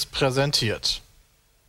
Seriös 0.00 0.06
präsentiert. 0.06 1.02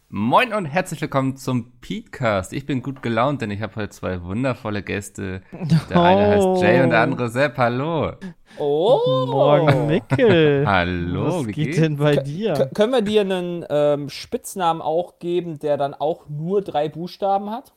Moin 0.10 0.54
und 0.54 0.66
herzlich 0.66 1.02
willkommen 1.02 1.38
zum 1.38 1.72
Petecast. 1.82 2.54
Ich 2.54 2.66
bin 2.66 2.82
gut 2.82 3.02
gelaunt, 3.02 3.42
denn 3.42 3.52
ich 3.52 3.62
habe 3.62 3.76
heute 3.76 3.90
zwei 3.90 4.24
wundervolle 4.24 4.84
Gäste. 4.84 5.42
Der 5.52 5.98
oh. 5.98 6.00
eine 6.02 6.28
heißt 6.28 6.62
Jay 6.62 6.82
und 6.82 6.92
der 6.92 7.02
andere 7.02 7.30
Sepp. 7.30 7.58
Hallo. 7.58 8.14
Oh. 8.58 9.26
Morgen, 9.28 9.88
Mickel. 9.88 10.66
Hallo, 10.66 11.40
Was 11.40 11.48
wie 11.48 11.52
geht 11.52 11.66
geht's? 11.66 11.80
denn 11.80 11.98
bei 11.98 12.18
dir? 12.18 12.54
K 12.54 12.66
können 12.68 12.94
wir 12.94 13.02
dir 13.02 13.22
einen 13.22 13.66
ähm, 13.70 14.10
Spitznamen 14.10 14.82
auch 14.82 15.20
geben, 15.20 15.60
der 15.60 15.78
dann 15.78 15.94
auch 15.94 16.30
nur 16.30 16.62
drei 16.62 16.90
Buchstaben 16.90 17.50
hat? 17.50 17.74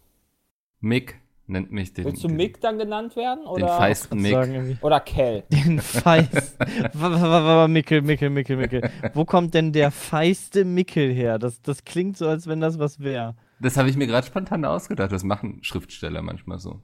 Mick 0.81 1.21
nennt 1.47 1.71
mich 1.73 1.93
den. 1.93 2.05
Willst 2.07 2.25
du 2.25 2.29
Mick 2.29 2.61
dann 2.61 2.79
genannt 2.79 3.16
werden? 3.16 3.47
Oder, 3.47 3.66
Den 3.66 3.77
feisten 3.77 4.21
Mick. 4.23 4.33
Sagen 4.33 4.79
oder 4.83 5.01
Kell? 5.01 5.45
Den 5.51 5.80
feist. 5.80 6.59
W- 6.59 6.67
w- 6.95 7.65
w- 7.65 7.69
Mickel, 7.69 8.03
Mickel, 8.03 8.30
Mickel, 8.30 8.57
Mickel. 8.57 8.91
Wo 9.15 9.25
kommt 9.25 9.55
denn 9.55 9.73
der 9.73 9.91
feiste 9.91 10.65
Mickel 10.65 11.12
her? 11.12 11.39
Das, 11.39 11.61
das 11.62 11.84
klingt 11.84 12.17
so, 12.17 12.29
als 12.29 12.47
wenn 12.47 12.61
das 12.61 12.79
was 12.79 13.01
wäre. 13.01 13.34
Das 13.61 13.77
habe 13.77 13.89
ich 13.89 13.97
mir 13.97 14.07
gerade 14.07 14.27
spontan 14.27 14.65
ausgedacht. 14.65 15.12
Das 15.12 15.25
machen 15.25 15.59
Schriftsteller 15.62 16.23
manchmal 16.23 16.59
so. 16.59 16.80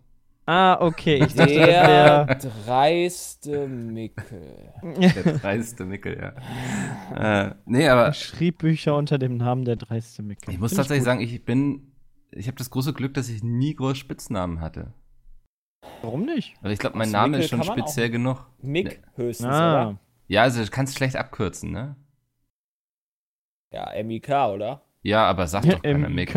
Ah, 0.47 0.79
okay. 0.81 1.23
Ich 1.25 1.35
dachte, 1.35 1.53
Der 1.55 2.25
das 2.25 2.49
dreiste 2.67 3.69
Mickel. 3.69 4.73
Der 4.83 5.35
dreiste 5.39 5.85
Mickel, 5.85 6.19
ja. 7.15 7.47
äh, 7.49 7.55
nee, 7.67 7.87
aber 7.89 8.03
wäre. 8.05 8.15
Schrieb 8.15 8.59
Bücher 8.59 8.97
unter 8.97 9.19
dem 9.19 9.37
Namen 9.37 9.65
der 9.65 9.77
dreiste 9.77 10.23
Mickel. 10.23 10.53
ich 10.53 10.59
muss 10.59 10.71
Find 10.71 10.79
tatsächlich 10.79 11.03
gut. 11.03 11.07
sagen, 11.07 11.21
ich 11.21 11.45
bin. 11.45 11.90
Ich 12.33 12.47
habe 12.47 12.57
das 12.57 12.71
große 12.71 12.93
Glück, 12.93 13.15
dass 13.15 13.29
ich 13.29 13.43
nie 13.43 13.75
groß 13.75 13.99
Spitznamen 13.99 14.61
hatte. 14.61 14.93
Warum 16.03 16.25
nicht? 16.25 16.55
Weil 16.63 16.73
ich 16.73 16.79
glaube, 16.79 16.97
mein 16.97 17.09
Aus 17.09 17.13
Name 17.13 17.39
ist 17.39 17.51
schon 17.51 17.61
kann 17.61 17.73
speziell 17.79 18.11
genug. 18.11 18.47
Mick 18.63 19.03
höchstens, 19.15 19.49
Ah, 19.49 19.89
oder? 19.89 20.01
Ja, 20.29 20.43
also 20.43 20.63
du 20.65 20.71
kannst 20.71 20.97
schlecht 20.97 21.17
abkürzen, 21.17 21.73
ne? 21.73 21.97
Ja, 23.73 23.91
M-I-K, 23.93 24.53
oder? 24.53 24.83
Ja, 25.03 25.27
aber 25.29 25.47
sag 25.47 25.65
doch 25.65 25.83
keiner 25.83 26.09
Mick. 26.09 26.33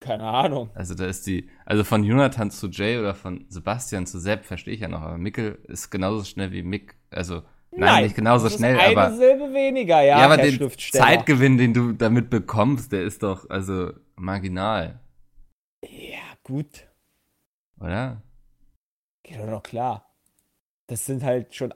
Keine 0.00 0.24
Ahnung. 0.24 0.70
Also 0.74 0.94
da 0.94 1.06
ist 1.06 1.26
die, 1.28 1.48
also 1.64 1.84
von 1.84 2.02
Jonathan 2.02 2.50
zu 2.50 2.68
Jay 2.68 2.98
oder 2.98 3.14
von 3.14 3.46
Sebastian 3.48 4.04
zu 4.06 4.18
Sepp 4.18 4.44
verstehe 4.44 4.74
ich 4.74 4.80
ja 4.80 4.88
noch, 4.88 5.00
aber 5.00 5.16
Mickel 5.16 5.60
ist 5.68 5.90
genauso 5.90 6.24
schnell 6.24 6.50
wie 6.50 6.64
Mick. 6.64 6.96
Also 7.10 7.42
nein, 7.80 8.04
nicht 8.04 8.16
genauso 8.16 8.44
das 8.44 8.54
schnell, 8.54 8.76
ist 8.76 8.82
eine 8.82 8.96
aber 8.96 9.16
Silbe 9.16 9.52
weniger, 9.52 10.00
ja, 10.02 10.18
ja, 10.18 10.24
aber 10.24 10.36
Herr 10.36 10.50
den. 10.50 10.70
Zeitgewinn, 10.78 11.58
den 11.58 11.74
du 11.74 11.92
damit 11.92 12.30
bekommst, 12.30 12.92
der 12.92 13.02
ist 13.02 13.22
doch 13.22 13.48
also 13.50 13.92
marginal, 14.16 15.00
Ja, 15.84 16.18
gut. 16.44 16.88
oder? 17.80 18.22
Geht 19.22 19.38
doch 19.38 19.46
noch 19.46 19.62
klar. 19.62 20.08
Das 20.88 21.06
sind 21.06 21.22
halt 21.22 21.54
schon 21.54 21.72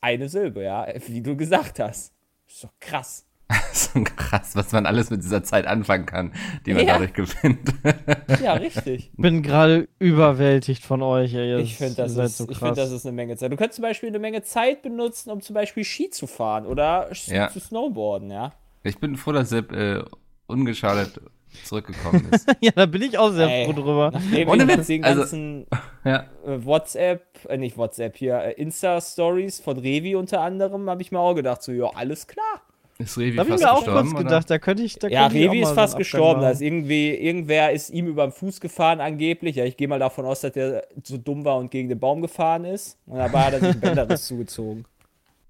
eine 0.00 0.28
Silbe, 0.28 0.62
ja, 0.62 0.86
wie 1.06 1.22
du 1.22 1.36
gesagt 1.36 1.78
hast. 1.80 2.14
Ist 2.46 2.64
doch 2.64 2.72
krass. 2.78 3.26
so 3.72 4.02
krass, 4.04 4.54
was 4.54 4.72
man 4.72 4.86
alles 4.86 5.10
mit 5.10 5.22
dieser 5.22 5.42
Zeit 5.42 5.66
anfangen 5.66 6.06
kann, 6.06 6.32
die 6.66 6.74
man 6.74 6.86
Ja. 6.86 6.94
dadurch 6.94 7.12
gewinnt. 7.12 7.72
Ja, 8.42 8.52
richtig. 8.54 9.10
Bin 9.16 9.42
gerade 9.42 9.88
überwältigt 9.98 10.84
von 10.84 11.02
euch. 11.02 11.34
Ey. 11.34 11.60
Ich 11.60 11.76
finde, 11.76 11.96
das, 11.96 12.16
ist, 12.16 12.38
so 12.38 12.48
ich 12.48 12.58
find, 12.58 12.78
das 12.78 12.92
ist 12.92 13.04
eine 13.04 13.14
Menge 13.14 13.36
Zeit. 13.36 13.50
Du 13.52 13.56
könntest 13.56 13.76
zum 13.76 13.82
Beispiel 13.82 14.08
eine 14.08 14.18
Menge 14.20 14.42
Zeit 14.42 14.82
benutzen, 14.82 15.30
um 15.30 15.40
zum 15.40 15.54
Beispiel 15.54 15.84
Ski 15.84 16.10
zu 16.10 16.26
fahren 16.26 16.64
oder 16.66 17.10
Ja. 17.26 17.48
zu 17.50 17.58
snowboarden, 17.60 18.30
ja. 18.30 18.52
ich 18.84 18.98
bin 18.98 19.16
froh, 19.16 19.32
dass 19.32 19.48
Sepp 19.50 19.72
äh, 19.72 20.02
ungeschadet 20.46 21.20
zurückgekommen 21.64 22.28
ist. 22.30 22.46
ja, 22.60 22.70
da 22.74 22.86
bin 22.86 23.02
ich 23.02 23.18
auch 23.18 23.30
sehr 23.32 23.48
Ey. 23.48 23.64
froh 23.66 23.72
drüber. 23.72 24.12
Ohne 24.46 24.62
ich 24.62 24.68
Witz, 24.68 24.76
jetzt 24.76 24.88
den 24.88 25.04
also- 25.04 25.20
ganzen 25.22 25.66
ja, 26.04 26.26
äh, 26.46 26.64
WhatsApp, 26.64 27.24
äh, 27.48 27.56
nicht 27.56 27.76
WhatsApp 27.76 28.16
hier, 28.16 28.38
äh, 28.38 28.52
Insta-Stories 28.52 29.60
von 29.60 29.76
Revi 29.78 30.14
unter 30.14 30.40
anderem, 30.40 30.88
habe 30.88 31.02
ich 31.02 31.10
mir 31.10 31.18
auch 31.18 31.34
gedacht, 31.34 31.62
so, 31.62 31.72
ja, 31.72 31.90
alles 31.94 32.26
klar. 32.28 32.62
Ist 33.00 33.18
Revi 33.18 33.36
Da 33.36 33.42
habe 33.42 33.54
ich 33.54 33.60
fast 33.60 33.64
mir 33.64 33.72
auch 33.72 33.94
was 33.94 34.10
oder? 34.12 34.22
gedacht. 34.24 34.50
Da 34.50 34.58
könnte 34.58 34.82
ich. 34.82 34.98
Da 34.98 35.08
ja, 35.08 35.22
könnte 35.22 35.38
ich 35.38 35.44
auch 35.48 35.50
Revi 35.52 35.56
mal 35.58 35.62
ist 35.64 35.68
so 35.70 35.74
fast 35.74 35.92
Abgang 35.94 35.98
gestorben. 35.98 36.40
Da 36.42 36.50
ist 36.50 36.60
irgendwie, 36.60 37.10
irgendwer 37.14 37.72
ist 37.72 37.90
ihm 37.90 38.06
über 38.06 38.26
den 38.26 38.32
Fuß 38.32 38.60
gefahren, 38.60 39.00
angeblich. 39.00 39.56
Ja, 39.56 39.64
ich 39.64 39.76
gehe 39.76 39.88
mal 39.88 39.98
davon 39.98 40.24
aus, 40.26 40.40
dass 40.40 40.52
der 40.52 40.86
so 41.02 41.18
dumm 41.18 41.44
war 41.44 41.56
und 41.58 41.70
gegen 41.70 41.88
den 41.88 41.98
Baum 41.98 42.22
gefahren 42.22 42.64
ist. 42.64 42.98
Und 43.06 43.18
dabei 43.18 43.40
hat 43.44 43.52
er 43.54 43.60
sich 43.60 43.70
einen 43.70 43.80
Bänderriss 43.80 44.26
zugezogen. 44.26 44.84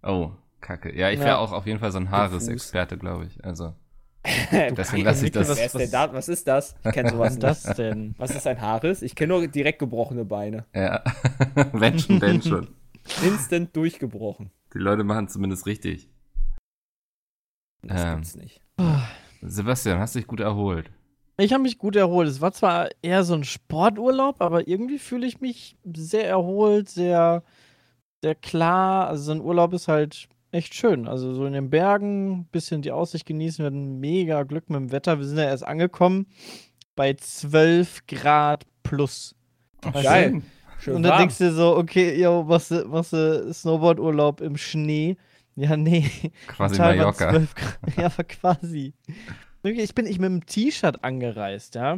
Oh, 0.03 0.31
kacke. 0.61 0.97
Ja, 0.97 1.11
ich 1.11 1.19
Ja. 1.19 1.25
wäre 1.27 1.39
auch 1.39 1.53
auf 1.53 1.67
jeden 1.67 1.79
Fall 1.79 1.93
so 1.93 1.99
ein 1.99 2.11
Haaresexperte, 2.11 2.97
glaube 2.99 3.27
ich. 3.27 3.45
Also, 3.45 3.75
Deswegen 4.53 5.05
lasse 5.05 5.25
ich 5.27 5.33
das. 5.33 5.49
Wer 5.57 5.65
ist 5.65 5.79
denn 5.79 5.91
da? 5.91 6.13
Was 6.13 6.29
ist 6.29 6.47
das? 6.47 6.75
Ich 6.85 6.93
kenne 6.93 7.09
sowas 7.11 7.29
Was 7.29 7.35
ist 7.37 7.43
das 7.43 7.67
nicht. 7.67 7.79
denn? 7.79 8.15
Was 8.19 8.35
ist 8.35 8.47
ein 8.47 8.61
Haares? 8.61 9.01
Ich 9.01 9.15
kenne 9.15 9.33
nur 9.33 9.47
direkt 9.49 9.79
gebrochene 9.79 10.27
Beine. 10.27 10.67
Ja, 10.75 11.03
wenn 11.73 11.99
schon, 11.99 12.21
denn 12.21 12.43
schon. 12.43 12.69
Instant 13.25 13.75
durchgebrochen. 13.75 14.51
Die 14.75 14.79
Leute 14.79 15.05
machen 15.05 15.29
zumindest 15.29 15.65
richtig. 15.67 16.11
Das 17.83 18.03
Ähm. 18.03 18.15
gibt's 18.17 18.37
nicht. 18.37 18.61
Sebastian, 19.43 19.99
hast 19.99 20.15
dich 20.15 20.27
gut 20.27 20.41
erholt. 20.41 20.91
Ich 21.39 21.53
habe 21.53 21.63
mich 21.63 21.79
gut 21.79 21.97
erholt. 21.97 22.29
Es 22.29 22.41
war 22.43 22.53
zwar 22.53 22.89
eher 23.01 23.25
so 23.25 23.35
ein 23.35 23.45
Sporturlaub, 23.45 24.43
aber 24.43 24.69
irgendwie 24.69 24.99
fühle 24.99 25.27
ich 25.27 25.41
mich 25.41 25.77
sehr 25.95 26.29
erholt, 26.29 26.89
sehr, 26.91 27.43
sehr 28.23 28.35
klar. 28.35 29.09
Also 29.09 29.23
so 29.25 29.33
ein 29.33 29.41
Urlaub 29.41 29.73
ist 29.73 29.89
halt 29.89 30.29
echt 30.53 30.75
schön. 30.75 31.09
Also 31.09 31.33
so 31.33 31.47
in 31.47 31.55
den 31.55 31.71
Bergen, 31.71 32.47
bisschen 32.53 32.83
die 32.83 32.93
Aussicht 32.93 33.25
genießen. 33.25 33.63
Wir 33.63 33.67
hatten 33.67 34.01
mega 34.01 34.43
Glück 34.43 34.69
mit 34.69 34.79
dem 34.81 34.93
Wetter. 34.93 35.19
Wir 35.19 35.25
sind 35.27 35.39
ja 35.39 35.45
erst 35.45 35.67
angekommen 35.67 36.27
bei 36.95 37.15
12 37.15 38.07
Grad 38.07 38.67
plus. 38.83 39.35
Ach, 39.83 39.95
Geil. 39.95 40.31
schön. 40.31 40.43
Schön 40.81 40.95
Und 40.97 41.03
dann 41.05 41.13
warm. 41.13 41.19
denkst 41.21 41.39
du 41.39 41.45
dir 41.45 41.53
so, 41.53 41.77
okay, 41.77 42.21
yo, 42.21 42.43
machst 42.43 42.71
du, 42.71 42.85
machst 42.87 43.13
du 43.15 43.53
Snowboardurlaub 43.53 44.41
im 44.43 44.57
Schnee? 44.59 45.17
Ja, 45.57 45.77
nee. 45.77 46.09
Quasi 46.47 46.79
Mallorca. 46.79 47.31
12 47.31 47.55
Grad. 47.55 47.79
Ja, 47.97 48.07
aber 48.07 48.25
quasi. 48.25 48.95
Ich 49.63 49.95
bin 49.95 50.07
ich 50.07 50.19
mit 50.19 50.27
dem 50.31 50.47
T-Shirt 50.47 51.05
angereist, 51.05 51.75
ja. 51.75 51.97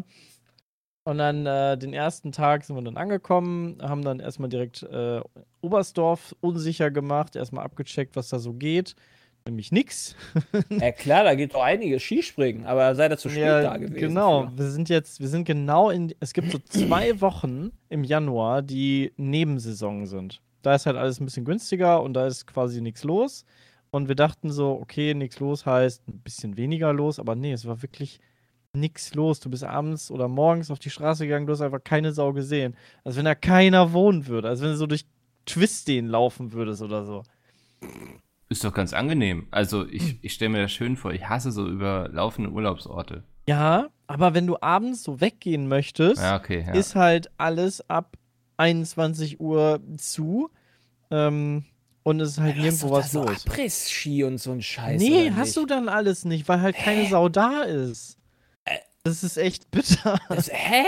Und 1.04 1.18
dann 1.18 1.46
äh, 1.46 1.76
den 1.76 1.92
ersten 1.92 2.30
Tag 2.30 2.64
sind 2.64 2.76
wir 2.76 2.82
dann 2.82 2.96
angekommen, 2.96 3.78
haben 3.82 4.02
dann 4.02 4.20
erstmal 4.20 4.48
direkt 4.48 4.84
äh, 4.84 5.20
Oberstdorf 5.60 6.34
unsicher 6.40 6.90
gemacht, 6.90 7.34
erstmal 7.34 7.64
abgecheckt, 7.64 8.14
was 8.14 8.28
da 8.28 8.38
so 8.38 8.52
geht. 8.52 8.94
Nämlich 9.44 9.72
nix. 9.72 10.14
Ja 10.70 10.92
klar, 10.92 11.24
da 11.24 11.34
geht 11.34 11.54
doch 11.54 11.62
einiges 11.62 12.02
Skispringen, 12.02 12.66
aber 12.66 12.94
sei 12.94 13.08
da 13.08 13.16
zu 13.16 13.28
spät 13.28 13.44
da 13.44 13.76
gewesen. 13.76 13.94
genau. 13.94 14.46
für. 14.46 14.58
Wir 14.58 14.70
sind 14.70 14.88
jetzt, 14.88 15.20
wir 15.20 15.28
sind 15.28 15.44
genau 15.44 15.90
in, 15.90 16.14
es 16.20 16.32
gibt 16.32 16.52
so 16.52 16.58
zwei 16.68 17.20
Wochen 17.20 17.72
im 17.88 18.04
Januar, 18.04 18.62
die 18.62 19.12
Nebensaison 19.16 20.06
sind. 20.06 20.40
Da 20.62 20.74
ist 20.74 20.86
halt 20.86 20.96
alles 20.96 21.20
ein 21.20 21.24
bisschen 21.24 21.44
günstiger 21.44 22.02
und 22.02 22.14
da 22.14 22.26
ist 22.26 22.46
quasi 22.46 22.80
nichts 22.80 23.04
los. 23.04 23.44
Und 23.90 24.08
wir 24.08 24.14
dachten 24.14 24.50
so, 24.50 24.72
okay, 24.80 25.12
nichts 25.14 25.38
los 25.40 25.66
heißt 25.66 26.08
ein 26.08 26.20
bisschen 26.20 26.56
weniger 26.56 26.92
los, 26.92 27.18
aber 27.18 27.34
nee, 27.34 27.52
es 27.52 27.66
war 27.66 27.82
wirklich 27.82 28.20
nichts 28.72 29.14
los. 29.14 29.40
Du 29.40 29.50
bist 29.50 29.64
abends 29.64 30.10
oder 30.10 30.28
morgens 30.28 30.70
auf 30.70 30.78
die 30.78 30.88
Straße 30.90 31.24
gegangen, 31.26 31.46
du 31.46 31.52
hast 31.52 31.60
einfach 31.60 31.84
keine 31.84 32.12
Sau 32.12 32.32
gesehen. 32.32 32.74
Als 33.04 33.16
wenn 33.16 33.26
da 33.26 33.34
keiner 33.34 33.92
wohnen 33.92 34.26
würde, 34.28 34.48
als 34.48 34.62
wenn 34.62 34.70
du 34.70 34.76
so 34.76 34.86
durch 34.86 35.04
Twistden 35.44 36.06
laufen 36.08 36.52
würdest 36.52 36.80
oder 36.80 37.04
so. 37.04 37.22
Ist 38.48 38.64
doch 38.64 38.72
ganz 38.72 38.92
angenehm. 38.92 39.48
Also 39.50 39.82
Hm. 39.82 39.90
ich, 39.92 40.18
ich 40.22 40.32
stelle 40.34 40.50
mir 40.50 40.62
das 40.62 40.72
schön 40.72 40.96
vor. 40.96 41.12
Ich 41.12 41.28
hasse 41.28 41.50
so 41.52 41.66
überlaufende 41.68 42.50
Urlaubsorte. 42.50 43.24
Ja, 43.48 43.88
aber 44.06 44.34
wenn 44.34 44.46
du 44.46 44.56
abends 44.60 45.02
so 45.02 45.20
weggehen 45.20 45.68
möchtest, 45.68 46.22
Ja, 46.22 46.36
okay. 46.36 46.64
Ja. 46.66 46.72
ist 46.74 46.94
halt 46.94 47.30
alles 47.38 47.88
ab 47.90 48.16
21 48.56 49.40
Uhr 49.40 49.80
zu. 49.98 50.50
Ähm, 51.10 51.64
und 52.04 52.20
es 52.20 52.32
ist 52.32 52.40
halt 52.40 52.56
Ja, 52.56 52.62
nirgendwo 52.62 52.90
was 52.90 53.12
so 53.12 53.24
los. 53.24 53.46
Abriss-Ski 53.46 54.24
und 54.24 54.38
so 54.38 54.52
ein 54.52 54.62
Scheiß. 54.62 55.00
nee, 55.00 55.30
hast 55.36 55.56
du 55.56 55.66
dann 55.66 55.88
alles 55.88 56.24
nicht, 56.24 56.48
weil 56.48 56.60
halt 56.60 56.76
keine 56.76 57.08
Sau 57.08 57.28
da 57.28 57.62
ist. 57.62 58.16
Das 59.04 59.22
ist 59.24 59.36
echt 59.36 59.70
bitter. 59.70 60.18
Das, 60.28 60.48
hä? 60.52 60.84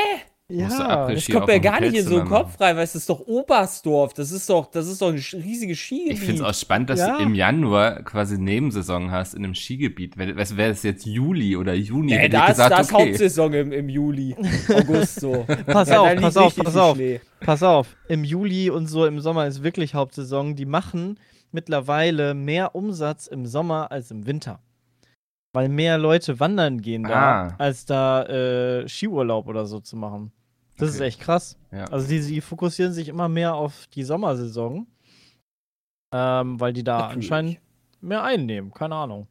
Ja. 0.50 1.08
Das 1.10 1.26
kommt 1.26 1.46
mir 1.46 1.58
gar 1.58 1.80
nicht 1.80 1.94
in 1.94 2.04
so 2.04 2.10
den 2.10 2.18
Hotelzimmer 2.24 2.38
Kopf 2.42 2.60
rein, 2.60 2.76
weil 2.76 2.84
es 2.84 2.94
ist 2.94 3.08
doch 3.08 3.20
Oberstdorf. 3.20 4.12
Das 4.12 4.30
ist 4.30 4.50
doch, 4.50 4.70
das 4.70 4.86
ist 4.88 5.00
doch 5.00 5.08
ein 5.08 5.14
riesiges 5.32 5.78
Skigebiet. 5.78 6.12
Ich 6.12 6.20
finde 6.20 6.34
es 6.34 6.40
auch 6.42 6.54
spannend, 6.54 6.90
dass 6.90 7.00
Ja. 7.00 7.16
du 7.16 7.22
im 7.22 7.34
Januar 7.34 8.02
quasi 8.02 8.36
Nebensaison 8.36 9.10
hast 9.10 9.34
in 9.34 9.42
einem 9.42 9.54
Skigebiet. 9.54 10.18
Wäre 10.18 10.36
wäre 10.36 10.70
es 10.70 10.82
jetzt 10.82 11.06
Juli 11.06 11.56
oder 11.56 11.72
Juni, 11.72 12.12
Nee, 12.12 12.28
da 12.28 12.44
ich 12.44 12.50
ist, 12.50 12.56
gesagt, 12.56 12.70
da 12.72 12.80
ist 12.80 12.92
okay. 12.92 13.08
Hauptsaison 13.08 13.52
im, 13.54 13.72
im 13.72 13.88
Juli, 13.88 14.36
August 14.68 15.20
so. 15.20 15.46
Pass 15.66 15.88
Ja, 15.88 16.00
auf, 16.00 16.14
pass 16.16 16.36
auf, 16.36 16.54
pass 16.56 16.76
auf. 16.76 16.96
Schnee. 16.96 17.20
Pass 17.40 17.62
auf, 17.62 17.96
im 18.08 18.22
Juli 18.22 18.68
und 18.68 18.86
so 18.86 19.06
im 19.06 19.20
Sommer 19.20 19.46
ist 19.46 19.62
wirklich 19.62 19.94
Hauptsaison. 19.94 20.56
Die 20.56 20.66
machen 20.66 21.18
mittlerweile 21.52 22.34
mehr 22.34 22.74
Umsatz 22.74 23.28
im 23.28 23.46
Sommer 23.46 23.90
als 23.90 24.10
im 24.10 24.26
Winter. 24.26 24.60
Weil 25.54 25.68
mehr 25.70 25.96
Leute 25.98 26.38
wandern 26.40 26.80
gehen 26.82 27.04
da, 27.04 27.46
Ah. 27.48 27.54
als 27.58 27.86
da 27.86 28.24
äh, 28.24 28.86
Skiurlaub 28.88 29.46
oder 29.46 29.64
so 29.66 29.80
zu 29.80 29.96
machen. 29.96 30.32
Das 30.76 30.90
ist 30.90 30.96
Okay. 30.96 31.06
echt 31.06 31.20
krass. 31.20 31.56
Ja. 31.70 31.84
Also 31.86 32.08
die, 32.08 32.20
die 32.20 32.40
fokussieren 32.40 32.92
sich 32.92 33.08
immer 33.08 33.28
mehr 33.28 33.54
auf 33.54 33.86
die 33.94 34.02
Sommersaison, 34.02 34.86
ähm, 36.12 36.60
weil 36.60 36.72
die 36.72 36.84
da 36.84 36.98
Natürlich. 36.98 37.16
anscheinend 37.32 37.58
mehr 38.00 38.22
einnehmen. 38.24 38.72
Keine 38.72 38.96
Ahnung. 38.96 39.26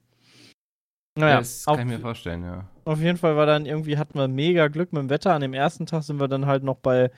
Naja, 1.20 1.38
das 1.40 1.68
auf, 1.68 1.78
kann 1.78 1.88
ich 1.90 1.94
mir 1.96 2.00
vorstellen, 2.02 2.44
ja. 2.44 2.66
auf 2.86 3.00
jeden 3.00 3.18
Fall 3.20 3.36
war 3.36 3.46
dann 3.46 3.68
irgendwie, 3.68 3.98
hatten 3.98 4.18
wir 4.18 4.28
mega 4.28 4.68
Glück 4.68 4.94
mit 4.94 5.02
dem 5.04 5.10
Wetter. 5.10 5.34
An 5.34 5.42
dem 5.42 5.54
ersten 5.54 5.86
Tag 5.86 6.04
sind 6.04 6.20
wir 6.20 6.28
dann 6.28 6.48
halt 6.48 6.64
noch 6.64 6.78
bei 6.78 7.12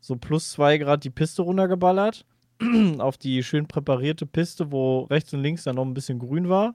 so 0.00 0.16
plus 0.16 0.52
zwei 0.52 0.78
Grad 0.78 1.04
die 1.04 1.10
Piste 1.10 1.42
runtergeballert. 1.42 2.24
auf 2.98 3.18
die 3.18 3.42
schön 3.42 3.66
präparierte 3.66 4.24
Piste, 4.24 4.70
wo 4.70 5.00
rechts 5.02 5.34
und 5.34 5.42
links 5.42 5.64
dann 5.64 5.74
noch 5.76 5.84
ein 5.84 5.94
bisschen 5.94 6.18
grün 6.20 6.48
war. 6.48 6.74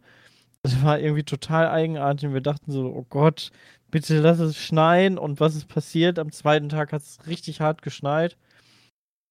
Das 0.68 0.84
war 0.84 1.00
irgendwie 1.00 1.24
total 1.24 1.70
eigenartig. 1.70 2.28
Und 2.28 2.34
wir 2.34 2.42
dachten 2.42 2.74
so, 2.74 2.88
oh 2.88 3.06
Gott, 3.10 3.52
bitte 3.90 4.20
lass 4.20 4.40
es 4.40 4.58
schneien. 4.58 5.18
Und 5.18 5.40
was 5.40 5.56
ist 5.56 5.70
passiert? 5.70 6.20
Am 6.20 6.34
zweiten 6.34 6.68
Tag 6.68 6.92
hat 6.92 7.02
es 7.02 7.20
richtig 7.26 7.62
hart 7.62 7.82
geschneit. 7.82 8.36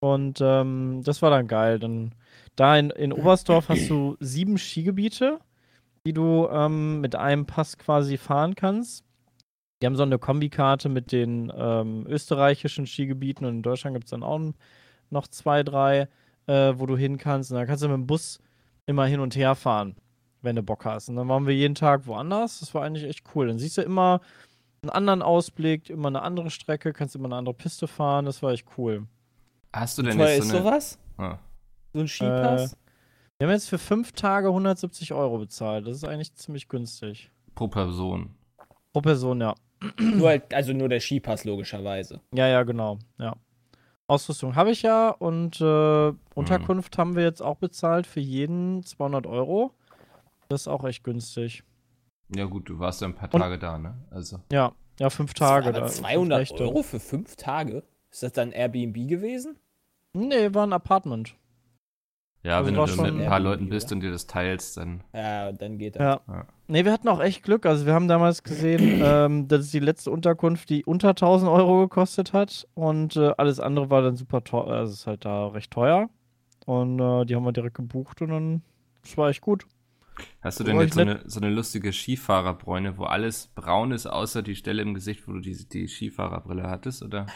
Und 0.01 0.39
ähm, 0.41 1.03
das 1.05 1.21
war 1.21 1.29
dann 1.29 1.47
geil. 1.47 1.79
Dann 1.79 2.15
da 2.55 2.79
in, 2.79 2.89
in 2.89 3.13
Oberstdorf 3.13 3.69
hast 3.69 3.91
du 3.91 4.17
sieben 4.19 4.57
Skigebiete, 4.57 5.41
die 6.07 6.15
du 6.15 6.49
ähm, 6.51 7.03
mit 7.03 7.17
einem 7.17 7.45
Pass 7.45 7.77
quasi 7.77 8.17
fahren 8.17 8.55
kannst. 8.55 9.05
Die 9.83 9.87
haben 9.87 9.97
so 9.97 10.05
eine 10.05 10.19
Kombikarte 10.19 10.89
mit 10.89 11.13
den 11.13 11.53
ähm, 11.55 12.07
österreichischen 12.09 12.87
Skigebieten 12.87 13.47
und 13.47 13.57
in 13.57 13.63
Deutschland 13.63 13.95
gibt 13.95 14.07
es 14.07 14.11
dann 14.11 14.23
auch 14.23 14.41
noch 15.11 15.29
zwei, 15.29 15.63
drei, 15.63 16.09
äh, 16.47 16.73
wo 16.77 16.87
du 16.87 16.97
hin 16.97 17.19
kannst. 17.19 17.51
Und 17.51 17.59
da 17.59 17.67
kannst 17.67 17.83
du 17.83 17.89
mit 17.89 17.97
dem 17.97 18.07
Bus 18.07 18.39
immer 18.87 19.05
hin 19.05 19.21
und 19.21 19.37
her 19.37 19.55
fahren, 19.55 19.97
wenn 20.47 20.57
du 20.57 20.63
Bock 20.63 20.87
hast. 20.87 21.11
Und 21.11 21.17
dann 21.17 21.29
waren 21.29 21.47
wir 21.47 21.55
jeden 21.55 21.75
Tag 21.75 22.07
woanders. 22.07 22.61
Das 22.61 22.73
war 22.73 22.83
eigentlich 22.83 23.05
echt 23.05 23.25
cool. 23.35 23.49
Dann 23.49 23.59
siehst 23.59 23.77
du 23.77 23.83
immer 23.83 24.23
einen 24.81 24.91
anderen 24.91 25.21
Ausblick, 25.21 25.91
immer 25.91 26.09
eine 26.09 26.23
andere 26.23 26.49
Strecke, 26.49 26.95
kannst 26.95 27.15
immer 27.15 27.27
eine 27.27 27.37
andere 27.37 27.55
Piste 27.55 27.87
fahren. 27.87 28.25
Das 28.25 28.43
war 28.43 28.53
echt 28.53 28.67
cool. 28.79 29.07
Hast 29.75 29.99
du 29.99 30.03
denn 30.03 30.19
jetzt 30.19 30.39
ist 30.39 30.49
so 30.49 30.55
eine. 30.55 30.63
sowas? 30.65 30.99
Ah. 31.19 31.39
So 31.93 32.01
ein 32.01 32.09
Skipass? 32.09 32.73
Äh, 32.73 32.77
Wir 33.39 33.47
haben 33.49 33.55
jetzt 33.55 33.69
für 33.69 33.79
fünf 33.79 34.13
Tage 34.13 34.49
170 34.49 35.13
Euro 35.13 35.39
bezahlt. 35.39 35.87
Das 35.87 35.97
ist 35.97 36.05
eigentlich 36.05 36.35
ziemlich 36.35 36.69
günstig. 36.69 37.31
Pro 37.55 37.69
Person. 37.69 38.31
Pro 38.93 39.03
Person, 39.03 39.41
ja. 39.41 39.55
nur 39.99 40.29
halt, 40.29 40.55
also 40.55 40.73
nur 40.73 40.89
der 40.89 41.01
Skipass, 41.01 41.45
logischerweise. 41.45 42.21
Ja, 42.33 42.47
ja, 42.49 42.63
genau. 42.63 42.99
Ja. 43.19 43.37
Ausrüstung 44.09 44.55
habe 44.55 44.71
ich 44.71 44.83
ja 44.83 45.11
und 45.11 45.61
äh, 45.61 46.13
Unterkunft 46.35 46.97
haben 46.97 47.17
wir 47.17 47.25
jetzt 47.25 47.43
auch 47.43 47.57
bezahlt 47.57 48.07
für 48.07 48.21
jeden 48.21 48.85
200 48.85 49.27
Euro. 49.27 49.73
Das 50.49 50.63
ist 50.63 50.69
auch 50.69 50.85
echt 50.85 51.05
günstig. 51.05 51.63
Ja, 52.35 52.45
gut, 52.45 52.69
du 52.69 52.79
warst 52.79 53.01
ja 53.01 53.09
ein 53.09 53.15
paar 53.15 53.33
Und- 53.33 53.41
Tage 53.41 53.59
da, 53.59 53.79
ne? 53.79 53.95
Also. 54.11 54.41
Ja, 54.51 54.73
ja, 54.99 55.11
fünf 55.11 55.35
Tage. 55.35 55.69
Aber 55.69 55.81
da- 55.81 55.87
200 55.87 56.39
Nächte. 56.41 56.63
Euro 56.65 56.83
für 56.83 57.01
fünf 57.01 57.37
Tage? 57.37 57.83
Ist 58.11 58.23
das 58.23 58.33
dann 58.33 58.53
Airbnb 58.53 58.95
gewesen? 59.09 59.57
Nee, 60.13 60.53
war 60.55 60.67
ein 60.67 60.73
Apartment. 60.73 61.35
Ja, 62.43 62.59
Also 62.59 62.69
wenn 62.69 62.75
du 62.77 63.03
mit 63.03 63.23
ein 63.23 63.29
paar 63.29 63.41
Leuten 63.41 63.69
bist 63.69 63.87
oder? 63.89 63.95
und 63.97 64.01
dir 64.03 64.13
das 64.13 64.27
teilst, 64.29 64.77
dann. 64.77 65.03
Ja, 65.13 65.51
dann 65.53 65.79
geht 65.79 65.97
das. 65.97 66.01
Ja. 66.03 66.21
Ja. 66.33 66.47
Nee, 66.69 66.85
wir 66.85 66.93
hatten 66.93 67.09
auch 67.09 67.21
echt 67.21 67.43
Glück. 67.43 67.67
Also 67.67 67.87
wir 67.87 67.93
haben 67.93 68.07
damals 68.07 68.45
gesehen, 68.45 69.01
ähm, 69.05 69.49
das 69.49 69.63
ist 69.63 69.75
die 69.75 69.81
letzte 69.81 70.11
Unterkunft, 70.13 70.71
die 70.71 70.85
unter 70.85 71.09
1000 71.11 71.51
Euro 71.51 71.81
gekostet 71.81 72.33
hat. 72.33 72.69
Und 72.75 73.17
äh, 73.17 73.33
alles 73.37 73.59
andere 73.59 73.91
war 73.91 74.03
dann 74.03 74.17
super 74.17 74.45
teuer. 74.45 74.69
Also 74.69 74.93
es 74.93 75.01
ist 75.01 75.07
halt 75.09 75.25
da 75.25 75.49
recht 75.49 75.73
teuer. 75.73 76.09
Und 76.67 77.01
äh, 77.01 77.25
die 77.27 77.35
haben 77.35 77.45
wir 77.45 77.53
direkt 77.53 77.77
gebucht 77.77 78.23
und 78.23 78.29
dann, 78.29 78.63
das 79.03 79.17
war 79.17 79.29
echt 79.29 79.41
gut. 79.41 79.67
Hast 80.43 80.61
du 80.61 80.65
denn 80.65 80.79
jetzt 80.81 80.95
so 80.95 81.01
eine, 81.01 81.21
so 81.27 81.41
eine 81.41 81.51
lustige 81.51 81.93
Skifahrerbräune, 81.93 82.97
wo 82.99 83.05
alles 83.05 83.49
braun 83.55 83.93
ist, 83.93 84.07
außer 84.07 84.43
die 84.43 84.57
Stelle 84.57 84.83
im 84.83 84.95
Gesicht, 84.95 85.27
wo 85.27 85.33
du 85.33 85.41
die, 85.41 85.69
die 85.69 85.89
Skifahrerbrille 85.89 86.69
hattest, 86.71 87.03
oder? 87.03 87.27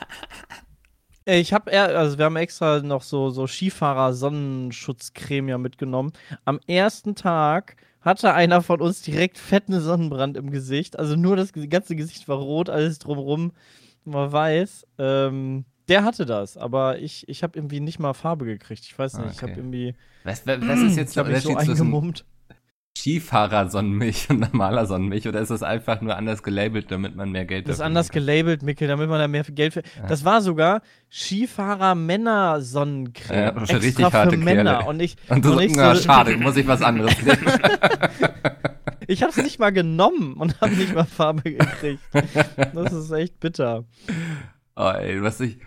Äh, 1.27 1.41
Ich 1.41 1.53
habe 1.53 1.71
eher, 1.71 1.99
also 1.99 2.19
wir 2.19 2.25
haben 2.27 2.37
extra 2.37 2.81
noch 2.81 3.03
so, 3.03 3.31
so 3.31 3.47
Skifahrer-Sonnenschutzcreme 3.47 5.49
ja 5.49 5.59
mitgenommen. 5.59 6.13
Am 6.45 6.61
ersten 6.67 7.15
Tag 7.15 7.77
hatte 8.01 8.33
einer 8.33 8.63
von 8.63 8.81
uns 8.81 9.03
direkt 9.03 9.39
fetten 9.39 9.79
Sonnenbrand 9.81 10.37
im 10.37 10.51
Gesicht. 10.51 10.99
Also 10.99 11.17
nur 11.17 11.37
das 11.37 11.53
ganze 11.53 11.97
Gesicht 11.97 12.29
war 12.29 12.39
rot, 12.39 12.71
alles 12.71 12.99
drumrum 12.99 13.53
war 14.05 14.33
weiß. 14.33 14.87
Ähm, 14.99 15.65
der 15.89 16.05
hatte 16.05 16.25
das, 16.25 16.57
aber 16.57 16.99
ich, 17.01 17.29
ich 17.29 17.43
habe 17.43 17.59
irgendwie 17.59 17.81
nicht 17.81 17.99
mal 17.99 18.15
Farbe 18.15 18.45
gekriegt. 18.45 18.85
Ich 18.85 18.99
weiß 18.99 19.17
Ah, 19.17 19.23
nicht, 19.25 19.33
ich 19.35 19.43
habe 19.43 19.53
okay. 19.53 19.61
irgendwie, 19.61 19.95
Was, 20.25 20.47
was 20.47 20.61
was 20.67 20.81
ist 20.83 20.97
jetzt 20.97 21.17
ich 21.17 21.23
der 21.23 21.25
mich 21.25 21.43
so 21.43 21.55
zwischen 21.57 21.71
eingemummt. 21.73 22.25
Skifahrer-Sonnenmilch 23.01 24.29
und 24.31 24.41
normaler 24.41 24.87
Sonnenmilch? 24.87 25.27
Oder 25.29 25.41
ist 25.41 25.51
das 25.51 25.63
einfach 25.63 26.01
nur 26.01 26.17
anders 26.17 26.43
gelabelt, 26.43 26.91
damit 26.91 27.17
man 27.17 27.31
mehr 27.31 27.45
Geld 27.45 27.69
Das 27.69 27.77
ist 27.77 27.81
anders 27.81 28.09
kriegt? 28.11 28.27
gelabelt, 28.27 28.63
Mikkel, 28.63 28.89
damit 28.89 29.09
man 29.09 29.19
da 29.19 29.29
mehr 29.29 29.45
Geld 29.45 29.73
für. 29.75 29.83
Das 30.09 30.25
war 30.25 30.41
sogar 30.43 30.83
Skifahrer-Männer-Sonnencreme. 31.11 33.39
Ja, 33.39 33.53
für 33.55 33.61
extra 33.61 33.77
richtig 33.79 34.13
harte 34.13 34.31
für 34.33 34.37
Männer. 34.45 34.73
Kerle. 34.79 34.89
Und 34.89 35.01
ich, 35.01 35.17
Und 35.29 35.45
du 35.45 35.53
und 35.53 35.61
ich 35.63 35.75
na, 35.75 35.95
so- 35.95 36.03
schade, 36.03 36.37
muss 36.37 36.57
ich 36.57 36.67
was 36.67 36.83
anderes 36.83 37.21
nehmen. 37.23 37.47
Ich 39.07 39.23
habe 39.23 39.31
es 39.31 39.37
nicht 39.39 39.59
mal 39.59 39.71
genommen 39.73 40.35
und 40.35 40.61
habe 40.61 40.73
nicht 40.73 40.95
mal 40.95 41.05
Farbe 41.05 41.43
gekriegt. 41.43 42.01
Das 42.75 42.93
ist 42.93 43.11
echt 43.11 43.41
bitter. 43.41 43.85
oh, 44.77 44.91
ey, 44.91 45.23
was 45.23 45.41
ich, 45.41 45.59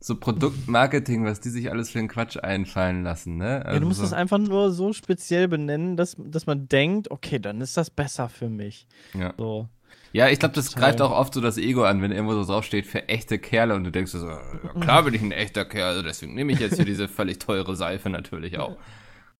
so 0.00 0.14
Produktmarketing, 0.16 1.24
was 1.24 1.40
die 1.40 1.48
sich 1.50 1.70
alles 1.70 1.90
für 1.90 1.98
einen 1.98 2.08
Quatsch 2.08 2.36
einfallen 2.36 3.02
lassen, 3.02 3.36
ne? 3.36 3.64
ja, 3.66 3.78
du 3.80 3.86
musst 3.86 3.98
so, 4.00 4.06
es 4.06 4.12
einfach 4.12 4.38
nur 4.38 4.70
so 4.70 4.92
speziell 4.92 5.48
benennen, 5.48 5.96
dass, 5.96 6.16
dass 6.18 6.46
man 6.46 6.68
denkt, 6.68 7.10
okay, 7.10 7.38
dann 7.38 7.60
ist 7.60 7.76
das 7.76 7.90
besser 7.90 8.28
für 8.28 8.48
mich. 8.48 8.86
ja. 9.14 9.34
So. 9.36 9.68
Ja, 10.12 10.28
ich 10.28 10.38
glaube, 10.38 10.54
das 10.54 10.70
Total. 10.70 10.82
greift 10.84 11.02
auch 11.02 11.10
oft 11.10 11.34
so 11.34 11.40
das 11.42 11.58
Ego 11.58 11.84
an, 11.84 12.00
wenn 12.00 12.12
irgendwo 12.12 12.32
so 12.32 12.44
draufsteht, 12.50 12.86
für 12.86 13.08
echte 13.10 13.38
Kerle 13.38 13.74
und 13.74 13.84
du 13.84 13.90
denkst 13.90 14.10
so, 14.12 14.26
ja, 14.26 14.40
klar 14.80 15.02
bin 15.02 15.12
ich 15.12 15.20
ein 15.20 15.32
echter 15.32 15.66
Kerl, 15.66 15.90
also 15.90 16.02
deswegen 16.02 16.34
nehme 16.34 16.52
ich 16.52 16.60
jetzt 16.60 16.76
hier 16.76 16.84
diese 16.86 17.08
völlig 17.08 17.38
teure 17.38 17.76
Seife 17.76 18.08
natürlich 18.08 18.58
auch. 18.58 18.76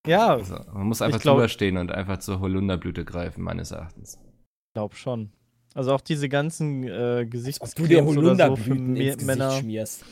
Ja, 0.06 0.34
Also, 0.34 0.56
man 0.72 0.86
muss 0.86 1.00
einfach 1.00 1.20
glaub- 1.20 1.36
drüber 1.36 1.48
stehen 1.48 1.78
und 1.78 1.90
einfach 1.90 2.18
zur 2.18 2.40
Holunderblüte 2.40 3.04
greifen, 3.06 3.42
meines 3.44 3.70
Erachtens. 3.70 4.18
ich 4.20 4.72
glaube 4.74 4.94
schon. 4.94 5.30
Also 5.74 5.92
auch 5.94 6.00
diese 6.02 6.28
ganzen 6.28 6.84
äh, 6.84 7.26
Ob 7.60 7.74
du 7.74 7.86
dir 7.86 8.04
oder 8.04 8.06
so 8.06 8.12
für 8.12 8.16
Holunderblüten 8.20 8.96
ins 8.96 9.16
Gesicht 9.16 9.26
Männer. 9.26 9.50
schmierst. 9.52 10.04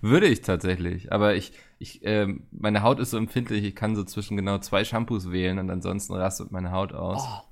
Würde 0.00 0.26
ich 0.26 0.40
tatsächlich, 0.42 1.12
aber 1.12 1.34
ich, 1.34 1.52
ich, 1.78 2.00
ähm, 2.04 2.46
meine 2.50 2.82
Haut 2.82 2.98
ist 3.00 3.10
so 3.10 3.16
empfindlich, 3.18 3.64
ich 3.64 3.74
kann 3.76 3.94
so 3.96 4.04
zwischen 4.04 4.36
genau 4.36 4.58
zwei 4.58 4.84
Shampoos 4.84 5.30
wählen 5.30 5.58
und 5.58 5.70
ansonsten 5.70 6.14
rastet 6.14 6.50
meine 6.52 6.72
Haut 6.72 6.92
aus. 6.92 7.22
Oh, 7.24 7.42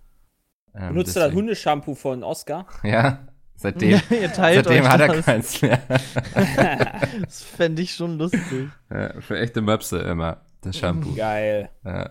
Ähm, 0.75 0.89
benutzt 0.95 1.15
du 1.17 1.21
das 1.21 1.33
Hundeshampoo 1.33 1.95
von 1.95 2.23
Oscar? 2.25 2.67
Ja, 2.83 3.29
seitdem, 3.55 4.01
ihr 4.11 4.33
teilt 4.33 4.65
seitdem 4.67 4.89
hat 4.89 5.01
er 5.01 5.09
das. 5.09 5.25
keins 5.27 5.63
mehr. 5.63 5.81
Das 7.23 7.43
fände 7.43 7.83
ich 7.83 7.95
schon 7.95 8.19
lustig. 8.19 8.69
Ja, 8.91 9.21
für 9.21 9.39
echte 9.39 9.61
Möpse 9.61 9.99
immer, 9.99 10.43
das 10.63 10.77
Shampoo. 10.77 11.15
Geil. 11.15 11.71
Ja. 11.85 12.11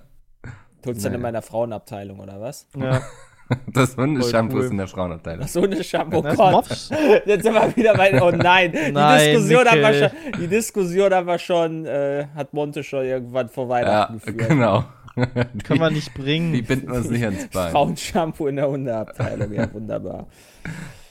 Tut's 0.82 1.04
dann 1.04 1.12
Nee. 1.12 1.16
in 1.18 1.22
meiner 1.22 1.42
Frauenabteilung, 1.42 2.20
oder 2.20 2.40
was? 2.40 2.68
Ja. 2.78 3.02
Das 3.74 3.96
Hundeshampoo 3.96 4.52
Voll 4.52 4.60
cool. 4.60 4.66
ist 4.66 4.72
in 4.72 4.78
der 4.78 4.88
Frauenabteilung. 4.88 5.42
Das 5.42 5.56
Hundeshampoo, 5.56 6.18
oh 6.18 6.22
Das 6.22 6.36
Gott. 6.38 6.52
Mops. 6.52 6.90
Jetzt 7.26 7.44
sind 7.44 7.54
wir 7.54 7.76
wieder 7.76 7.94
bei. 7.96 8.22
Oh 8.22 8.32
nein, 8.32 8.72
die 8.74 8.92
Nein, 8.92 9.30
Diskussion 9.36 9.66
haben 9.66 9.82
wir 9.82 9.94
schon. 9.94 10.10
Die 10.42 10.48
Diskussion 10.48 11.14
haben 11.14 11.28
wir 11.28 11.40
schon, 11.40 11.86
äh, 11.86 12.28
hat 12.36 12.54
Monte 12.54 12.84
schon 12.84 13.06
irgendwann 13.06 13.48
vor 13.50 13.66
Ja, 13.66 13.70
Weihnachten 13.70 14.20
geführt. 14.20 14.50
genau. 14.50 14.86
Kann 15.64 15.78
man 15.80 15.94
nicht 15.94 16.14
bringen. 16.14 16.54
Die 16.54 16.62
binden 16.62 16.92
uns 16.92 17.10
nicht 17.10 17.24
ans 17.24 17.48
Bein. 17.48 17.72
Frauenshampoo 17.72 18.48
in 18.48 18.58
der 18.58 18.68
Hundeabteilung, 18.70 19.52
ja, 19.54 19.72
wunderbar. 19.74 20.28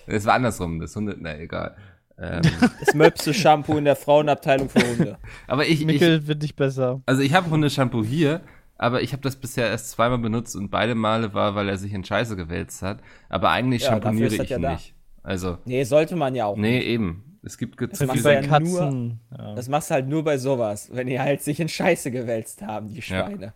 Es 0.07 0.25
war 0.27 0.35
andersrum, 0.35 0.79
das 0.79 0.95
Hunde, 0.95 1.17
na 1.19 1.37
egal. 1.39 1.75
Ähm, 2.19 2.41
Das 2.81 2.95
Möpse-Shampoo 2.95 3.77
in 3.79 3.85
der 3.85 3.97
Frauenabteilung 3.97 4.69
für 4.69 4.79
Hunde. 4.87 5.19
aber 5.49 5.65
ich, 5.67 5.81
ich, 5.81 5.87
Mikkel 5.87 6.27
wird 6.29 6.41
nicht 6.43 6.55
besser. 6.57 7.01
also 7.07 7.21
ich 7.21 7.35
habe 7.35 7.51
Hundeshampoo 7.51 8.05
hier, 8.05 8.41
aber 8.79 9.03
ich 9.03 9.13
habe 9.13 9.23
das 9.23 9.37
bisher 9.37 9.69
erst 9.69 9.91
zweimal 9.91 10.19
benutzt 10.19 10.55
und 10.57 10.71
beide 10.71 10.95
Male 10.95 11.33
war, 11.35 11.55
weil 11.55 11.69
er 11.69 11.79
sich 11.79 11.93
in 11.93 12.05
Scheiße 12.05 12.37
gewälzt 12.37 12.83
hat. 12.83 13.01
Aber 13.29 13.51
eigentlich 13.51 13.83
Ja, 13.83 13.91
schamponiere 13.91 14.31
das 14.37 14.45
ich 14.45 14.51
ja 14.51 14.57
ihn 14.57 14.63
da. 14.63 14.73
nicht. 14.73 14.95
Also, 15.23 15.59
Nee, 15.65 15.83
sollte 15.85 16.15
man 16.17 16.35
ja 16.35 16.47
auch. 16.47 16.57
nee, 16.57 16.81
eben. 16.81 17.39
Es 17.43 17.59
gibt 17.59 17.81
Das 17.81 17.99
zu 17.99 18.07
machst 18.07 18.25
ja 18.25 18.41
bei 18.41 18.41
nur- 18.41 18.49
Katzen. 18.51 19.21
Ja. 19.37 19.55
Das 19.55 19.69
machst 19.69 19.91
du 19.91 19.95
halt 19.95 20.09
nur 20.09 20.25
bei 20.25 20.37
sowas, 20.39 20.91
wenn 20.93 21.07
die 21.07 21.21
halt 21.21 21.43
sich 21.43 21.61
in 21.61 21.69
Scheiße 21.69 22.11
gewälzt 22.11 22.63
haben, 22.63 22.89
die 22.93 23.03
Schweine. 23.03 23.55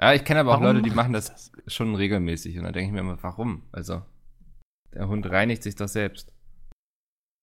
Ja, 0.00 0.14
ich 0.14 0.24
kenne 0.24 0.40
aber 0.40 0.50
auch 0.50 0.60
Warum 0.60 0.76
Leute, 0.76 0.82
die 0.88 0.94
machen 0.94 1.12
das 1.12 1.52
schon 1.66 1.94
regelmäßig 1.94 2.56
und 2.58 2.64
da 2.64 2.72
denke 2.72 2.86
ich 2.88 2.92
mir 2.92 3.00
immer, 3.00 3.18
warum? 3.22 3.62
Also, 3.72 4.02
der 4.94 5.08
Hund 5.08 5.28
reinigt 5.30 5.62
sich 5.62 5.74
doch 5.76 5.88
selbst. 5.88 6.32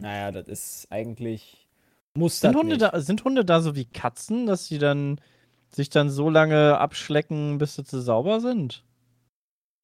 Naja, 0.01 0.32
das 0.32 0.48
ist 0.48 0.88
eigentlich. 0.92 1.68
Muss 2.18 2.39
das 2.39 2.51
Sind 2.51 2.60
Hunde, 2.60 2.77
nicht. 2.77 2.82
da, 2.94 3.00
sind 3.00 3.24
Hunde 3.24 3.44
da 3.46 3.60
so 3.62 3.75
wie 3.75 3.86
Katzen, 3.86 4.46
dass 4.46 4.68
sie 4.68 4.77
dann 4.77 5.20
sich 5.69 5.89
dann 5.89 6.10
so 6.10 6.29
lange 6.29 6.77
abschlecken, 6.77 7.57
bis 7.57 7.75
sie 7.75 7.84
zu 7.84 8.01
sauber 8.01 8.39
sind? 8.39 8.84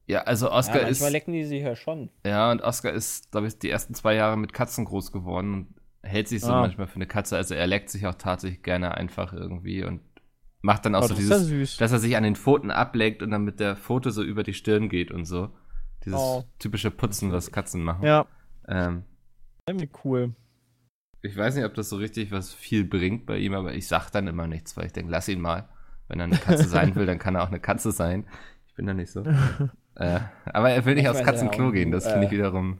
Ja, 0.06 0.22
also 0.22 0.46
ja, 0.46 0.52
Oscar 0.52 0.82
manchmal 0.82 0.90
ist. 1.08 1.10
lecken 1.12 1.32
die 1.32 1.44
sich 1.44 1.62
ja 1.62 1.76
schon. 1.76 2.10
Ja, 2.26 2.50
und 2.50 2.60
Oscar 2.62 2.92
ist, 2.92 3.30
glaube 3.30 3.46
ich, 3.46 3.58
die 3.58 3.70
ersten 3.70 3.94
zwei 3.94 4.14
Jahre 4.14 4.36
mit 4.36 4.52
Katzen 4.52 4.84
groß 4.84 5.12
geworden 5.12 5.54
und 5.54 5.74
hält 6.02 6.28
sich 6.28 6.40
so 6.40 6.52
Ah. 6.52 6.60
manchmal 6.60 6.88
für 6.88 6.96
eine 6.96 7.06
Katze. 7.06 7.36
Also 7.36 7.54
er 7.54 7.66
leckt 7.66 7.88
sich 7.88 8.06
auch 8.06 8.14
tatsächlich 8.16 8.62
gerne 8.62 8.94
einfach 8.94 9.32
irgendwie 9.32 9.84
und 9.84 10.00
macht 10.60 10.84
dann 10.84 10.94
auch 10.94 11.04
Oh, 11.04 11.08
so 11.08 11.14
das 11.14 11.22
ist 11.22 11.30
ja 11.30 11.36
dieses, 11.38 11.48
süß. 11.48 11.76
dass 11.78 11.92
er 11.92 11.98
sich 12.00 12.16
an 12.16 12.24
den 12.24 12.36
Pfoten 12.36 12.70
ableckt 12.70 13.22
und 13.22 13.30
dann 13.30 13.44
mit 13.44 13.60
der 13.60 13.76
Pfote 13.76 14.10
so 14.10 14.22
über 14.22 14.42
die 14.42 14.54
Stirn 14.54 14.88
geht 14.88 15.10
und 15.12 15.24
so. 15.24 15.50
Dieses 16.04 16.18
Oh. 16.18 16.44
typische 16.58 16.90
Putzen, 16.90 17.30
was 17.32 17.52
Katzen 17.52 17.82
machen. 17.82 18.04
Ja, 18.04 18.26
Ähm, 18.68 19.04
irgendwie 19.68 19.90
cool. 20.04 20.34
Ich 21.22 21.36
weiß 21.36 21.54
nicht, 21.54 21.64
ob 21.64 21.74
das 21.74 21.88
so 21.88 21.96
richtig 21.96 22.32
was 22.32 22.52
viel 22.52 22.84
bringt 22.84 23.26
bei 23.26 23.38
ihm, 23.38 23.54
aber 23.54 23.74
ich 23.74 23.86
sag 23.86 24.10
dann 24.10 24.26
immer 24.26 24.46
nichts, 24.46 24.76
weil 24.76 24.86
ich 24.86 24.92
denke, 24.92 25.10
lass 25.10 25.28
ihn 25.28 25.40
mal. 25.40 25.68
Wenn 26.08 26.20
er 26.20 26.24
eine 26.24 26.36
Katze 26.36 26.68
sein 26.68 26.94
will, 26.94 27.06
dann 27.06 27.18
kann 27.18 27.36
er 27.36 27.42
auch 27.44 27.48
eine 27.48 27.60
Katze 27.60 27.92
sein. 27.92 28.26
Ich 28.66 28.74
bin 28.74 28.86
da 28.86 28.92
nicht 28.92 29.10
so. 29.10 29.22
äh, 29.94 30.20
aber 30.46 30.70
er 30.70 30.84
will 30.84 30.94
nicht 30.94 31.04
Ich 31.04 31.08
aufs 31.08 31.22
Katzenklo 31.22 31.70
gehen, 31.70 31.90
das 31.90 32.06
äh, 32.06 32.10
finde 32.10 32.26
ich 32.26 32.32
wiederum. 32.32 32.78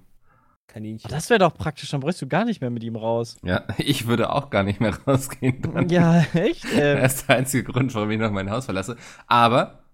Kaninchen. 0.67 1.11
Das 1.11 1.31
wäre 1.31 1.39
doch 1.39 1.55
praktisch, 1.55 1.91
dann 1.91 2.01
bräuchst 2.01 2.21
du 2.23 2.27
gar 2.27 2.45
nicht 2.45 2.61
mehr 2.61 2.71
mit 2.71 2.83
ihm 2.83 2.97
raus. 2.97 3.37
Ja, 3.43 3.65
ich 3.79 4.07
würde 4.07 4.31
auch 4.31 4.51
gar 4.51 4.63
nicht 4.65 4.81
mehr 4.81 4.97
rausgehen. 5.07 5.63
Dann. 5.63 5.89
Ja, 5.89 6.23
echt? 6.35 6.65
Das 6.73 6.73
Ähm, 6.75 7.05
ist 7.05 7.29
der 7.29 7.37
einzige 7.37 7.65
Grund, 7.65 7.95
warum 7.95 8.11
ich 8.11 8.19
noch 8.19 8.31
mein 8.33 8.51
Haus 8.51 8.65
verlasse. 8.65 8.97
Aber 9.27 9.85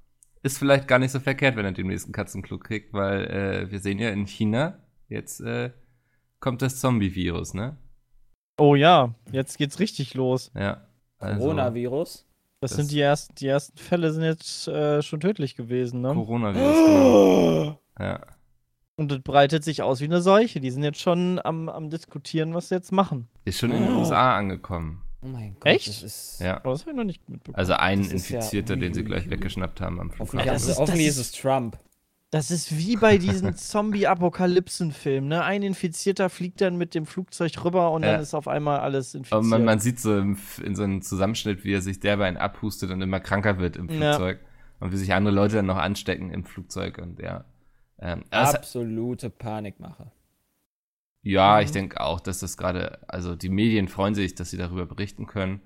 ist 0.42 0.58
vielleicht 0.58 0.88
gar 0.88 0.98
nicht 0.98 1.10
so 1.10 1.20
verkehrt, 1.20 1.56
wenn 1.56 1.64
er 1.64 1.72
demnächst 1.72 2.06
einen 2.06 2.12
Katzenklo 2.12 2.58
kriegt, 2.58 2.92
weil 2.92 3.24
äh, 3.26 3.70
wir 3.70 3.80
sehen 3.80 3.98
ja 3.98 4.10
in 4.10 4.26
China, 4.26 4.78
jetzt 5.08 5.40
äh, 5.40 5.72
kommt 6.40 6.62
das 6.62 6.80
Zombie-Virus, 6.80 7.54
ne? 7.54 7.76
Oh 8.58 8.74
ja, 8.74 9.14
jetzt 9.32 9.56
geht's 9.58 9.78
richtig 9.78 10.14
los. 10.14 10.50
Ja. 10.54 10.82
Also, 11.18 11.40
Coronavirus. 11.40 12.24
Das, 12.60 12.70
Das- 12.72 12.76
sind 12.78 12.90
die 12.90 13.00
ersten, 13.00 13.34
die 13.36 13.46
ersten 13.46 13.78
Fälle 13.78 14.12
sind 14.12 14.24
jetzt 14.24 14.66
äh, 14.68 15.00
schon 15.02 15.20
tödlich 15.20 15.54
gewesen, 15.56 16.00
ne? 16.00 16.12
Coronavirus. 16.14 16.76
genau. 16.76 17.78
Ja. 18.00 18.20
Und 18.96 19.10
das 19.12 19.20
breitet 19.22 19.62
sich 19.64 19.82
aus 19.82 20.00
wie 20.00 20.04
eine 20.04 20.20
Seuche. 20.22 20.60
Die 20.60 20.70
sind 20.70 20.82
jetzt 20.84 21.00
schon 21.00 21.40
am, 21.44 21.68
am 21.68 21.88
diskutieren, 21.90 22.54
was 22.54 22.68
sie 22.68 22.74
jetzt 22.76 22.90
machen. 22.92 23.28
Ist 23.44 23.58
schon 23.58 23.70
in 23.72 23.82
den 23.84 23.92
USA 23.92 24.36
angekommen. 24.36 25.02
Oh 25.22 25.26
mein 25.26 25.54
Gott. 25.54 25.66
Echt? 25.66 25.88
Das 25.88 26.02
ist, 26.04 26.40
Ja. 26.40 26.56
Aber 26.58 26.70
das 26.72 26.80
habe 26.82 26.92
ich 26.92 26.96
noch 26.96 27.04
nicht 27.04 27.28
mitbekommen. 27.28 27.56
Also 27.56 27.72
ein 27.74 28.00
ist 28.02 28.28
ja- 28.30 28.38
Infizierter, 28.38 28.76
den 28.76 28.94
sie 28.94 29.02
gleich 29.04 29.28
weggeschnappt 29.30 29.80
haben 29.80 30.00
am 30.00 30.10
Hoffentlich, 30.10 30.28
Flughafen. 30.30 30.52
das 30.52 30.66
ist- 30.68 30.78
hoffentlich 30.78 31.06
das 31.08 31.16
ist 31.16 31.22
ist- 31.28 31.34
es 31.36 31.40
Trump. 31.42 31.76
Das 32.30 32.50
ist 32.50 32.76
wie 32.76 32.96
bei 32.96 33.16
diesen 33.16 33.54
Zombie-Apokalypsen-Filmen, 33.56 35.28
ne? 35.28 35.44
Ein 35.44 35.62
Infizierter 35.62 36.28
fliegt 36.28 36.60
dann 36.60 36.76
mit 36.76 36.94
dem 36.94 37.06
Flugzeug 37.06 37.64
rüber 37.64 37.90
und 37.92 38.02
Ja. 38.02 38.12
dann 38.12 38.20
ist 38.20 38.34
auf 38.34 38.48
einmal 38.48 38.80
alles 38.80 39.14
infiziert. 39.14 39.32
Aber 39.38 39.46
man, 39.46 39.64
man 39.64 39.78
sieht 39.80 39.98
so 39.98 40.16
im, 40.18 40.36
in 40.62 40.76
so 40.76 40.82
einem 40.82 41.00
Zusammenschnitt, 41.00 41.64
wie 41.64 41.72
er 41.72 41.80
sich 41.80 42.00
derbe 42.00 42.24
einen 42.26 42.36
abhustet 42.36 42.90
und 42.90 43.00
immer 43.00 43.20
kranker 43.20 43.58
wird 43.58 43.76
im 43.76 43.88
Ja. 43.88 44.12
Flugzeug. 44.16 44.40
Und 44.80 44.92
wie 44.92 44.96
sich 44.96 45.12
andere 45.14 45.34
Leute 45.34 45.56
dann 45.56 45.66
noch 45.66 45.78
anstecken 45.78 46.30
im 46.30 46.44
Flugzeug 46.44 46.98
und 46.98 47.18
ja. 47.18 47.44
Ähm, 47.98 48.22
Absolute 48.30 49.28
Panikmache. 49.30 50.12
ja, 51.22 51.56
Mhm. 51.56 51.64
ich 51.64 51.70
denke 51.72 52.00
auch, 52.00 52.20
dass 52.20 52.38
das 52.40 52.56
gerade, 52.56 53.00
also 53.08 53.34
die 53.36 53.48
Medien 53.48 53.88
freuen 53.88 54.14
sich, 54.14 54.34
dass 54.36 54.50
sie 54.50 54.56
darüber 54.56 54.86
berichten 54.86 55.26
können. 55.26 55.62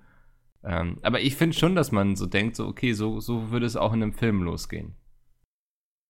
Ähm, 0.64 0.98
aber 1.02 1.20
ich 1.20 1.36
finde 1.36 1.56
schon, 1.58 1.74
dass 1.74 1.92
man 1.92 2.16
so 2.16 2.26
denkt, 2.26 2.56
so, 2.56 2.66
okay, 2.68 2.92
so, 2.94 3.20
so 3.20 3.50
würde 3.50 3.66
es 3.66 3.76
auch 3.76 3.92
in 3.92 4.02
einem 4.02 4.12
Film 4.14 4.42
losgehen. 4.42 4.94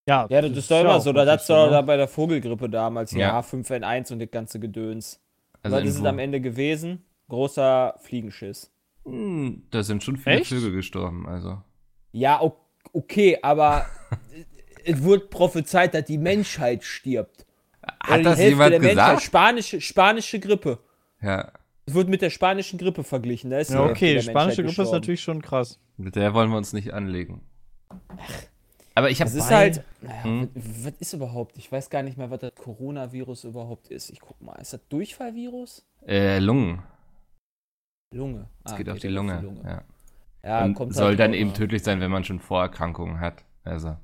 Ja, 0.06 0.26
Ja, 0.28 0.42
das 0.42 0.50
ist 0.56 0.70
doch 0.70 0.80
immer 0.80 1.00
so. 1.00 1.12
Da 1.12 1.20
wirklich 1.20 1.32
hat's 1.32 1.46
doch 1.46 1.70
da 1.70 1.80
bei 1.82 1.96
der 1.96 2.08
Vogelgrippe 2.08 2.68
damals, 2.68 3.12
Ja. 3.12 3.18
ja, 3.18 3.40
H5N1 3.40 4.12
und 4.12 4.18
das 4.20 4.30
ganze 4.30 4.58
Gedöns. 4.60 5.20
Also 5.62 5.76
Was 5.76 5.84
ist 5.84 5.90
es 5.90 5.94
irgendwo- 5.96 6.08
am 6.10 6.18
Ende 6.18 6.40
gewesen? 6.40 7.04
Großer 7.28 7.94
Fliegenschiss. 8.00 8.72
Hm, 9.04 9.62
da 9.70 9.82
sind 9.82 10.02
schon 10.02 10.16
viele 10.16 10.40
Echt? 10.40 10.48
Vögel 10.50 10.72
gestorben, 10.72 11.26
also. 11.28 11.62
Ja, 12.12 12.40
okay, 12.92 13.38
aber 13.42 13.86
es 14.84 15.02
wurde 15.02 15.24
prophezeit, 15.26 15.94
dass 15.94 16.04
die 16.04 16.18
Menschheit 16.18 16.84
stirbt. 16.84 17.46
Oder 18.04 18.12
Hat 18.12 18.18
die 18.20 18.24
das 18.24 18.38
Hälfte 18.38 18.50
jemand 18.50 18.72
der 18.72 18.80
Menschheit. 18.80 18.96
gesagt? 19.16 19.22
Spanische, 19.22 19.80
spanische 19.80 20.40
Grippe. 20.40 20.78
Ja, 21.20 21.52
Es 21.86 21.94
wird 21.94 22.08
mit 22.08 22.22
der 22.22 22.30
spanischen 22.30 22.78
Grippe 22.78 23.02
verglichen. 23.02 23.50
Da 23.50 23.58
ist 23.58 23.70
die 23.70 23.74
Ja, 23.74 23.84
okay, 23.84 24.20
spanische 24.22 24.62
Grippe 24.62 24.82
ist 24.82 24.92
natürlich 24.92 25.20
schon 25.22 25.42
krass. 25.42 25.80
mit 25.96 26.14
der 26.16 26.34
wollen 26.34 26.50
wir 26.50 26.56
uns 26.56 26.72
nicht 26.72 26.92
anlegen. 26.92 27.42
Aber 28.94 29.10
ich 29.10 29.20
habe 29.20 29.30
Es 29.30 29.34
ist 29.36 29.50
halt, 29.50 29.84
naja, 30.02 30.24
Hm? 30.24 30.48
was, 30.54 30.84
was 30.84 30.92
ist 31.00 31.12
überhaupt? 31.14 31.56
Ich 31.58 31.70
weiß 31.70 31.88
gar 31.90 32.02
nicht 32.02 32.18
mehr, 32.18 32.30
was 32.30 32.40
das 32.40 32.54
Coronavirus 32.54 33.44
überhaupt 33.44 33.88
ist. 33.88 34.10
Ich 34.10 34.20
guck 34.20 34.40
mal, 34.40 34.54
ist 34.56 34.72
das 34.72 34.86
Durchfallvirus? 34.88 35.86
äh, 36.06 36.38
Lungen. 36.38 36.82
Lunge. 38.14 38.48
Es 38.64 38.72
Ah, 38.72 38.76
geht 38.76 38.90
auf 38.90 38.98
die 38.98 39.12
dann 39.12 39.14
Lunge. 39.14 39.60
Ja. 39.64 39.82
Ja, 40.44 40.68
kommt 40.74 40.92
soll 40.94 41.10
halt 41.10 41.20
dann 41.20 41.34
eben 41.34 41.54
tödlich 41.54 41.82
sein, 41.84 42.00
wenn 42.00 42.10
man 42.10 42.24
schon 42.24 42.40
Vorerkrankungen 42.40 43.20
hat. 43.20 43.44
Also 43.64 43.96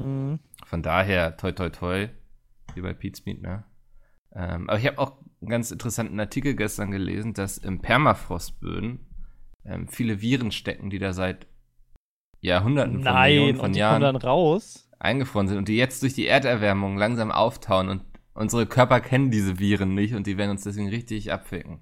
Mhm. 0.00 0.38
von 0.66 0.82
daher, 0.82 1.36
toi 1.36 1.52
toi 1.52 1.70
toi, 1.70 2.08
wie 2.74 2.82
bei 2.82 2.92
Pete's 2.92 3.24
Meat, 3.24 3.40
ne? 3.42 3.64
Ähm, 4.34 4.68
aber 4.68 4.78
ich 4.78 4.86
habe 4.86 4.98
auch 4.98 5.16
einen 5.40 5.50
ganz 5.50 5.70
interessanten 5.70 6.20
Artikel 6.20 6.54
gestern 6.54 6.90
gelesen, 6.90 7.32
dass 7.32 7.58
im 7.58 7.80
Permafrostböden 7.80 9.00
ähm, 9.64 9.88
viele 9.88 10.20
Viren 10.20 10.52
stecken, 10.52 10.90
die 10.90 10.98
da 10.98 11.12
seit 11.12 11.46
Jahrhunderten 12.40 12.94
von 13.02 13.02
Nein, 13.04 13.34
Millionen 13.34 13.56
von 13.56 13.66
und 13.66 13.72
die 13.74 13.80
Jahren 13.80 14.00
dann 14.02 14.16
raus. 14.16 14.88
eingefroren 14.98 15.48
sind 15.48 15.58
und 15.58 15.68
die 15.68 15.76
jetzt 15.76 16.02
durch 16.02 16.14
die 16.14 16.26
Erderwärmung 16.26 16.96
langsam 16.96 17.30
auftauen 17.32 17.88
und 17.88 18.02
unsere 18.34 18.66
Körper 18.66 19.00
kennen 19.00 19.30
diese 19.30 19.58
Viren 19.58 19.94
nicht 19.94 20.14
und 20.14 20.26
die 20.26 20.36
werden 20.38 20.50
uns 20.52 20.62
deswegen 20.64 20.88
richtig 20.88 21.32
abficken. 21.32 21.80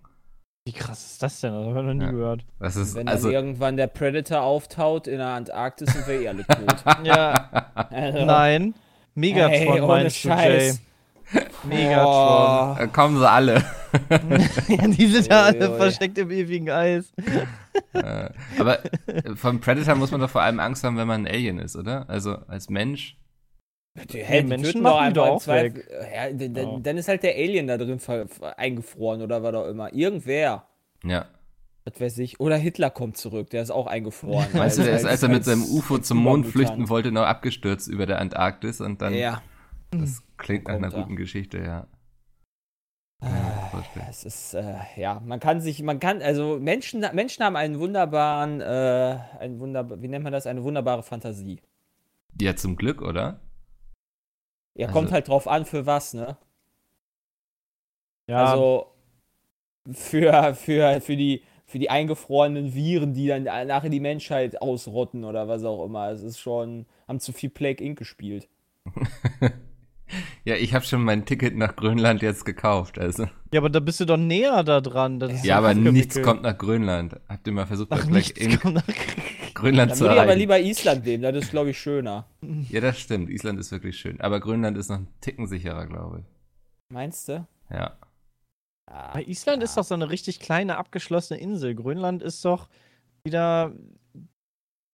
Wie 0.66 0.72
krass 0.72 1.12
ist 1.12 1.22
das 1.22 1.40
denn? 1.42 1.52
Das 1.52 1.64
habe 1.66 1.80
ich 1.80 1.86
noch 1.86 1.94
nie 1.94 2.04
Ja. 2.04 2.10
gehört. 2.10 2.44
Das 2.58 2.74
ist 2.76 2.94
Wenn 2.96 3.06
also 3.06 3.28
dann 3.28 3.34
irgendwann 3.34 3.76
der 3.76 3.86
Predator 3.86 4.40
auftaut 4.42 5.06
in 5.06 5.18
der 5.18 5.28
Antarktis, 5.28 5.92
sind 5.92 6.06
wir 6.08 6.20
eh 6.22 6.28
alle 6.28 6.44
tot. 6.46 6.84
Ja, 7.04 7.32
Also, 7.90 8.24
nein. 8.24 8.74
Megatron 9.14 9.52
Ey, 9.52 9.68
ohne 9.80 9.86
meinst 9.86 10.24
du, 10.24 10.28
Jay. 10.28 10.36
Scheiß. 10.36 10.82
Megatron. 11.64 12.76
da 12.78 12.86
kommen 12.92 13.18
sie 13.18 13.30
alle. 13.30 13.62
ja, 14.68 14.86
die 14.88 15.06
sind 15.06 15.26
ja 15.28 15.42
alle 15.44 15.76
versteckt 15.76 16.18
im 16.18 16.30
ewigen 16.30 16.70
Eis. 16.70 17.12
Äh, 17.92 18.30
aber 18.58 18.78
vom 19.36 19.60
Predator 19.60 19.94
muss 19.94 20.10
man 20.10 20.20
doch 20.20 20.30
vor 20.30 20.42
allem 20.42 20.60
Angst 20.60 20.84
haben, 20.84 20.96
wenn 20.96 21.06
man 21.08 21.26
ein 21.26 21.32
Alien 21.32 21.58
ist, 21.58 21.76
oder? 21.76 22.08
Also 22.08 22.36
als 22.48 22.68
Mensch. 22.70 23.16
Die, 24.12 24.22
hey, 24.22 24.42
die 24.42 24.48
Menschen 24.48 24.82
machen 24.82 25.14
doch 25.14 25.24
die 25.24 25.24
einfach 25.24 25.24
doch 25.24 25.26
im 25.26 25.32
auch 25.32 25.42
Zweifel- 25.42 25.74
weg. 25.76 25.88
Ja, 26.14 26.30
d- 26.30 26.48
d- 26.48 26.60
Ja. 26.62 26.78
Dann 26.80 26.96
ist 26.98 27.08
halt 27.08 27.22
der 27.22 27.34
Alien 27.34 27.66
da 27.66 27.78
drin 27.78 27.98
eingefroren 28.56 29.22
oder 29.22 29.42
was 29.42 29.54
auch 29.54 29.66
immer. 29.68 29.92
Irgendwer. 29.94 30.66
Ja. 31.02 31.26
Was 31.86 32.00
weiß 32.00 32.18
ich. 32.18 32.38
Oder 32.40 32.56
Hitler 32.56 32.90
kommt 32.90 33.16
zurück, 33.16 33.48
der 33.50 33.62
ist 33.62 33.70
auch 33.70 33.86
eingefroren. 33.86 34.46
Weißt 34.52 34.78
du, 34.78 34.82
der 34.82 34.96
ist, 34.96 35.04
als 35.06 35.22
er 35.22 35.28
mit 35.30 35.44
seinem 35.44 35.62
UFO 35.62 35.98
zum 35.98 36.18
Mond 36.18 36.46
flüchten 36.46 36.88
wollte, 36.90 37.10
noch 37.12 37.22
abgestürzt 37.24 37.88
über 37.88 38.04
der 38.06 38.18
Antarktis 38.20 38.80
und 38.80 39.00
dann. 39.00 39.14
Ja. 39.14 39.40
Das 39.92 40.22
klingt 40.36 40.66
nach 40.68 40.74
einer 40.74 40.92
er. 40.92 41.00
guten 41.02 41.16
Geschichte, 41.16 41.58
ja. 41.58 41.86
Ah, 43.22 43.28
vorstellen. 43.76 44.06
Es 44.08 44.24
ist, 44.24 44.54
äh, 44.54 44.74
ja, 44.96 45.20
man 45.24 45.40
kann 45.40 45.60
sich, 45.60 45.82
man 45.82 46.00
kann, 46.00 46.22
also 46.22 46.58
Menschen, 46.60 47.04
Menschen 47.12 47.44
haben 47.44 47.56
einen 47.56 47.78
wunderbaren, 47.78 48.60
äh, 48.60 49.18
ein 49.38 49.58
wunderbar, 49.60 50.00
wie 50.02 50.08
nennt 50.08 50.24
man 50.24 50.32
das, 50.32 50.46
eine 50.46 50.62
wunderbare 50.62 51.02
Fantasie. 51.02 51.60
Ja, 52.40 52.54
zum 52.56 52.76
Glück, 52.76 53.02
oder? 53.02 53.40
Ja, 54.74 54.86
Also- 54.88 54.98
kommt 54.98 55.12
halt 55.12 55.28
drauf 55.28 55.48
an, 55.48 55.64
für 55.64 55.86
was, 55.86 56.14
ne? 56.14 56.36
Ja, 58.28 58.44
Also 58.44 58.92
für, 59.92 60.54
für, 60.54 61.00
für, 61.00 61.16
die, 61.16 61.42
für 61.64 61.78
die 61.78 61.90
eingefrorenen 61.90 62.74
Viren, 62.74 63.14
die 63.14 63.28
dann 63.28 63.44
nachher 63.44 63.88
die 63.88 64.00
Menschheit 64.00 64.60
ausrotten 64.60 65.24
oder 65.24 65.46
was 65.48 65.62
auch 65.64 65.84
immer. 65.84 66.10
Es 66.10 66.22
ist 66.22 66.38
schon, 66.40 66.86
haben 67.06 67.20
zu 67.20 67.32
viel 67.32 67.50
Plague 67.50 67.84
Inc. 67.84 67.96
gespielt. 67.98 68.48
Ja, 70.44 70.54
ich 70.54 70.72
habe 70.74 70.84
schon 70.84 71.02
mein 71.02 71.24
Ticket 71.24 71.56
nach 71.56 71.74
Grönland 71.74 72.22
jetzt 72.22 72.44
gekauft, 72.44 72.98
also. 72.98 73.24
ja, 73.52 73.60
aber 73.60 73.70
da 73.70 73.80
bist 73.80 73.98
du 74.00 74.04
doch 74.04 74.16
näher 74.16 74.62
da 74.62 74.80
dran. 74.80 75.18
Ja, 75.42 75.58
aber 75.58 75.74
nichts 75.74 76.20
kommt 76.22 76.42
nach 76.42 76.56
Grönland. 76.56 77.16
Habt 77.28 77.46
ihr 77.46 77.52
mal 77.52 77.66
versucht, 77.66 77.88
Ach, 77.90 78.06
Ink 78.06 78.60
kommt 78.62 78.74
nach 78.74 78.84
Grönland 79.54 79.90
Dann 79.92 79.96
zu 79.98 80.04
würde 80.04 80.14
ich 80.14 80.20
aber 80.20 80.28
erreichen? 80.32 80.38
lieber 80.38 80.60
Island 80.60 81.04
nehmen, 81.06 81.22
das 81.22 81.36
ist, 81.44 81.50
glaube 81.50 81.70
ich, 81.70 81.78
schöner. 81.80 82.26
Ja, 82.68 82.80
das 82.80 83.00
stimmt. 83.00 83.30
Island 83.30 83.58
ist 83.58 83.72
wirklich 83.72 83.98
schön. 83.98 84.20
Aber 84.20 84.38
Grönland 84.38 84.76
ist 84.78 84.90
noch 84.90 84.98
ein 84.98 85.08
Ticken 85.20 85.46
sicherer, 85.48 85.86
glaube 85.86 86.20
ich. 86.20 86.24
Meinst 86.94 87.28
du? 87.28 87.46
Ja. 87.70 87.96
Ah, 88.88 89.12
Bei 89.14 89.24
Island 89.24 89.62
ist 89.64 89.76
doch 89.76 89.82
so 89.84 89.94
eine 89.94 90.10
richtig 90.10 90.38
kleine, 90.38 90.76
abgeschlossene 90.76 91.40
Insel. 91.40 91.74
Grönland 91.74 92.22
ist 92.22 92.44
doch 92.44 92.68
wieder, 93.24 93.72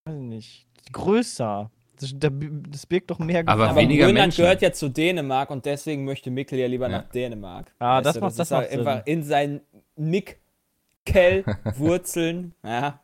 weiß 0.06 0.16
ich 0.16 0.22
nicht, 0.22 0.66
größer. 0.92 1.70
Das, 2.02 2.14
da- 2.18 2.28
das 2.70 2.86
birgt 2.86 3.10
doch 3.10 3.18
mehr 3.18 3.42
Aber 3.46 3.68
aber 3.70 3.80
weniger 3.80 4.06
Grönland 4.06 4.26
Menschen. 4.28 4.42
gehört 4.42 4.62
ja 4.62 4.72
zu 4.72 4.88
Dänemark 4.88 5.50
und 5.50 5.64
deswegen 5.64 6.04
möchte 6.04 6.30
Mikkel 6.30 6.58
ja 6.58 6.66
lieber 6.66 6.88
Ja. 6.90 6.98
nach 6.98 7.08
Dänemark. 7.10 7.72
Ah, 7.78 7.96
Weißt 7.98 8.06
das 8.06 8.14
du, 8.14 8.20
macht- 8.20 8.38
das 8.38 8.50
halt 8.50 8.62
macht 8.62 8.70
Sinn. 8.70 8.80
einfach 8.86 9.06
in 9.06 9.22
seinen 9.22 9.60
Mikkel-Wurzeln, 9.96 12.54
ja, 12.64 13.00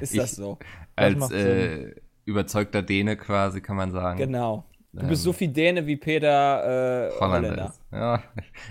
ist 0.00 0.14
Ich- 0.14 0.20
das 0.20 0.32
so. 0.36 0.58
Als 0.94 1.16
macht 1.18 1.32
äh, 1.32 1.94
überzeugter 2.24 2.82
Däne 2.82 3.16
quasi, 3.16 3.60
kann 3.60 3.76
man 3.76 3.90
sagen. 3.92 4.18
Genau. 4.18 4.64
Du 4.92 5.02
Ähm, 5.02 5.08
bist 5.08 5.22
so 5.24 5.32
viel 5.34 5.48
Däne 5.48 5.86
wie 5.86 5.96
Peter 5.96 7.08
äh, 7.08 7.10
Holländer. 7.20 7.48
Holländer. 7.50 7.66
Ist. 7.66 7.80
Ja. 7.92 8.22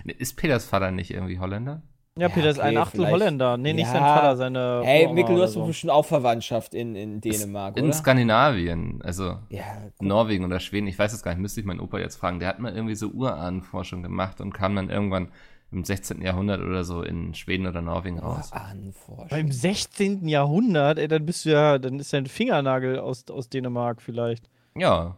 Ist 0.18 0.36
Peters 0.38 0.66
Vater 0.66 0.90
nicht 0.92 1.12
irgendwie 1.12 1.38
Holländer? 1.40 1.82
Ja, 2.18 2.28
Ja, 2.28 2.34
Peter 2.34 2.50
ist 2.50 2.60
okay, 2.60 2.68
ein 2.70 2.78
Achtel 2.78 3.00
vielleicht. 3.02 3.14
Holländer. 3.14 3.58
Nee, 3.58 3.74
nicht 3.74 3.88
Ja. 3.88 3.92
sein 3.92 4.02
Vater, 4.02 4.38
seine. 4.38 4.82
Hey, 4.86 5.12
Mikkel, 5.12 5.36
du 5.36 5.42
hast 5.42 5.56
doch 5.58 5.64
so. 5.64 5.68
bestimmt 5.68 5.92
auch 5.92 6.06
Verwandtschaft 6.06 6.74
in, 6.74 6.96
in 6.96 7.20
Dänemark, 7.20 7.76
In 7.76 7.86
oder? 7.86 7.94
Skandinavien, 7.94 9.02
also 9.04 9.40
Ja, 9.50 9.64
Norwegen 10.00 10.46
oder 10.46 10.62
Schweden, 10.62 10.88
ich 10.88 10.98
weiß 10.98 11.12
es 11.12 11.24
gar 11.24 11.32
nicht, 11.32 11.42
müsste 11.42 11.60
ich 11.60 11.66
meinen 11.66 11.82
Opa 11.82 12.00
jetzt 12.00 12.16
fragen. 12.16 12.40
Der 12.40 12.48
hat 12.48 12.60
mal 12.60 12.74
irgendwie 12.74 12.96
so 12.96 13.10
Urahnenforschung 13.10 14.02
gemacht 14.02 14.40
und 14.40 14.54
kam 14.54 14.78
dann 14.78 14.90
irgendwann 14.90 15.28
im 15.74 15.84
16. 15.84 16.22
Jahrhundert 16.22 16.62
oder 16.62 16.86
so 16.86 17.02
in 17.02 17.34
Schweden 17.34 17.68
oder 17.68 17.82
Norwegen 17.82 18.20
raus. 18.20 18.54
Anforschung. 18.54 19.28
Beim 19.28 19.52
16. 19.52 20.26
Jahrhundert, 20.30 21.00
ey, 21.00 21.10
dann 21.10 21.26
bist 21.26 21.44
du 21.44 21.50
ja, 21.50 21.78
dann 21.80 22.00
ist 22.00 22.14
dein 22.14 22.28
Fingernagel 22.28 22.98
aus, 22.98 23.26
aus 23.30 23.50
Dänemark 23.50 24.02
vielleicht. 24.02 24.50
Ja, 24.78 25.18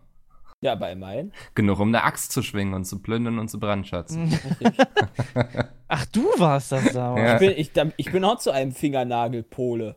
Ja, 0.61 0.73
bei 0.75 0.91
immerhin. 0.91 1.31
genug, 1.53 1.79
um 1.79 1.89
eine 1.89 2.03
Axt 2.03 2.31
zu 2.31 2.41
schwingen 2.41 2.73
und 2.73 2.85
zu 2.85 2.99
plündern 2.99 3.37
und 3.37 3.47
zu 3.49 3.59
brandschatzen. 3.59 4.37
Ach, 5.87 6.05
du 6.07 6.23
warst 6.37 6.71
das 6.71 6.93
damals. 6.93 7.21
Ja. 7.21 7.33
Ich 7.35 7.71
bin, 7.73 7.85
ich, 7.87 7.93
ich 8.07 8.11
bin 8.11 8.23
auch 8.23 8.39
zu 8.39 8.51
einem 8.51 8.71
Fingernagel-Pole. 8.71 9.95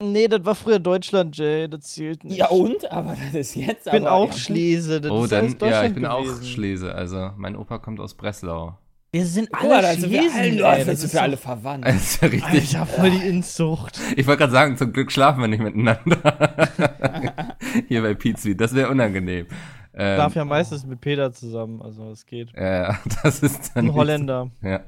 Nee, 0.00 0.28
das 0.28 0.44
war 0.44 0.54
früher 0.54 0.78
Deutschland, 0.78 1.36
Jay, 1.36 1.68
das 1.68 1.80
zählt 1.82 2.22
nicht. 2.24 2.38
Ja, 2.38 2.48
und? 2.48 2.90
Aber 2.90 3.14
das 3.16 3.34
ist 3.34 3.56
jetzt 3.56 3.86
Ich 3.86 3.92
bin 3.92 4.06
aber. 4.06 4.12
auch 4.16 4.32
Schlese, 4.32 5.00
das 5.00 5.10
Oh, 5.10 5.24
ist 5.24 5.32
dann, 5.32 5.54
ja, 5.60 5.84
ich 5.84 5.92
bin 5.94 6.06
auch 6.06 6.22
gewesen. 6.22 6.44
Schlese. 6.44 6.94
Also, 6.94 7.32
mein 7.36 7.56
Opa 7.56 7.78
kommt 7.78 7.98
aus 8.00 8.14
Breslau. 8.14 8.78
Wir 9.10 9.24
sind 9.24 9.48
Guck 9.50 9.68
mal, 9.70 9.76
alle 9.76 9.94
da 9.94 10.00
sind 10.00 10.10
wir 10.10 10.20
Chinesen, 10.20 10.64
alle, 10.64 10.78
ey, 10.80 10.84
das 10.84 11.00
sind 11.00 11.06
ist 11.06 11.14
wir 11.14 11.22
alle 11.22 11.36
verwandt. 11.38 11.86
Das 11.86 11.94
ist 11.94 12.22
ja 12.22 12.28
richtig. 12.28 12.78
Alter, 12.78 12.86
voll 12.92 13.10
die 13.10 13.26
Inzucht. 13.26 13.98
Ich 14.16 14.26
wollte 14.26 14.40
gerade 14.40 14.52
sagen, 14.52 14.76
zum 14.76 14.92
Glück 14.92 15.10
schlafen 15.10 15.40
wir 15.40 15.48
nicht 15.48 15.62
miteinander. 15.62 16.68
Hier 17.88 18.02
bei 18.02 18.12
Pizzi, 18.12 18.54
das 18.54 18.74
wäre 18.74 18.90
unangenehm. 18.90 19.46
Ähm, 19.94 20.16
Darf 20.18 20.34
ja 20.34 20.44
meistens 20.44 20.84
mit 20.84 21.00
Peter 21.00 21.32
zusammen, 21.32 21.80
also 21.80 22.10
es 22.10 22.26
geht. 22.26 22.52
Ja, 22.54 22.98
das 23.22 23.40
ist 23.40 23.72
dann. 23.74 23.86
Ein 23.86 23.94
Holländer. 23.94 24.50
Ja. 24.62 24.80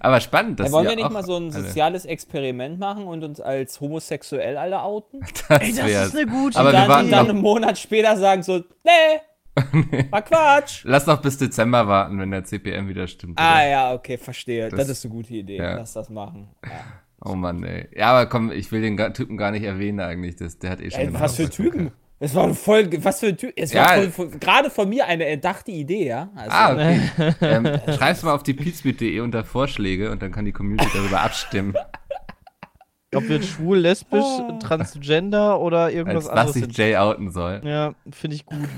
Aber 0.00 0.20
spannend, 0.20 0.60
dass 0.60 0.68
Ja, 0.68 0.72
wollen 0.72 0.88
wir 0.88 0.96
nicht 0.96 1.04
auch 1.04 1.10
mal 1.10 1.24
so 1.24 1.36
ein 1.36 1.50
soziales 1.50 2.04
Experiment 2.04 2.78
machen 2.78 3.04
und 3.04 3.24
uns 3.24 3.40
als 3.40 3.80
homosexuell 3.80 4.56
alle 4.56 4.82
outen? 4.82 5.20
Das 5.48 5.60
Ey, 5.60 5.74
das 5.74 5.86
wär's. 5.86 6.06
ist 6.08 6.16
eine 6.16 6.26
gute 6.26 6.58
Aber 6.58 6.70
und 6.70 6.74
wir 6.74 6.86
dann, 6.86 7.04
und 7.04 7.10
dann 7.10 7.30
einen 7.30 7.40
Monat 7.40 7.78
später 7.78 8.16
sagen 8.16 8.42
so, 8.42 8.58
nee, 8.84 9.20
war 10.10 10.22
Quatsch. 10.22 10.82
Lass 10.84 11.06
noch 11.06 11.20
bis 11.22 11.38
Dezember 11.38 11.86
warten, 11.86 12.18
wenn 12.18 12.30
der 12.30 12.44
CPM 12.44 12.88
wieder 12.88 13.06
stimmt. 13.06 13.38
Ah 13.38 13.54
oder? 13.58 13.68
ja, 13.68 13.92
okay, 13.94 14.18
verstehe. 14.18 14.68
Das, 14.68 14.80
Das- 14.80 14.88
ist 14.88 15.04
eine 15.04 15.14
gute 15.14 15.34
Idee. 15.34 15.56
ja. 15.58 15.74
Lass 15.76 15.92
das 15.92 16.10
machen. 16.10 16.48
Ja. 16.64 16.70
Oh 17.24 17.34
Mann, 17.34 17.62
ey. 17.64 17.88
Ja, 17.96 18.08
aber 18.10 18.26
komm, 18.26 18.50
ich 18.52 18.70
will 18.72 18.82
den 18.82 18.96
Typen 19.14 19.36
gar 19.36 19.50
nicht 19.50 19.62
erwähnen 19.62 20.00
eigentlich. 20.00 20.36
Das, 20.36 20.58
der 20.58 20.70
hat 20.70 20.80
eh 20.80 20.90
schon. 20.90 21.00
Ey, 21.00 21.14
was 21.14 21.36
für 21.36 21.48
Typen? 21.48 21.90
Es 22.20 22.34
war 22.34 22.52
voll, 22.54 22.88
was 23.02 23.20
für 23.20 23.26
ein 23.28 23.36
Typ. 23.36 23.52
Es 23.56 23.72
Ja. 23.72 23.86
war 23.96 24.02
voll, 24.10 24.30
gerade 24.38 24.70
von 24.70 24.88
mir 24.88 25.06
eine 25.06 25.26
erdachte 25.26 25.70
Idee, 25.72 26.06
ja. 26.08 26.30
Also, 26.34 26.50
Ah, 26.50 26.72
okay. 26.72 27.00
ähm, 27.40 27.68
schreib's 27.96 28.22
mal 28.22 28.32
auf 28.34 28.42
die 28.42 28.54
pizmeet.de 28.54 29.20
unter 29.20 29.44
Vorschläge 29.44 30.10
und 30.10 30.22
dann 30.22 30.32
kann 30.32 30.44
die 30.44 30.52
Community 30.52 30.88
darüber 30.94 31.20
abstimmen, 31.22 31.74
Ob 33.16 33.28
wir 33.28 33.36
jetzt 33.36 33.48
schwul, 33.48 33.78
lesbisch, 33.78 34.22
Ah. 34.24 34.58
transgender 34.60 35.60
oder 35.60 35.90
irgendwas 35.90 36.26
als 36.26 36.32
was 36.34 36.38
anderes 36.38 36.52
sich 36.54 36.62
sind. 36.64 36.76
Jay 36.78 36.96
outen 36.96 37.30
soll. 37.30 37.60
Ja, 37.64 37.94
finde 38.10 38.36
ich 38.36 38.46
gut. 38.46 38.58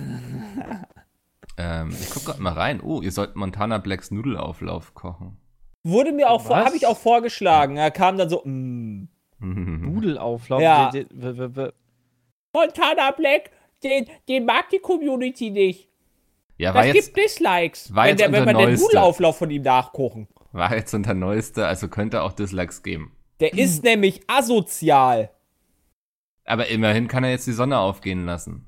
Ähm, 1.59 1.89
ich 1.99 2.11
guck 2.11 2.27
grad 2.27 2.39
mal 2.39 2.53
rein. 2.53 2.83
Oh, 2.83 3.01
ihr 3.01 3.11
sollt 3.13 3.35
Montana 3.35 3.79
Blacks 3.79 4.11
Nudelauflauf 4.11 4.93
kochen. 4.95 5.39
wurde 5.85 6.13
mir 6.13 6.29
auch, 6.29 6.47
Was? 6.51 6.67
habe 6.67 6.77
ich 6.77 6.87
auch 6.87 6.99
vorgeschlagen. 6.99 7.79
Er 7.79 7.91
kam 7.91 8.19
dann 8.19 8.29
so, 8.29 8.43
mm, 8.45 9.09
Nudelauflauf. 9.41 10.61
Ja. 10.61 10.91
Montana 12.53 13.11
Black, 13.13 13.51
den, 13.83 14.07
den 14.29 14.45
mag 14.45 14.69
die 14.71 14.79
Community 14.81 15.51
nicht. 15.51 15.89
Ja, 16.59 16.75
war 16.75 16.85
Das 16.85 16.95
jetzt, 16.95 17.15
gibt 17.15 17.27
Dislikes, 17.27 17.95
war 17.95 18.05
wenn, 18.07 18.17
der, 18.19 18.33
wenn 18.33 18.45
wir 18.45 18.53
den. 18.53 18.75
Nudelauflauf 18.79 19.39
von 19.39 19.51
ihm 19.51 19.63
nachgucken. 19.63 20.29
war 20.53 20.75
jetzt 20.75 20.93
unter 20.95 21.15
Neueste, 21.15 21.67
also 21.67 21.89
könnte 21.89 22.21
auch 22.23 22.33
Dislikes 22.33 22.83
geben. 22.83 23.13
Der 23.41 23.53
ist 23.55 23.83
nämlich 23.85 24.21
asozial. 24.29 25.31
Aber 26.45 26.69
immerhin 26.69 27.09
kann 27.09 27.25
er 27.25 27.31
jetzt 27.31 27.47
die 27.47 27.53
Sonne 27.53 27.79
aufgehen 27.79 28.25
lassen. 28.25 28.65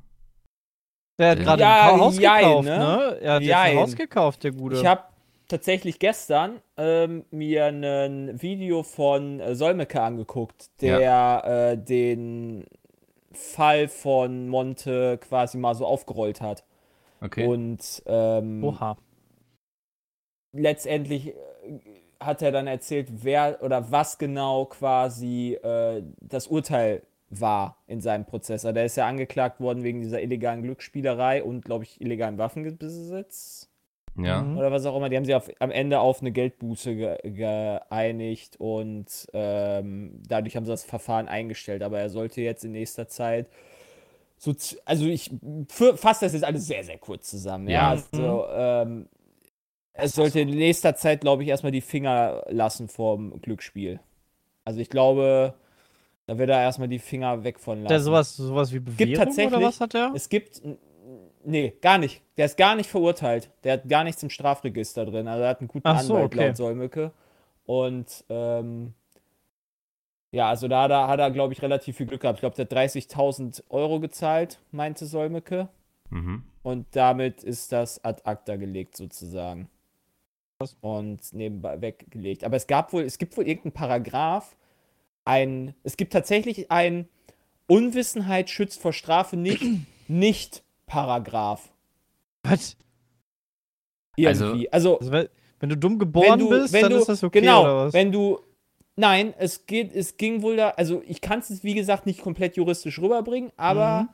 Der 1.19 1.31
hat 1.31 1.39
Ja. 1.39 1.45
gerade 1.45 1.63
Ja, 1.63 1.95
ein 1.95 2.01
Haus 2.01 2.19
jein, 2.19 2.41
gekauft, 2.43 2.65
ne? 2.69 2.79
ne? 2.79 3.19
Er 3.21 3.33
hat 3.35 3.43
jetzt 3.43 3.51
Jein. 3.51 3.77
ein 3.77 3.83
Haus 3.83 3.97
gekauft, 3.97 4.45
der 4.45 4.53
Gute. 4.53 4.77
Ich 4.77 4.87
habe 4.87 5.03
tatsächlich 5.49 5.99
gestern 5.99 6.61
ähm, 6.77 7.25
mir 7.31 7.67
ein 7.67 8.41
Video 8.43 8.83
von 8.83 9.41
äh, 9.41 9.55
Solmecke 9.55 10.01
angeguckt, 10.03 10.71
der 10.81 11.73
äh, 11.73 11.79
den 11.79 12.67
Fall 13.33 13.89
von 13.89 14.49
Monte 14.49 15.19
quasi 15.19 15.59
mal 15.59 15.75
so 15.75 15.87
aufgerollt 15.87 16.41
hat. 16.41 16.65
Okay. 17.21 17.47
Und 17.47 18.03
ähm, 18.07 18.63
Oha. 18.63 18.97
letztendlich 20.53 21.29
äh, 21.29 21.35
hat 22.21 22.43
er 22.43 22.51
dann 22.53 22.67
erzählt, 22.67 23.09
wer 23.25 23.63
oder 23.63 23.91
was 23.91 24.19
genau 24.19 24.65
quasi 24.65 25.55
äh, 25.63 26.03
das 26.21 26.47
Urteil 26.49 27.03
war 27.31 27.77
in 27.87 28.01
seinem 28.01 28.25
Prozess. 28.25 28.65
Also 28.65 28.75
der 28.75 28.87
ist 28.87 28.97
ja 28.97 29.07
angeklagt 29.07 29.61
worden 29.61 29.83
wegen 29.85 30.01
dieser 30.01 30.21
illegalen 30.23 30.63
Glücksspielerei 30.63 31.43
und, 31.45 31.65
glaube 31.65 31.85
ich, 31.85 32.01
illegalen 32.01 32.39
Waffenbesitz 32.39 33.69
ja. 34.17 34.43
Mhm. 34.43 34.57
oder 34.59 34.73
was 34.73 34.85
auch 34.87 34.97
immer. 34.97 35.09
Die 35.11 35.17
haben 35.17 35.27
sich 35.27 35.35
auf, 35.35 35.49
am 35.61 35.71
Ende 35.71 36.01
auf 36.01 36.21
eine 36.23 36.33
Geldbuße 36.33 36.97
ge 36.97 37.19
geeinigt 37.31 38.57
und 38.59 39.07
ähm, 39.33 40.21
dadurch 40.27 40.57
haben 40.57 40.65
sie 40.65 40.73
das 40.73 40.85
Verfahren 40.85 41.29
eingestellt. 41.29 41.83
Aber 41.83 42.01
er 42.01 42.09
sollte 42.11 42.41
jetzt 42.41 42.65
in 42.65 42.73
nächster 42.73 43.09
Zeit 43.09 43.47
so, 44.39 44.53
z- 44.55 44.81
also 44.85 45.05
ich 45.07 45.31
fasse 45.69 46.25
das 46.25 46.33
jetzt 46.33 46.45
alles 46.45 46.67
sehr, 46.67 46.83
sehr 46.85 46.99
kurz 46.99 47.29
zusammen. 47.31 47.69
Ja, 47.69 47.75
Ja. 47.75 47.91
also 47.91 48.47
ähm, 48.51 49.09
es 49.99 50.15
sollte 50.15 50.41
in 50.41 50.51
nächster 50.51 50.95
Zeit, 50.95 51.21
glaube 51.21 51.43
ich, 51.43 51.49
erstmal 51.49 51.73
die 51.73 51.81
Finger 51.81 52.45
lassen 52.49 52.89
vom 52.89 53.41
Glücksspiel. 53.41 54.01
Also 54.65 54.81
ich 54.81 54.91
glaube, 54.91 55.55
da 56.27 56.39
wird 56.39 56.51
er 56.51 56.61
erstmal 56.61 56.89
die 56.89 56.99
Finger 56.99 57.45
weg 57.45 57.59
von 57.59 57.79
lassen. 57.79 57.89
Der 57.89 58.01
sowas, 58.01 58.37
sowas 58.37 58.73
wie 58.73 58.81
Bewährung 58.81 59.15
tatsächlich- 59.15 59.57
oder 59.57 59.67
was 59.67 59.81
hat 59.81 59.95
er? 59.95 60.13
Es 60.15 60.29
gibt. 60.29 60.63
Nee, 61.45 61.75
gar 61.81 61.99
nicht. 61.99 62.23
Der 62.37 62.47
ist 62.47 62.57
gar 62.57 62.75
nicht 62.75 62.91
verurteilt. 62.91 63.51
Der 63.65 63.75
hat 63.75 63.89
gar 63.89 64.05
nichts 64.05 64.23
im 64.23 64.31
Strafregister 64.31 65.07
drin. 65.07 65.27
Also 65.27 65.43
er 65.43 65.49
hat 65.51 65.61
einen 65.61 65.69
guten 65.69 65.87
Ach 65.89 66.01
so, 66.01 66.15
Anwalt 66.17 66.35
okay. 66.35 66.47
laut 66.49 66.57
Solmücke. 66.57 67.13
Und 67.65 68.25
ähm, 68.29 68.93
ja, 70.31 70.51
also 70.51 70.69
da, 70.69 70.89
da 70.89 71.09
hat 71.09 71.21
er, 71.21 71.31
glaube 71.31 71.55
ich, 71.55 71.63
relativ 71.63 71.97
viel 71.97 72.07
Glück 72.07 72.21
gehabt. 72.21 72.39
Ich 72.39 72.41
glaube, 72.41 72.57
der 72.57 72.65
hat 72.67 72.91
30.000 72.91 73.63
Euro 73.71 73.99
gezahlt, 74.01 74.61
meinte 74.71 75.07
Solmücke. 75.07 75.69
Mhm. 76.11 76.43
Und 76.63 76.87
damit 76.93 77.43
ist 77.43 77.73
das 77.73 78.05
ad 78.05 78.23
acta 78.25 78.57
gelegt, 78.57 78.97
sozusagen. 78.97 79.71
Und 80.81 81.33
nebenbei 81.33 81.81
weggelegt. 81.81 82.43
Aber 82.43 82.57
es 82.57 82.67
gab 82.67 82.93
wohl, 82.93 83.03
es 83.03 83.19
gibt 83.19 83.37
wohl 83.37 83.47
irgendeinen 83.47 83.73
Paragraph, 83.75 84.57
ein, 85.25 85.75
es 85.85 85.97
gibt 85.97 86.13
tatsächlich 86.13 86.71
ein 86.71 87.09
Unwissenheit 87.69 88.51
schützt 88.51 88.81
vor 88.81 88.93
Strafe 88.93 89.37
nicht, 89.37 89.63
nicht 90.09 90.65
Paragraph. 90.87 91.71
Was? 92.43 92.77
Irgendwie. 94.17 94.73
Also, 94.73 94.99
Also, 94.99 95.13
wenn, 95.13 95.29
wenn 95.61 95.69
du 95.69 95.77
dumm 95.77 95.99
geboren 95.99 96.49
bist, 96.49 96.75
dann 96.75 96.91
ist 96.93 97.09
das 97.09 97.23
okay, 97.23 97.41
genau, 97.41 97.63
oder 97.63 97.77
was? 97.77 97.95
wenn 97.95 98.11
du, 98.11 98.41
nein, 98.97 99.35
es 99.39 99.67
geht, 99.67 99.95
es 99.95 100.17
ging 100.17 100.43
wohl 100.43 100.57
da, 100.57 100.71
also 100.71 101.03
ich 101.07 101.21
kann 101.21 101.39
es, 101.39 101.63
wie 101.63 101.75
gesagt, 101.75 102.05
nicht 102.05 102.21
komplett 102.21 102.57
juristisch 102.57 102.99
rüberbringen, 102.99 103.53
aber 103.57 104.03
Mhm. 104.03 104.09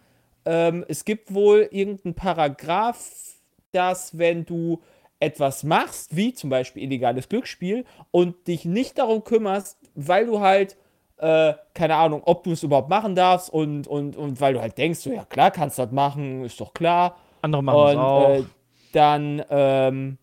ähm, 0.45 0.85
es 0.89 1.07
gibt 1.07 1.33
wohl 1.33 1.69
irgendeinen 1.71 2.15
Paragraph, 2.15 3.35
dass 3.73 4.19
wenn 4.19 4.45
du 4.45 4.83
etwas 5.21 5.63
machst, 5.63 6.17
wie 6.17 6.35
zum 6.35 6.51
Beispiel 6.51 6.83
illegales 6.83 7.29
Glücksspiel, 7.29 7.85
und 8.11 8.47
dich 8.47 8.65
nicht 8.65 8.99
darum 8.99 9.25
kümmerst, 9.25 9.79
weil 9.95 10.27
du 10.27 10.41
halt, 10.41 10.77
äh, 11.19 11.55
keine 11.73 11.97
Ahnung, 11.97 12.23
ob 12.25 12.45
du 12.45 12.53
es 12.53 12.63
überhaupt 12.63 12.89
machen 12.89 13.15
darfst 13.15 13.51
und, 13.51 13.87
und, 13.87 14.17
und 14.17 14.41
weil 14.41 14.55
du 14.55 14.61
halt 14.61 14.77
denkst, 14.77 15.01
so, 15.01 15.13
ja 15.13 15.25
klar, 15.25 15.51
kannst 15.51 15.79
du 15.79 15.83
das 15.83 15.93
machen, 15.93 16.45
ist 16.45 16.61
doch 16.61 16.75
klar, 16.75 17.17
Andere 17.43 17.63
machen 17.63 17.79
es 17.79 17.95
und 17.95 18.01
auch. 18.01 18.31
äh, 18.31 18.45
dann 18.93 19.45
ähm, 19.51 20.19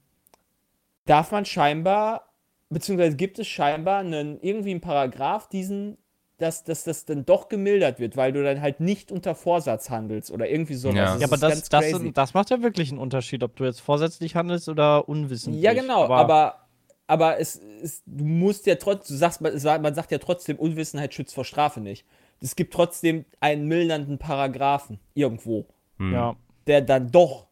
darf 1.06 1.32
man 1.32 1.45
scheinbar, 1.45 2.30
beziehungsweise 2.69 3.15
gibt 3.15 3.39
es 3.39 3.47
scheinbar 3.47 3.99
einen, 3.99 4.39
irgendwie 4.41 4.71
einen 4.71 4.82
Paragraph, 4.82 5.49
diesen, 5.49 5.97
dass, 6.41 6.63
dass 6.63 6.84
das 6.84 7.06
dann 7.06 7.23
doch 7.25 7.49
gemildert 7.49 7.99
wird, 7.99 8.17
weil 8.17 8.34
du 8.34 8.43
dann 8.43 8.62
halt 8.62 8.80
nicht 8.80 9.12
unter 9.12 9.36
Vorsatz 9.36 9.89
handelst 9.89 10.32
oder 10.32 10.49
irgendwie 10.49 10.73
sowas. 10.73 10.95
Ja. 10.95 11.17
ja, 11.17 11.27
aber 11.27 11.38
das, 11.38 11.54
ganz 11.54 11.69
das, 11.69 11.86
crazy. 11.91 12.12
das 12.13 12.34
macht 12.34 12.49
ja 12.49 12.62
wirklich 12.63 12.89
einen 12.89 12.99
Unterschied, 12.99 13.43
ob 13.43 13.56
du 13.56 13.63
jetzt 13.65 13.80
vorsätzlich 13.82 14.36
handelst 14.36 14.67
oder 14.67 15.08
unwissentlich. 15.08 15.62
Ja, 15.62 15.73
genau, 15.73 16.10
aber, 16.12 16.67
aber, 17.08 17.39
es, 17.39 17.62
es, 17.84 18.01
du 18.06 18.23
musst 18.25 18.65
ja 18.65 18.75
trotzdem, 18.75 19.13
du 19.15 19.19
sagst, 19.19 19.41
man, 19.41 19.93
sagt 19.93 20.12
ja 20.12 20.17
trotzdem, 20.17 20.58
Unwissenheit 20.58 21.13
schützt 21.13 21.36
vor 21.36 21.45
Strafe 21.45 21.80
nicht. 21.80 22.06
Es 22.41 22.56
gibt 22.56 22.73
trotzdem 22.73 23.25
einen 23.39 23.67
mildernden 23.67 24.17
Paragraphen 24.17 24.99
irgendwo, 25.13 25.67
Hm. 25.97 26.13
Ja. 26.13 26.36
der 26.65 26.82
dann 26.82 27.12
doch 27.12 27.47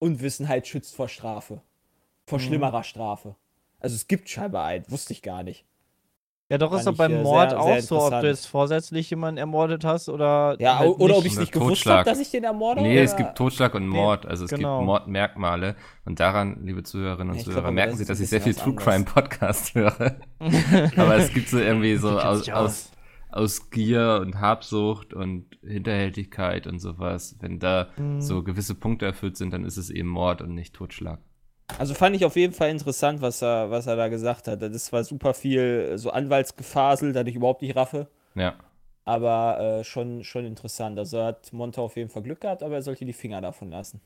Unwissenheit 0.00 0.66
schützt 0.66 0.94
vor 0.94 1.08
Strafe. 1.08 1.62
Vor 2.26 2.38
Mhm. 2.38 2.42
schlimmerer 2.42 2.82
Strafe. 2.82 3.36
Also 3.80 3.96
es 3.96 4.06
gibt 4.06 4.28
scheinbar 4.28 4.66
einen, 4.66 4.84
wusste 4.88 5.12
ich 5.12 5.22
gar 5.22 5.42
nicht. 5.42 5.64
Ja, 6.52 6.58
doch 6.58 6.72
ist 6.76 6.86
doch 6.86 6.94
beim 6.96 7.12
äh, 7.12 7.22
Mord 7.22 7.50
sehr- 7.50 7.60
auch 7.60 7.66
sehr 7.72 7.82
so, 7.82 8.02
ob 8.02 8.20
du 8.20 8.26
jetzt 8.26 8.46
vorsätzlich 8.46 9.08
jemanden 9.08 9.38
ermordet 9.38 9.84
hast 9.84 10.08
oder. 10.10 10.54
Ja, 10.60 10.78
halt 10.78 10.90
oder 11.00 11.16
ob 11.16 11.24
ich 11.24 11.32
es 11.32 11.38
nicht 11.38 11.50
gewusst 11.52 11.86
habe, 11.86 12.04
dass 12.04 12.20
ich 12.20 12.30
den 12.30 12.44
ermorde. 12.44 12.82
Nee, 12.82 12.92
oder? 12.92 13.02
es 13.02 13.16
gibt 13.16 13.34
Totschlag 13.36 13.74
und 13.74 13.88
Mord. 13.88 14.26
Also 14.26 14.44
es 14.44 14.50
genau. 14.50 14.80
gibt 14.80 14.86
Mordmerkmale. 14.86 15.76
Und 16.04 16.20
daran, 16.20 16.58
liebe 16.64 16.82
Zuhörerinnen 16.82 17.30
und 17.32 17.38
Ich 17.38 17.44
Zuhörer, 17.44 17.62
glaube, 17.62 17.74
merken 17.74 17.96
Sie, 17.96 18.04
dass 18.04 18.20
ich 18.20 18.28
sehr 18.28 18.42
viel 18.42 18.54
True 18.54 18.74
Crime 18.74 19.04
Podcast 19.04 19.74
höre. 19.74 20.16
Aber 20.96 21.16
es 21.16 21.32
gibt 21.32 21.48
so 21.48 21.58
irgendwie 21.58 21.96
so 21.96 22.10
aus, 22.20 22.48
aus, 22.50 22.92
aus 23.30 23.70
Gier 23.70 24.18
und 24.20 24.38
Habsucht 24.40 25.14
und 25.14 25.46
Hinterhältigkeit 25.66 26.66
und 26.66 26.80
sowas. 26.80 27.36
Wenn 27.40 27.58
da 27.58 27.88
Mhm. 27.96 28.20
so 28.20 28.42
gewisse 28.42 28.74
Punkte 28.74 29.06
erfüllt 29.06 29.36
sind, 29.36 29.52
dann 29.54 29.64
ist 29.64 29.76
es 29.78 29.88
eben 29.90 30.08
Mord 30.08 30.42
und 30.42 30.54
nicht 30.54 30.74
Totschlag. 30.74 31.20
Also 31.78 31.94
fand 31.94 32.14
ich 32.16 32.24
auf 32.24 32.36
jeden 32.36 32.52
Fall 32.52 32.70
interessant, 32.70 33.22
was 33.22 33.42
er, 33.42 33.70
was 33.70 33.86
er 33.86 33.96
da 33.96 34.08
gesagt 34.08 34.48
hat. 34.48 34.62
Das 34.62 34.92
war 34.92 35.04
super 35.04 35.34
viel 35.34 35.92
so 35.96 36.10
Anwaltsgefasel, 36.10 37.12
das 37.12 37.26
ich 37.26 37.36
überhaupt 37.36 37.62
nicht 37.62 37.76
raffe. 37.76 38.08
Ja. 38.34 38.56
Aber 39.04 39.58
äh, 39.80 39.84
schon, 39.84 40.22
schon 40.22 40.44
interessant. 40.44 40.98
Also 40.98 41.22
hat 41.22 41.52
Monte 41.52 41.80
auf 41.80 41.96
jeden 41.96 42.10
Fall 42.10 42.22
Glück 42.22 42.40
gehabt, 42.42 42.62
aber 42.62 42.76
er 42.76 42.82
sollte 42.82 43.04
die 43.04 43.12
Finger 43.12 43.40
davon 43.40 43.70
lassen. 43.70 44.00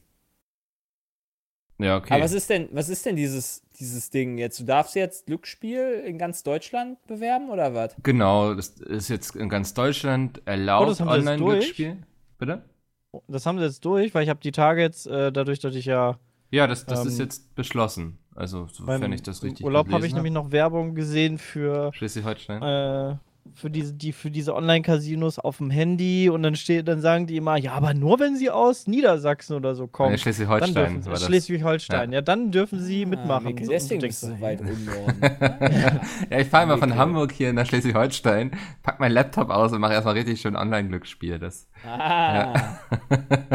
Ja, 1.79 1.99
okay. 1.99 2.15
Aber 2.15 2.25
was 2.25 2.33
ist 2.33 2.49
denn, 2.49 2.69
was 2.73 2.89
ist 2.89 3.05
denn 3.05 3.17
dieses, 3.17 3.63
dieses 3.79 4.09
Ding 4.09 4.39
jetzt? 4.39 4.59
Du 4.59 4.65
darfst 4.65 4.95
jetzt 4.95 5.27
Glücksspiel 5.27 6.03
in 6.07 6.17
ganz 6.17 6.43
Deutschland 6.43 7.05
bewerben 7.07 7.51
oder 7.51 7.75
was? 7.75 7.95
Genau, 8.03 8.55
das 8.55 8.69
ist 8.69 9.09
jetzt 9.09 9.37
in 9.37 9.51
ganz 9.51 9.75
Deutschland 9.75 10.41
erlaubt, 10.47 10.89
Oh, 10.89 10.93
sie 10.95 11.03
jetzt 11.03 11.13
Online-Glücksspiel. 11.13 11.99
Bitte? 12.39 12.65
Das 13.29 13.45
haben 13.45 13.59
sie 13.59 13.65
jetzt 13.65 13.85
durch, 13.85 14.15
weil 14.15 14.23
ich 14.23 14.31
habe 14.31 14.41
die 14.41 14.53
Tage 14.53 14.81
jetzt, 14.81 15.07
äh, 15.07 15.31
dadurch, 15.31 15.59
dass 15.59 15.75
ich 15.75 15.85
ja 15.85 16.19
Ja, 16.51 16.67
das, 16.67 16.87
das 16.87 17.05
ist 17.05 17.15
Ähm, 17.15 17.25
jetzt 17.25 17.55
beschlossen. 17.55 18.19
Also, 18.35 18.67
sofern 18.69 19.13
ich 19.13 19.23
das 19.23 19.43
richtig 19.43 19.65
Urlaub 19.65 19.87
habe 19.87 19.97
ich 19.97 20.13
gelesen 20.13 20.17
nämlich 20.17 20.33
noch 20.33 20.53
Werbung 20.53 20.95
gesehen 20.95 21.39
für, 21.39 21.93
Schleswig-Holstein. 21.95 22.63
äh, 22.63 23.17
für 23.55 23.71
diese, 23.71 23.95
die, 23.95 24.13
für 24.13 24.31
diese 24.31 24.55
Online-Casinos 24.55 25.39
auf 25.39 25.59
dem 25.59 25.71
Handy 25.71 26.29
und 26.29 26.43
dann 26.43 26.57
steht, 26.57 26.89
dann 26.89 27.01
sagen 27.01 27.27
die 27.27 27.37
immer, 27.37 27.57
ja, 27.57 27.73
aber 27.73 27.95
nur 27.95 28.19
wenn 28.21 28.37
sie 28.37 28.51
aus 28.51 28.87
Niedersachsen 28.87 29.57
oder 29.57 29.75
so 29.75 29.87
kommen. 29.87 30.11
Nee, 30.11 30.17
Dann 30.17 30.21
Schleswig-Holstein 30.23 31.03
das. 31.03 31.25
Schleswig-Holstein, 31.25 32.13
ja. 32.13 32.21
dann 32.21 32.51
dürfen 32.51 32.81
sie 32.81 33.07
mitmachen. 33.07 33.47
Ah, 33.47 33.51
Mikkel, 33.51 33.67
So, 33.67 33.73
deswegen 33.73 34.03
und 34.03 34.09
bist 34.09 34.23
du 34.23 34.27
denkst 34.29 34.39
so 34.39 34.45
weit 34.45 34.61
unten. 34.61 34.87
Ja, 36.31 36.39
ich 36.39 36.49
fahre 36.49 36.65
immer 36.65 36.79
von. 36.79 36.97
Hamburg 36.97 37.33
hier 37.33 37.53
nach 37.53 37.67
Schleswig-Holstein, 37.67 38.53
pack 38.83 39.01
meinen 39.01 39.13
Laptop 39.13 39.51
aus 39.51 39.73
und 39.73 39.81
mache 39.81 39.93
erstmal 39.93 40.15
richtig 40.15 40.41
schön 40.41 40.57
Online-Glücksspiel. 40.57 41.39
Das, 41.39 41.69
ah. 41.87 42.79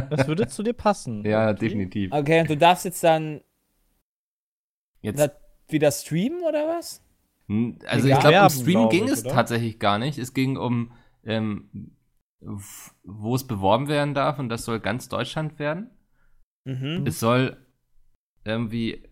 Das 0.09 0.27
würde 0.27 0.47
zu 0.47 0.63
dir 0.63 0.73
passen. 0.73 1.23
ja, 1.25 1.47
irgendwie. 1.47 1.65
definitiv. 1.65 2.11
Okay, 2.11 2.41
und 2.41 2.49
du 2.49 2.57
darfst 2.57 2.85
jetzt 2.85 3.03
dann 3.03 3.41
Jetzt, 5.01 5.31
wieder 5.67 5.91
streamen 5.91 6.43
oder 6.43 6.67
was? 6.67 7.01
Also 7.87 8.07
ich 8.07 8.19
glaube, 8.19 8.41
um 8.41 8.49
Stream 8.49 8.71
glaub 8.71 8.91
ging 8.91 9.07
es 9.07 9.25
oder? 9.25 9.33
tatsächlich 9.33 9.79
gar 9.79 9.97
nicht. 9.97 10.17
Es 10.17 10.33
ging 10.33 10.57
um, 10.57 10.91
ähm, 11.23 11.95
wo 13.03 13.35
es 13.35 13.45
beworben 13.45 13.87
werden 13.87 14.13
darf 14.13 14.39
und 14.39 14.49
das 14.49 14.65
soll 14.65 14.79
ganz 14.79 15.09
Deutschland 15.09 15.59
werden. 15.59 15.89
Mhm. 16.65 17.03
Es 17.05 17.19
soll 17.19 17.57
irgendwie 18.43 19.03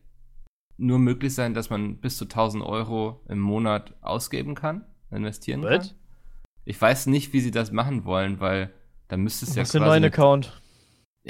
nur 0.77 0.99
möglich 0.99 1.35
sein, 1.35 1.53
dass 1.53 1.69
man 1.69 1.97
bis 1.97 2.17
zu 2.17 2.25
1000 2.25 2.63
Euro 2.63 3.21
im 3.27 3.39
Monat 3.39 3.95
ausgeben 4.01 4.55
kann, 4.55 4.85
investieren 5.11 5.61
kann. 5.61 5.79
Was? 5.79 5.95
Ich 6.65 6.79
weiß 6.79 7.07
nicht, 7.07 7.33
wie 7.33 7.41
sie 7.41 7.51
das 7.51 7.71
machen 7.71 8.05
wollen, 8.05 8.39
weil 8.39 8.73
da 9.07 9.17
müsste 9.17 9.45
es 9.45 9.55
ja 9.55 9.63
quasi 9.63 9.77
einen 9.77 9.87
neuen 9.87 10.03
Account? 10.05 10.61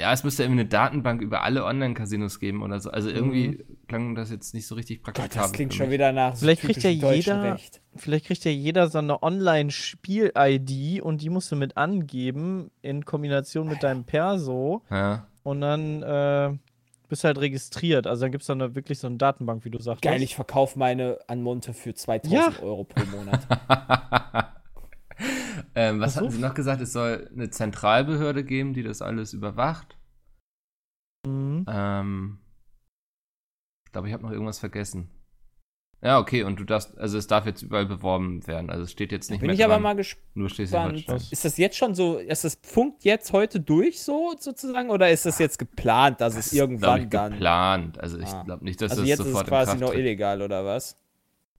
Ja, 0.00 0.12
es 0.12 0.24
müsste 0.24 0.42
irgendwie 0.44 0.60
eine 0.62 0.68
Datenbank 0.68 1.20
über 1.20 1.42
alle 1.42 1.64
Online-Casinos 1.64 2.40
geben 2.40 2.62
oder 2.62 2.80
so. 2.80 2.90
Also 2.90 3.10
irgendwie 3.10 3.48
Mhm. 3.48 3.64
klang 3.86 4.14
das 4.14 4.30
jetzt 4.30 4.54
nicht 4.54 4.66
so 4.66 4.74
richtig 4.74 5.02
Gott, 5.02 5.14
praktikabel. 5.14 5.42
das 5.42 5.52
klingt 5.52 5.74
schon 5.74 5.90
wieder 5.90 6.10
nach 6.12 6.34
so 6.34 6.40
Vielleicht 6.46 6.62
kriegt 6.62 6.82
ja 6.82 6.90
jeder- 6.90 7.42
Recht. 7.54 7.80
Vielleicht 7.96 8.26
kriegt 8.26 8.44
ja 8.44 8.50
jeder 8.50 8.88
so 8.88 8.98
eine 8.98 9.22
Online-Spiel-ID 9.22 11.02
und 11.02 11.20
die 11.22 11.28
musst 11.30 11.52
du 11.52 11.56
mit 11.56 11.76
angeben 11.76 12.70
in 12.82 13.04
Kombination 13.04 13.68
mit 13.68 13.82
deinem 13.82 14.04
Perso 14.04 14.82
Ja. 14.90 15.26
und 15.42 15.60
dann 15.60 16.02
äh, 16.02 16.56
bist 17.08 17.24
du 17.24 17.26
halt 17.26 17.38
registriert. 17.40 18.06
Also 18.06 18.22
dann 18.22 18.32
gibt 18.32 18.42
es 18.42 18.46
dann 18.46 18.62
eine, 18.62 18.74
wirklich 18.74 18.98
so 19.00 19.06
eine 19.08 19.16
Datenbank, 19.16 19.64
wie 19.64 19.70
du 19.70 19.78
sagst. 19.80 20.02
Geil, 20.02 20.22
ich 20.22 20.34
verkaufe 20.36 20.78
meine 20.78 21.18
Anmonte 21.26 21.74
für 21.74 21.92
2000 21.94 22.32
Ja. 22.32 22.62
Euro 22.62 22.84
pro 22.84 23.04
Monat. 23.16 23.40
ähm, 25.74 26.00
was 26.00 26.12
Ach 26.12 26.14
so. 26.14 26.20
hatten 26.26 26.30
sie 26.36 26.40
noch 26.40 26.54
gesagt? 26.54 26.80
Es 26.80 26.92
soll 26.92 27.28
eine 27.32 27.50
Zentralbehörde 27.50 28.44
geben, 28.44 28.74
die 28.74 28.82
das 28.82 29.02
alles 29.02 29.32
überwacht. 29.32 29.96
Mhm. 31.26 31.64
Ähm, 31.68 32.38
ich 33.86 33.92
glaube, 33.92 34.08
ich 34.08 34.14
habe 34.14 34.22
noch 34.24 34.32
irgendwas 34.32 34.58
vergessen. 34.58 35.10
Ja, 36.02 36.18
okay, 36.18 36.44
und 36.44 36.58
du 36.58 36.64
darfst, 36.64 36.96
also 36.96 37.18
es 37.18 37.26
darf 37.26 37.44
jetzt 37.44 37.60
überall 37.60 37.84
beworben 37.84 38.46
werden. 38.46 38.70
Also 38.70 38.84
es 38.84 38.90
steht 38.92 39.12
jetzt 39.12 39.30
nicht 39.30 39.40
bin 39.40 39.48
mehr 39.48 39.54
ich 39.54 39.62
aber 39.62 39.74
dran, 39.74 39.82
mal 39.82 39.96
gespannt. 39.96 41.04
Ist 41.30 41.44
das 41.44 41.58
jetzt 41.58 41.76
schon 41.76 41.94
so, 41.94 42.16
ist 42.16 42.42
das 42.42 42.56
Punkt 42.56 43.04
jetzt 43.04 43.34
heute 43.34 43.60
durch 43.60 44.02
so 44.02 44.34
sozusagen 44.38 44.88
oder 44.88 45.10
ist 45.10 45.26
das 45.26 45.38
jetzt 45.38 45.58
geplant, 45.58 46.22
dass 46.22 46.36
Das 46.36 46.46
es 46.46 46.52
irgendwann 46.54 47.02
ich, 47.02 47.08
dann. 47.10 47.32
geplant. 47.32 48.00
Also 48.00 48.18
ich 48.18 48.28
Ah. 48.28 48.44
glaube 48.44 48.64
nicht, 48.64 48.80
dass 48.80 48.92
Also 48.92 49.02
das 49.02 49.08
jetzt 49.10 49.20
ist 49.20 49.26
es 49.26 49.32
sofort 49.32 49.48
quasi 49.48 49.76
noch 49.76 49.92
illegal 49.92 50.40
oder 50.40 50.64
was? 50.64 50.96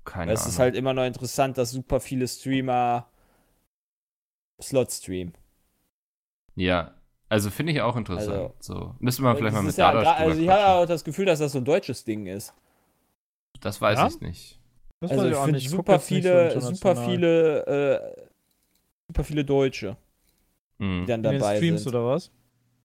Keine 0.05 0.29
Weil 0.29 0.33
es 0.33 0.41
Ahnung. 0.41 0.53
ist 0.53 0.59
halt 0.59 0.75
immer 0.75 0.93
noch 0.95 1.05
interessant, 1.05 1.59
dass 1.59 1.69
super 1.69 1.99
viele 1.99 2.27
Streamer 2.27 3.10
Slot 4.61 4.91
streamen. 4.91 5.33
ja, 6.55 6.93
also 7.29 7.49
finde 7.49 7.71
ich 7.71 7.81
auch 7.81 7.95
interessant. 7.95 8.29
Also- 8.29 8.55
so 8.59 8.95
müsste 8.99 9.21
man 9.23 9.37
vielleicht 9.37 9.55
mal 9.55 9.63
mit 9.63 9.75
ja 9.77 9.91
drüber 9.93 10.15
Also 10.17 10.39
ich 10.41 10.49
habe 10.49 10.59
quatschen. 10.61 10.83
auch 10.83 10.85
das 10.85 11.03
Gefühl, 11.03 11.25
dass 11.25 11.39
das 11.39 11.53
so 11.53 11.59
ein 11.59 11.65
deutsches 11.65 12.03
Ding 12.03 12.25
ist. 12.27 12.53
Das 13.61 13.79
weiß 13.79 13.97
Ja? 13.99 14.07
ich 14.07 14.19
nicht. 14.21 14.59
Das 14.99 15.11
Also 15.11 15.27
ich 15.27 15.35
auch 15.35 15.45
finde 15.45 15.59
super 15.59 15.93
so 15.99 16.05
viele, 16.05 16.61
super 16.61 16.95
viele, 16.95 17.65
äh, 17.65 18.25
super 19.07 19.23
viele 19.23 19.45
Deutsche, 19.45 19.97
Hm. 20.79 21.01
die 21.01 21.05
dann 21.07 21.23
In 21.23 21.31
den 21.31 21.39
dabei 21.39 21.55
Streams 21.57 21.83
sind. 21.83 21.95
oder 21.95 22.05
was? 22.05 22.31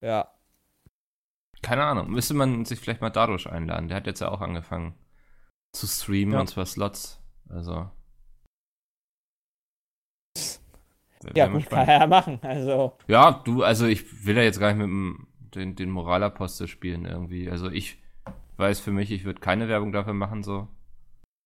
Ja. 0.00 0.30
Keine 1.62 1.84
Ahnung. 1.84 2.10
Müsste 2.10 2.34
man 2.34 2.64
sich 2.64 2.78
vielleicht 2.78 3.00
mal 3.00 3.10
Dadosh 3.10 3.46
einladen. 3.48 3.88
Der 3.88 3.96
hat 3.96 4.06
jetzt 4.06 4.20
ja 4.20 4.30
auch 4.30 4.40
angefangen 4.40 4.94
zu 5.72 5.86
streamen 5.86 6.34
Ja. 6.34 6.40
und 6.40 6.46
zwar 6.46 6.66
Slots. 6.66 7.20
Also. 7.48 7.90
Ja, 11.34 11.46
gut, 11.46 11.54
kann 11.54 11.62
spannend. 11.62 11.88
er 11.88 12.00
ja 12.00 12.06
machen. 12.06 12.38
Also, 12.42 12.92
Ja, 13.08 13.32
du, 13.44 13.62
also 13.62 13.86
ich 13.86 14.26
will 14.26 14.36
ja 14.36 14.42
jetzt 14.42 14.60
gar 14.60 14.68
nicht 14.68 14.78
mit 14.78 14.86
dem, 14.86 15.26
den, 15.54 15.74
den 15.76 15.90
Moralapostel 15.90 16.68
spielen 16.68 17.04
irgendwie. 17.04 17.50
Also 17.50 17.70
ich 17.70 17.98
weiß 18.58 18.80
für 18.80 18.90
mich, 18.92 19.10
ich 19.10 19.24
würde 19.24 19.40
keine 19.40 19.68
Werbung 19.68 19.92
dafür 19.92 20.14
machen, 20.14 20.42
so. 20.42 20.68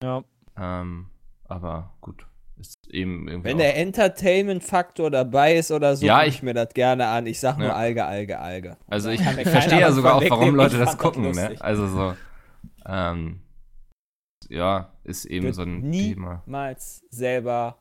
Ja. 0.03 0.23
Ähm, 0.59 1.07
aber 1.45 1.95
gut. 2.01 2.27
Ist 2.59 2.75
eben 2.91 3.27
irgendwie. 3.27 3.49
wenn 3.49 3.57
der 3.59 3.77
Entertainment-Faktor 3.79 5.11
dabei 5.11 5.57
ist 5.57 5.71
oder 5.71 5.97
so, 5.97 6.05
Ja, 6.05 6.25
ich- 6.25 6.43
mir 6.43 6.53
das 6.53 6.75
gerne 6.75 7.07
an. 7.09 7.27
Ich 7.27 7.41
sag 7.41 7.57
nur 7.57 7.69
Ja. 7.69 7.75
Alge, 7.75 8.05
Alge, 8.05 8.39
Alge. 8.39 8.77
Also 8.87 9.09
Da 9.09 9.15
ich 9.15 9.23
kann 9.23 9.35
verstehe 9.47 9.81
ja 9.81 9.93
sogar 9.93 10.17
auch, 10.17 10.23
warum. 10.29 10.55
Leute 10.55 10.77
das 10.79 10.99
gucken, 10.99 11.23
ne? 11.23 11.29
lustig. 11.29 11.63
Also 11.63 11.87
so. 11.87 12.15
Ähm, 12.87 13.41
ja, 14.49 14.93
ist 15.05 15.25
eben 15.25 15.53
so 15.53 15.63
ein 15.63 15.91
Thema. 15.93 16.43
niemals 16.45 17.03
selber 17.11 17.79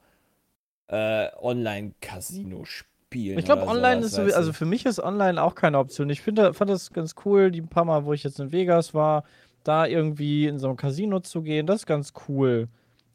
äh, 0.89 1.27
Online-Casino 1.39 2.65
spielen. 2.65 3.39
Ich 3.39 3.45
glaube, 3.45 3.67
online 3.67 4.03
sowas, 4.03 4.27
ist 4.27 4.31
so, 4.33 4.37
also 4.37 4.53
für 4.53 4.65
mich 4.65 4.85
ist 4.85 4.99
online 4.99 5.41
auch 5.41 5.55
keine 5.55 5.77
Option. 5.79 6.09
Ich 6.09 6.21
finde, 6.21 6.53
fand 6.53 6.69
das 6.69 6.91
ganz 6.91 7.15
cool, 7.25 7.51
die 7.51 7.61
paar 7.61 7.85
Mal, 7.85 8.05
wo 8.05 8.13
ich 8.13 8.23
jetzt 8.23 8.39
in 8.39 8.51
Vegas 8.51 8.93
war, 8.93 9.23
da 9.63 9.85
irgendwie 9.85 10.47
in 10.47 10.59
so 10.59 10.69
ein 10.69 10.77
Casino 10.77 11.19
zu 11.19 11.41
gehen, 11.41 11.65
das 11.67 11.81
ist 11.81 11.85
ganz 11.85 12.13
cool. 12.27 12.67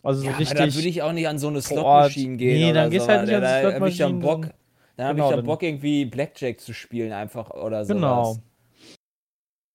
Also 0.02 0.20
so 0.20 0.26
ja, 0.26 0.34
aber 0.34 0.44
dann 0.44 0.54
würde 0.56 0.64
richtig. 0.66 0.87
ich 0.87 1.02
auch 1.02 1.12
nicht 1.12 1.28
an 1.28 1.38
so 1.38 1.48
eine 1.48 1.62
Slot-Maschine 1.62 2.37
gehen. 2.37 2.58
Nee, 2.60 2.72
dann 2.72 2.90
gehst 2.90 3.06
so, 3.06 3.12
halt 3.12 3.26
nicht 3.26 3.34
an 3.34 3.42
da 3.42 3.72
hab 3.72 3.87
ich 3.87 3.96
dann 3.98 4.18
Bock. 4.20 4.42
dann- 4.42 4.52
Dann 4.96 5.06
habe 5.06 5.14
Genau, 5.16 5.26
ich 5.26 5.30
dann 5.30 5.38
dann- 5.40 5.46
Bock, 5.46 5.62
irgendwie 5.62 6.04
Blackjack 6.04 6.60
zu 6.60 6.72
spielen, 6.74 7.12
einfach 7.12 7.50
oder 7.50 7.84
so. 7.84 7.94
Genau. 7.94 8.37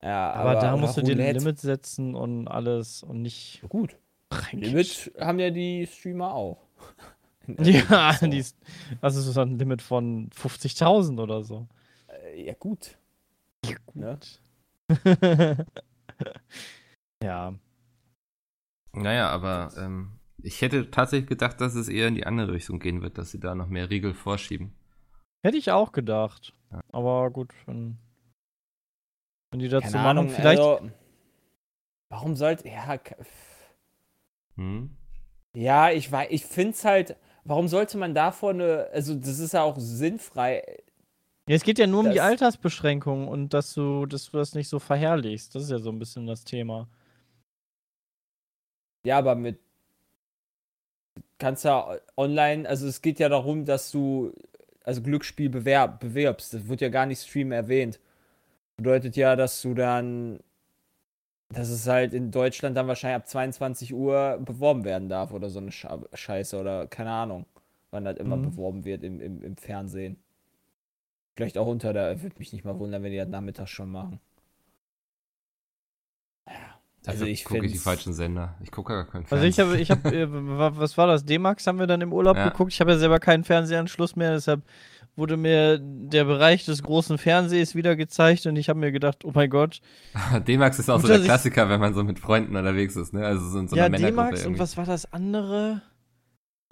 Ja, 0.02 0.32
Aber, 0.32 0.52
aber, 0.52 0.60
da 0.62 0.78
musst 0.78 0.96
du 0.96 1.02
dir 1.02 1.18
ein. 1.18 1.36
Limit 1.36 1.60
setzen 1.60 2.16
und 2.16 2.48
alles 2.48 3.04
und 3.04 3.22
nicht 3.22 3.62
Gut. 3.68 3.98
Limit 4.54 5.12
haben 5.20 5.40
ja 5.40 5.50
die 5.50 5.88
Streamer 5.92 6.34
auch. 6.34 6.58
Ja, 7.90 8.14
so. 8.14 8.28
die 8.28 8.38
ist, 8.40 8.58
also 9.02 9.22
so 9.22 9.42
ein 9.42 9.58
Limit 9.58 9.82
von 9.82 10.30
50.000 10.32 11.22
oder 11.22 11.44
so. 11.44 11.68
Äh, 12.08 12.46
Ja, 12.46 12.54
gut. 12.54 12.98
Ne? 13.94 14.20
ja. 17.24 17.54
Naja, 18.94 19.30
aber 19.30 19.72
ähm, 19.78 20.20
ich 20.42 20.62
hätte 20.62 20.90
tatsächlich 20.90 21.30
gedacht, 21.30 21.62
dass 21.62 21.76
es 21.76 21.90
eher 21.90 22.08
in 22.08 22.16
die 22.16 22.26
andere 22.26 22.54
Richtung 22.54 22.80
gehen 22.80 23.02
wird, 23.02 23.18
dass 23.18 23.32
sie 23.32 23.40
da 23.40 23.56
noch 23.56 23.68
mehr 23.68 23.90
Riegel 23.90 24.14
vorschieben. 24.14 24.74
Hätte 25.44 25.58
ich 25.58 25.72
auch 25.72 25.92
gedacht. 25.92 26.54
Ja. 26.72 26.82
Aber 26.92 27.30
gut, 27.32 27.54
wenn, 27.66 27.98
wenn 29.52 29.60
die 29.60 29.70
dazu 29.70 29.98
Ahnung, 29.98 30.30
vielleicht. 30.30 30.60
also, 30.62 30.90
warum 32.10 32.36
sollte. 32.36 32.68
Ja, 32.68 32.98
Hm? 34.56 34.90
ja 35.56 35.92
ich 35.92 36.12
weiß, 36.12 36.28
ich 36.32 36.46
finde 36.46 36.72
es 36.72 36.86
halt. 36.86 37.18
Warum 37.50 37.68
sollte 37.68 37.98
man 37.98 38.14
davor 38.14 38.52
eine. 38.52 38.90
Also, 38.94 39.16
das 39.16 39.40
ist 39.40 39.54
ja 39.54 39.64
auch 39.64 39.76
sinnfrei. 39.80 40.62
ja, 41.48 41.56
es 41.56 41.64
geht 41.64 41.80
ja 41.80 41.88
nur 41.88 42.02
um 42.02 42.12
die 42.12 42.22
Altersbeschränkung 42.22 43.28
und 43.28 43.56
dass 43.56 43.74
du, 43.74 44.06
dass 44.06 44.30
du 44.30 44.38
das 44.38 44.54
nicht 44.54 44.70
so 44.70 44.78
verherrlichst. 44.78 45.56
Das 45.56 45.64
ist 45.64 45.72
ja 45.72 45.80
so 45.80 45.90
ein 45.90 45.98
bisschen 45.98 46.28
das 46.28 46.44
Thema. 46.44 46.88
Ja, 49.04 49.18
aber 49.18 49.34
mit. 49.34 49.60
Kannst 51.40 51.66
ja 51.66 51.98
online. 52.16 52.70
Also, 52.70 52.86
es 52.88 53.02
geht 53.02 53.18
ja 53.18 53.30
darum, 53.30 53.66
dass 53.66 53.90
du. 53.90 54.32
Also, 54.84 55.02
Glücksspiel 55.02 55.50
bewerb, 55.50 56.02
bewirbst. 56.02 56.54
Das 56.54 56.68
wird 56.68 56.82
ja 56.82 56.90
gar 56.90 57.08
nicht 57.08 57.24
Stream 57.24 57.52
erwähnt. 57.52 58.00
Bedeutet 58.78 59.16
ja, 59.16 59.36
dass 59.36 59.60
du 59.64 59.74
dann. 59.74 60.40
Dass 61.52 61.70
es 61.70 61.88
halt 61.88 62.14
in 62.14 62.30
Deutschland 62.32 62.78
dann 62.78 62.88
wahrscheinlich 62.88 63.16
ab 63.16 63.28
22 63.28 63.94
Uhr 63.94 64.38
beworben 64.44 64.84
werden 64.84 65.10
darf 65.10 65.32
oder 65.34 65.50
so 65.50 65.60
eine 65.60 65.72
Scheiße 65.72 66.60
oder 66.60 66.86
keine 66.88 67.12
Ahnung, 67.12 67.46
wann 67.90 68.06
das 68.06 68.18
immer 68.18 68.38
Mhm. 68.38 68.52
beworben 68.52 68.86
wird 68.86 69.04
im, 69.04 69.20
im, 69.20 69.42
im 69.42 69.58
Fernsehen. 69.58 70.18
Vielleicht 71.36 71.58
auch 71.58 71.66
unter 71.68 71.92
der. 71.94 72.22
Würde 72.22 72.36
mich 72.38 72.54
nicht 72.54 72.66
mal 72.66 72.78
wundern, 72.78 73.02
wenn 73.02 73.12
die 73.12 73.18
das 73.18 73.30
nachmittags 73.30 73.72
schon 73.72 73.90
machen. 73.90 74.20
Ja. 76.48 76.54
Also 77.08 77.20
Dafür 77.22 77.28
ich 77.28 77.46
gucke 77.46 77.66
ich 77.66 77.72
die 77.72 77.78
falschen 77.78 78.14
Sender. 78.14 78.56
Ich 78.62 78.72
gucke 78.72 78.94
gar 78.94 79.06
keinen 79.08 79.26
Also 79.30 79.46
ich 79.46 79.58
habe, 79.60 79.78
ich 79.80 79.90
habe, 79.90 80.10
äh, 80.16 80.28
wa- 80.30 80.74
was 80.76 80.98
war 80.98 81.08
das? 81.08 81.24
D-Max 81.26 81.66
haben 81.66 81.80
wir 81.80 81.88
dann 81.88 82.02
im 82.02 82.12
Urlaub 82.14 82.36
Ja. 82.38 82.50
geguckt. 82.50 82.74
Ich 82.74 82.82
habe 82.82 82.92
ja 82.92 82.98
selber 82.98 83.20
keinen 83.20 83.44
Fernsehanschluss 83.46 84.16
mehr, 84.18 84.34
deshalb 84.34 84.62
wurde 85.16 85.38
mir 85.38 85.80
der 85.80 86.24
Bereich 86.26 86.66
des 86.66 86.84
großen 86.84 87.18
Fernsehs 87.18 87.76
wieder 87.76 87.96
gezeigt 87.96 88.46
und 88.46 88.56
ich 88.56 88.70
habe 88.70 88.80
mir 88.80 88.92
gedacht, 88.92 89.26
oh 89.26 89.32
mein 89.34 89.50
Gott, 89.50 89.82
D-Max 90.48 90.80
ist 90.80 90.90
auch 90.90 91.02
Gut, 91.02 91.08
so 91.08 91.14
der 91.14 91.24
Klassiker, 91.24 91.70
wenn 91.70 91.80
man 91.80 91.94
so 91.94 92.04
mit 92.04 92.20
Freunden 92.20 92.56
unterwegs 92.56 92.96
ist, 92.96 93.14
ne? 93.14 93.26
Also 93.26 93.48
so 93.48 93.60
in 93.60 93.68
so 93.68 93.76
einer 93.76 93.86
ja, 93.86 93.90
Männergruppe 93.90 94.36
D-Max 94.36 94.46
und 94.46 94.60
was 94.60 94.78
war 94.78 94.86
das 94.86 95.12
andere? 95.12 95.82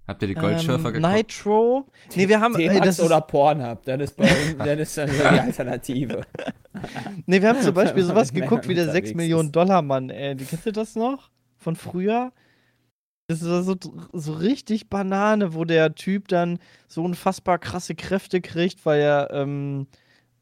Habt 0.08 0.22
ihr 0.22 0.30
die 0.30 0.36
Goldschürfer 0.36 0.88
ähm, 0.88 0.94
geguckt? 0.94 1.14
Nitro. 1.14 1.86
Nee, 2.16 2.30
wir 2.30 2.40
haben. 2.40 2.56
Ey, 2.56 2.80
das 2.80 2.98
ist, 3.00 3.06
oder 3.06 3.20
Pornhub, 3.20 3.84
dann 3.84 4.00
ist 4.00 4.16
bei 4.16 4.24
uns 4.24 4.58
dann 4.58 4.80
ist 4.80 4.98
dann 4.98 5.10
so 5.10 5.18
die 5.18 5.22
Alternative. 5.26 6.22
nee, 7.26 7.42
wir 7.42 7.50
haben 7.50 7.62
zum 7.62 7.74
Beispiel 7.74 8.04
sowas 8.04 8.32
geguckt 8.32 8.70
wie 8.70 8.74
der 8.74 8.86
Männern 8.86 8.94
6 8.94 9.10
unterwegs 9.10 9.18
Millionen. 9.18 9.52
Dollar 9.52 9.82
Mann. 9.82 10.10
Ey, 10.10 10.38
kennst 10.38 10.66
du 10.66 10.72
das 10.72 10.96
noch? 10.96 11.30
Von 11.58 11.76
früher? 11.76 12.32
Das 13.28 13.46
war 13.46 13.62
so, 13.62 13.76
so 14.14 14.34
richtig 14.34 14.90
Banane, 14.90 15.54
wo 15.54 15.66
der 15.66 15.96
Typ 15.96 16.30
dann 16.30 16.60
so 16.88 17.04
unfassbar 17.04 17.60
krasse 17.60 17.94
Kräfte 17.94 18.40
kriegt, 18.40 18.86
weil 18.86 19.02
er 19.02 19.32
ähm, 19.32 19.88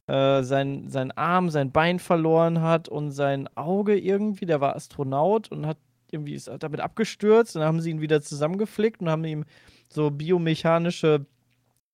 äh, 0.05 0.43
sein, 0.43 0.87
sein 0.87 1.11
Arm, 1.11 1.49
sein 1.49 1.71
Bein 1.71 1.97
verloren 1.97 2.61
hat 2.61 2.87
und 2.87 3.11
sein 3.11 3.47
Auge 3.55 3.97
irgendwie, 3.97 4.45
der 4.45 4.61
war 4.61 4.75
Astronaut 4.75 5.51
und 5.51 5.65
hat 5.65 5.77
irgendwie 6.11 6.35
ist 6.35 6.49
damit 6.59 6.79
abgestürzt 6.79 7.55
und 7.55 7.61
dann 7.61 7.67
haben 7.67 7.81
sie 7.81 7.89
ihn 7.89 8.01
wieder 8.01 8.21
zusammengeflickt 8.21 9.01
und 9.01 9.09
haben 9.09 9.25
ihm 9.25 9.45
so 9.91 10.11
biomechanische 10.11 11.25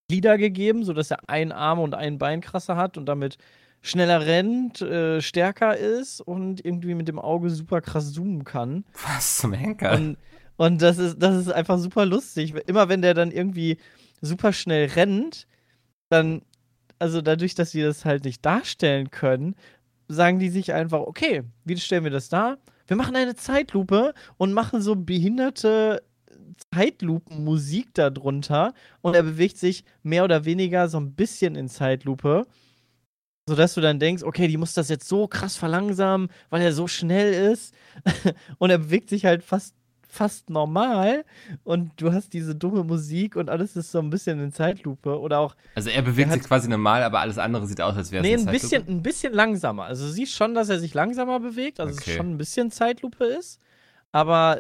Glieder 0.10 0.38
gegeben, 0.38 0.84
sodass 0.84 1.10
er 1.10 1.30
einen 1.30 1.54
Arm 1.54 1.80
und 1.80 1.96
ein 1.96 2.18
Bein 2.18 2.42
krasser 2.42 2.76
hat 2.76 2.98
und 2.98 3.06
damit 3.06 3.38
schneller 3.82 4.26
rennt, 4.26 4.82
äh, 4.82 5.22
stärker 5.22 5.78
ist 5.78 6.20
und 6.20 6.64
irgendwie 6.64 6.94
mit 6.96 7.08
dem 7.08 7.18
Auge 7.18 7.50
super 7.50 7.80
krass 7.80 8.12
zoomen 8.12 8.44
kann. 8.44 8.84
Was 9.06 9.38
zum 9.38 9.54
Henker? 9.54 9.94
Und, 9.94 10.18
und 10.58 10.82
das 10.82 10.98
ist, 10.98 11.18
das 11.20 11.36
ist 11.36 11.52
einfach 11.52 11.80
super 11.80 12.06
lustig. 12.06 12.54
Immer 12.68 12.90
wenn 12.90 13.02
der 13.02 13.14
dann 13.14 13.32
irgendwie 13.32 13.78
super 14.22 14.54
schnell 14.54 14.88
rennt, 14.88 15.48
dann, 16.10 16.42
also 17.00 17.22
dadurch, 17.22 17.56
dass 17.56 17.72
sie 17.72 17.82
das 17.82 18.06
halt 18.06 18.26
nicht 18.26 18.46
darstellen 18.46 19.10
können, 19.12 19.56
sagen 20.08 20.40
die 20.40 20.50
sich 20.50 20.74
einfach, 20.74 21.00
okay, 21.00 21.44
wie 21.64 21.78
stellen 21.78 22.04
wir 22.04 22.12
das 22.12 22.30
dar? 22.30 22.58
Wir 22.88 22.98
machen 22.98 23.16
eine 23.16 23.36
Zeitlupe 23.36 24.14
und 24.38 24.54
machen 24.54 24.82
so 24.82 24.96
behinderte 24.96 26.04
Zeitlupenmusik 26.74 27.94
darunter 27.94 28.74
und 29.02 29.16
er 29.16 29.24
bewegt 29.24 29.58
sich 29.58 29.84
mehr 30.04 30.24
oder 30.24 30.46
weniger 30.46 30.90
so 30.90 31.00
ein 31.00 31.14
bisschen 31.14 31.56
in 31.56 31.70
Zeitlupe, 31.70 32.46
sodass 33.48 33.74
du 33.74 33.82
dann 33.82 34.00
denkst, 34.00 34.24
okay, 34.24 34.48
die 34.48 34.58
muss 34.58 34.74
das 34.74 34.90
jetzt 34.90 35.08
so 35.08 35.28
krass 35.28 35.56
verlangsamen, 35.56 36.30
weil 36.50 36.62
er 36.62 36.74
so 36.74 36.88
schnell 36.88 37.52
ist 37.52 37.74
und 38.58 38.70
er 38.70 38.78
bewegt 38.78 39.10
sich 39.10 39.26
halt 39.26 39.44
fast 39.44 39.76
fast 40.12 40.50
normal 40.50 41.24
und 41.64 41.92
du 41.96 42.12
hast 42.12 42.34
diese 42.34 42.54
dumme 42.56 42.84
Musik 42.84 43.36
und 43.36 43.50
alles 43.50 43.76
ist 43.76 43.92
so 43.92 44.00
ein 44.00 44.10
bisschen 44.10 44.40
in 44.44 44.52
Zeitlupe 44.52 45.20
oder 45.20 45.40
auch 45.40 45.56
Also 45.76 45.90
er 45.90 46.02
bewegt 46.02 46.32
sich 46.32 46.42
hat- 46.42 46.48
quasi 46.48 46.70
normal, 46.70 47.02
aber 47.04 47.20
alles 47.22 47.38
andere 47.38 47.66
sieht 47.68 47.82
aus, 47.82 47.96
als 47.96 48.12
wäre 48.12 48.24
es 48.24 48.30
nee, 48.30 48.36
ein 48.36 48.52
bisschen 48.52 48.70
Zeitlupe. 48.82 48.92
ein 48.92 49.04
bisschen 49.04 49.34
langsamer. 49.34 49.86
Also 49.86 50.06
du 50.06 50.12
siehst 50.12 50.34
schon, 50.34 50.54
dass 50.54 50.70
er 50.70 50.80
sich 50.80 50.94
langsamer 50.94 51.40
bewegt, 51.40 51.80
also 51.80 51.94
Okay. 51.94 52.10
es 52.12 52.16
schon 52.16 52.32
ein 52.32 52.38
bisschen 52.38 52.72
Zeitlupe 52.72 53.24
ist, 53.26 53.60
aber 54.12 54.60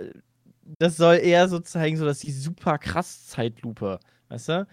das 0.79 0.95
soll 0.97 1.15
eher 1.17 1.47
so 1.49 1.59
zeigen, 1.59 1.97
so 1.97 2.05
dass 2.05 2.19
die 2.19 2.31
super 2.31 2.77
krass 2.77 3.27
Zeitlupe, 3.27 3.99
weißt 4.29 4.49
du? 4.49 4.67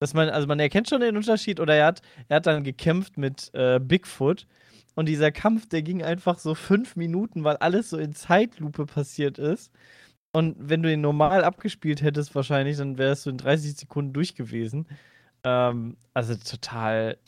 Dass 0.00 0.14
man, 0.14 0.28
also 0.28 0.46
man 0.46 0.58
erkennt 0.58 0.88
schon 0.88 1.00
den 1.00 1.16
Unterschied 1.16 1.60
oder 1.60 1.74
er 1.74 1.86
hat, 1.86 2.02
er 2.28 2.36
hat 2.36 2.46
dann 2.46 2.64
gekämpft 2.64 3.16
mit 3.18 3.50
äh, 3.54 3.78
Bigfoot 3.78 4.46
und 4.94 5.06
dieser 5.08 5.32
Kampf, 5.32 5.68
der 5.68 5.82
ging 5.82 6.02
einfach 6.02 6.38
so 6.38 6.54
fünf 6.54 6.96
Minuten, 6.96 7.42
weil 7.44 7.56
alles 7.58 7.90
so 7.90 7.98
in 7.98 8.14
Zeitlupe 8.14 8.86
passiert 8.86 9.38
ist. 9.38 9.70
Und 10.34 10.56
wenn 10.58 10.82
du 10.82 10.92
ihn 10.92 11.00
normal 11.00 11.44
abgespielt 11.44 12.02
hättest, 12.02 12.34
wahrscheinlich, 12.34 12.76
dann 12.78 12.98
wärst 12.98 13.24
du 13.24 13.30
in 13.30 13.38
30 13.38 13.76
Sekunden 13.76 14.12
durch 14.12 14.34
gewesen. 14.34 14.88
Ähm, 15.44 15.96
also 16.12 16.34
total. 16.34 17.18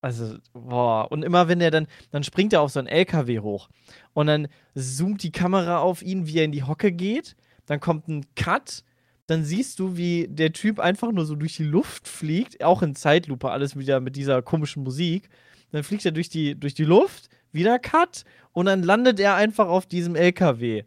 Also, 0.00 0.36
boah. 0.52 1.10
Und 1.10 1.24
immer 1.24 1.48
wenn 1.48 1.60
er 1.60 1.72
dann, 1.72 1.88
dann 2.12 2.22
springt 2.22 2.52
er 2.52 2.60
auf 2.60 2.70
so 2.70 2.78
einen 2.78 2.86
LKW 2.86 3.40
hoch. 3.40 3.68
Und 4.12 4.28
dann 4.28 4.46
zoomt 4.76 5.24
die 5.24 5.32
Kamera 5.32 5.78
auf 5.78 6.00
ihn, 6.00 6.28
wie 6.28 6.38
er 6.38 6.44
in 6.44 6.52
die 6.52 6.62
Hocke 6.62 6.92
geht. 6.92 7.34
Dann 7.66 7.80
kommt 7.80 8.06
ein 8.06 8.24
Cut. 8.36 8.84
Dann 9.26 9.42
siehst 9.42 9.80
du, 9.80 9.96
wie 9.96 10.28
der 10.28 10.52
Typ 10.52 10.78
einfach 10.78 11.10
nur 11.10 11.26
so 11.26 11.34
durch 11.34 11.56
die 11.56 11.64
Luft 11.64 12.06
fliegt. 12.06 12.62
Auch 12.62 12.82
in 12.82 12.94
Zeitlupe, 12.94 13.50
alles 13.50 13.76
wieder 13.76 13.98
mit 13.98 14.14
dieser 14.14 14.42
komischen 14.42 14.84
Musik. 14.84 15.28
Dann 15.72 15.82
fliegt 15.82 16.04
er 16.04 16.12
durch 16.12 16.28
die, 16.28 16.54
durch 16.54 16.74
die 16.74 16.84
Luft, 16.84 17.30
wieder 17.50 17.80
Cut. 17.80 18.24
Und 18.52 18.66
dann 18.66 18.84
landet 18.84 19.18
er 19.18 19.34
einfach 19.34 19.66
auf 19.66 19.86
diesem 19.86 20.14
LKW. 20.14 20.84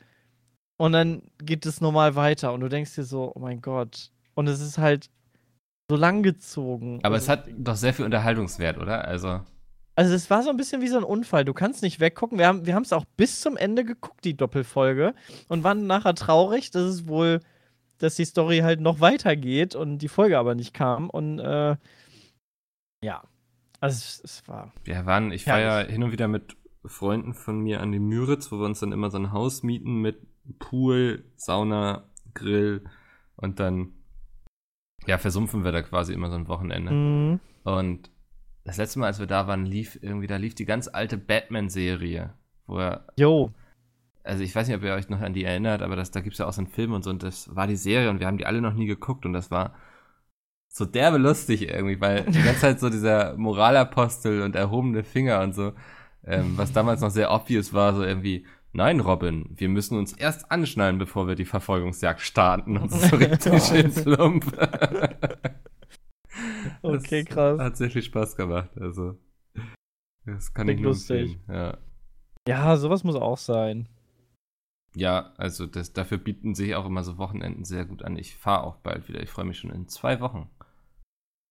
Und 0.77 0.91
dann 0.91 1.23
geht 1.39 1.65
es 1.65 1.81
normal 1.81 2.15
weiter. 2.15 2.53
Und 2.53 2.61
du 2.61 2.69
denkst 2.69 2.95
dir 2.95 3.03
so, 3.03 3.31
oh 3.35 3.39
mein 3.39 3.61
Gott. 3.61 4.11
Und 4.35 4.47
es 4.47 4.61
ist 4.61 4.77
halt 4.77 5.09
so 5.89 5.95
lang 5.97 6.21
gezogen. 6.23 6.99
Aber 7.03 7.15
Also- 7.15 7.25
es 7.25 7.29
hat 7.29 7.47
doch 7.57 7.75
sehr 7.75 7.93
viel 7.93 8.05
Unterhaltungswert, 8.05 8.77
oder? 8.77 9.05
Also, 9.05 9.41
also 9.95 10.13
es 10.13 10.29
war 10.29 10.43
so 10.43 10.49
ein 10.51 10.57
bisschen 10.57 10.81
wie 10.81 10.87
so 10.87 10.97
ein 10.97 11.03
Unfall. 11.03 11.45
Du 11.45 11.53
kannst 11.53 11.81
nicht 11.81 11.99
weggucken. 11.99 12.37
Wir 12.37 12.47
haben 12.47 12.65
wir 12.65 12.77
es 12.79 12.93
auch 12.93 13.05
bis 13.17 13.41
zum 13.41 13.57
Ende 13.57 13.83
geguckt, 13.83 14.23
die 14.23 14.37
Doppelfolge, 14.37 15.15
und 15.47 15.63
waren 15.63 15.87
nachher 15.87 16.13
traurig, 16.13 16.69
dass 16.69 16.83
es 16.83 17.07
wohl, 17.07 17.39
dass 17.97 18.15
die 18.15 18.25
Story 18.25 18.59
halt 18.59 18.79
noch 18.79 18.99
weitergeht 18.99 19.73
und 19.73 19.97
die 19.99 20.07
Folge 20.09 20.37
aber 20.37 20.53
nicht 20.53 20.73
kam. 20.75 21.09
Und 21.09 21.39
äh, 21.39 21.75
ja, 23.03 23.23
also 23.79 23.95
es, 23.95 24.21
es 24.23 24.47
war. 24.47 24.71
wir 24.83 25.05
waren, 25.07 25.31
ich 25.31 25.47
war 25.47 25.59
ja 25.59 25.79
hin 25.79 26.03
und 26.03 26.11
wieder 26.11 26.27
mit 26.27 26.55
Freunden 26.85 27.33
von 27.33 27.59
mir 27.59 27.81
an 27.81 27.91
die 27.91 27.99
Müritz, 27.99 28.51
wo 28.51 28.59
wir 28.59 28.65
uns 28.65 28.79
dann 28.79 28.91
immer 28.91 29.09
so 29.09 29.17
ein 29.17 29.31
Haus 29.31 29.63
mieten 29.63 30.01
mit 30.01 30.19
Pool, 30.59 31.23
Sauna, 31.35 32.03
Grill 32.33 32.83
und 33.35 33.59
dann, 33.59 33.93
ja, 35.05 35.17
versumpfen 35.17 35.63
wir 35.63 35.71
da 35.71 35.81
quasi 35.81 36.13
immer 36.13 36.29
so 36.29 36.35
ein 36.35 36.47
Wochenende. 36.47 36.91
Mhm. 36.91 37.39
Und 37.63 38.09
das 38.63 38.77
letzte 38.77 38.99
Mal, 38.99 39.07
als 39.07 39.19
wir 39.19 39.27
da 39.27 39.47
waren, 39.47 39.65
lief 39.65 39.99
irgendwie, 40.01 40.27
da 40.27 40.37
lief 40.37 40.55
die 40.55 40.65
ganz 40.65 40.87
alte 40.87 41.17
Batman-Serie, 41.17 42.33
wo 42.65 42.79
er 42.79 43.07
Jo, 43.17 43.51
also 44.27 44.43
ich 44.43 44.53
weiß 44.53 44.67
nicht, 44.67 44.77
ob 44.77 44.83
ihr 44.83 44.93
euch 44.93 45.09
noch 45.09 45.21
an 45.21 45.33
die 45.33 45.45
erinnert, 45.45 45.81
aber 45.81 45.95
das, 45.95 46.11
da 46.11 46.19
gibt 46.19 46.33
es 46.33 46.39
ja 46.39 46.47
auch 46.47 46.53
so 46.53 46.61
einen 46.61 46.69
Film 46.69 46.91
und 46.91 47.03
so 47.03 47.09
und 47.09 47.23
das 47.23 47.55
war 47.55 47.65
die 47.65 47.77
Serie 47.77 48.09
und 48.09 48.19
wir 48.19 48.27
haben 48.27 48.37
die 48.37 48.45
alle 48.45 48.61
noch 48.61 48.73
nie 48.73 48.85
geguckt 48.85 49.25
und 49.25 49.33
das 49.33 49.49
war 49.51 49.73
so 50.67 50.85
derbe 50.85 51.17
lustig 51.17 51.69
irgendwie, 51.69 51.99
weil 52.01 52.23
die 52.25 52.43
ganze 52.43 52.61
Zeit 52.61 52.79
so 52.79 52.89
dieser 52.89 53.35
Moralapostel 53.37 54.41
und 54.41 54.55
erhobene 54.55 55.03
Finger 55.03 55.41
und 55.41 55.55
so, 55.55 55.73
ähm, 56.25 56.57
was 56.57 56.73
damals 56.73 57.01
noch 57.01 57.09
sehr 57.09 57.31
obvious 57.31 57.73
war, 57.73 57.95
so 57.95 58.03
irgendwie, 58.03 58.45
nein, 58.77 58.99
Robin, 59.01 59.49
wir 59.53 59.67
müssen 59.69 59.97
uns 59.97 60.13
erst 60.13 60.49
anschnallen, 60.51 60.97
bevor 60.97 61.27
wir 61.27 61.35
die 61.35 61.45
Verfolgungsjagd 61.45 62.21
starten 62.21 62.77
und 62.77 62.89
so 62.91 63.15
richtig 63.17 63.61
schön 63.63 63.91
plump. 63.91 64.45
okay, 66.81 67.23
krass. 67.25 67.59
Hat 67.59 67.77
sehr 67.77 67.89
viel 67.89 68.01
Spaß 68.03 68.35
gemacht, 68.35 68.69
also 68.79 69.17
das 70.25 70.53
kann 70.53 70.67
Klingt 70.67 70.79
ich 70.79 70.83
nur 70.83 70.91
lustig. 70.93 71.37
ja. 71.47 71.77
Ja, 72.47 72.77
sowas 72.77 73.03
muss 73.03 73.15
auch 73.15 73.37
sein. 73.37 73.89
Ja, 74.95 75.33
also 75.37 75.65
das, 75.65 75.91
dafür 75.91 76.17
bieten 76.17 76.55
sich 76.55 76.75
auch 76.75 76.85
immer 76.85 77.03
so 77.03 77.17
Wochenenden 77.17 77.65
sehr 77.65 77.83
gut 77.85 78.03
an. 78.03 78.15
Ich 78.17 78.37
fahre 78.37 78.63
auch 78.63 78.77
bald 78.77 79.09
wieder. 79.09 79.21
Ich 79.21 79.29
freue 79.29 79.43
mich 79.45 79.59
schon 79.59 79.69
in 79.69 79.89
zwei 79.89 80.21
Wochen. 80.21 80.49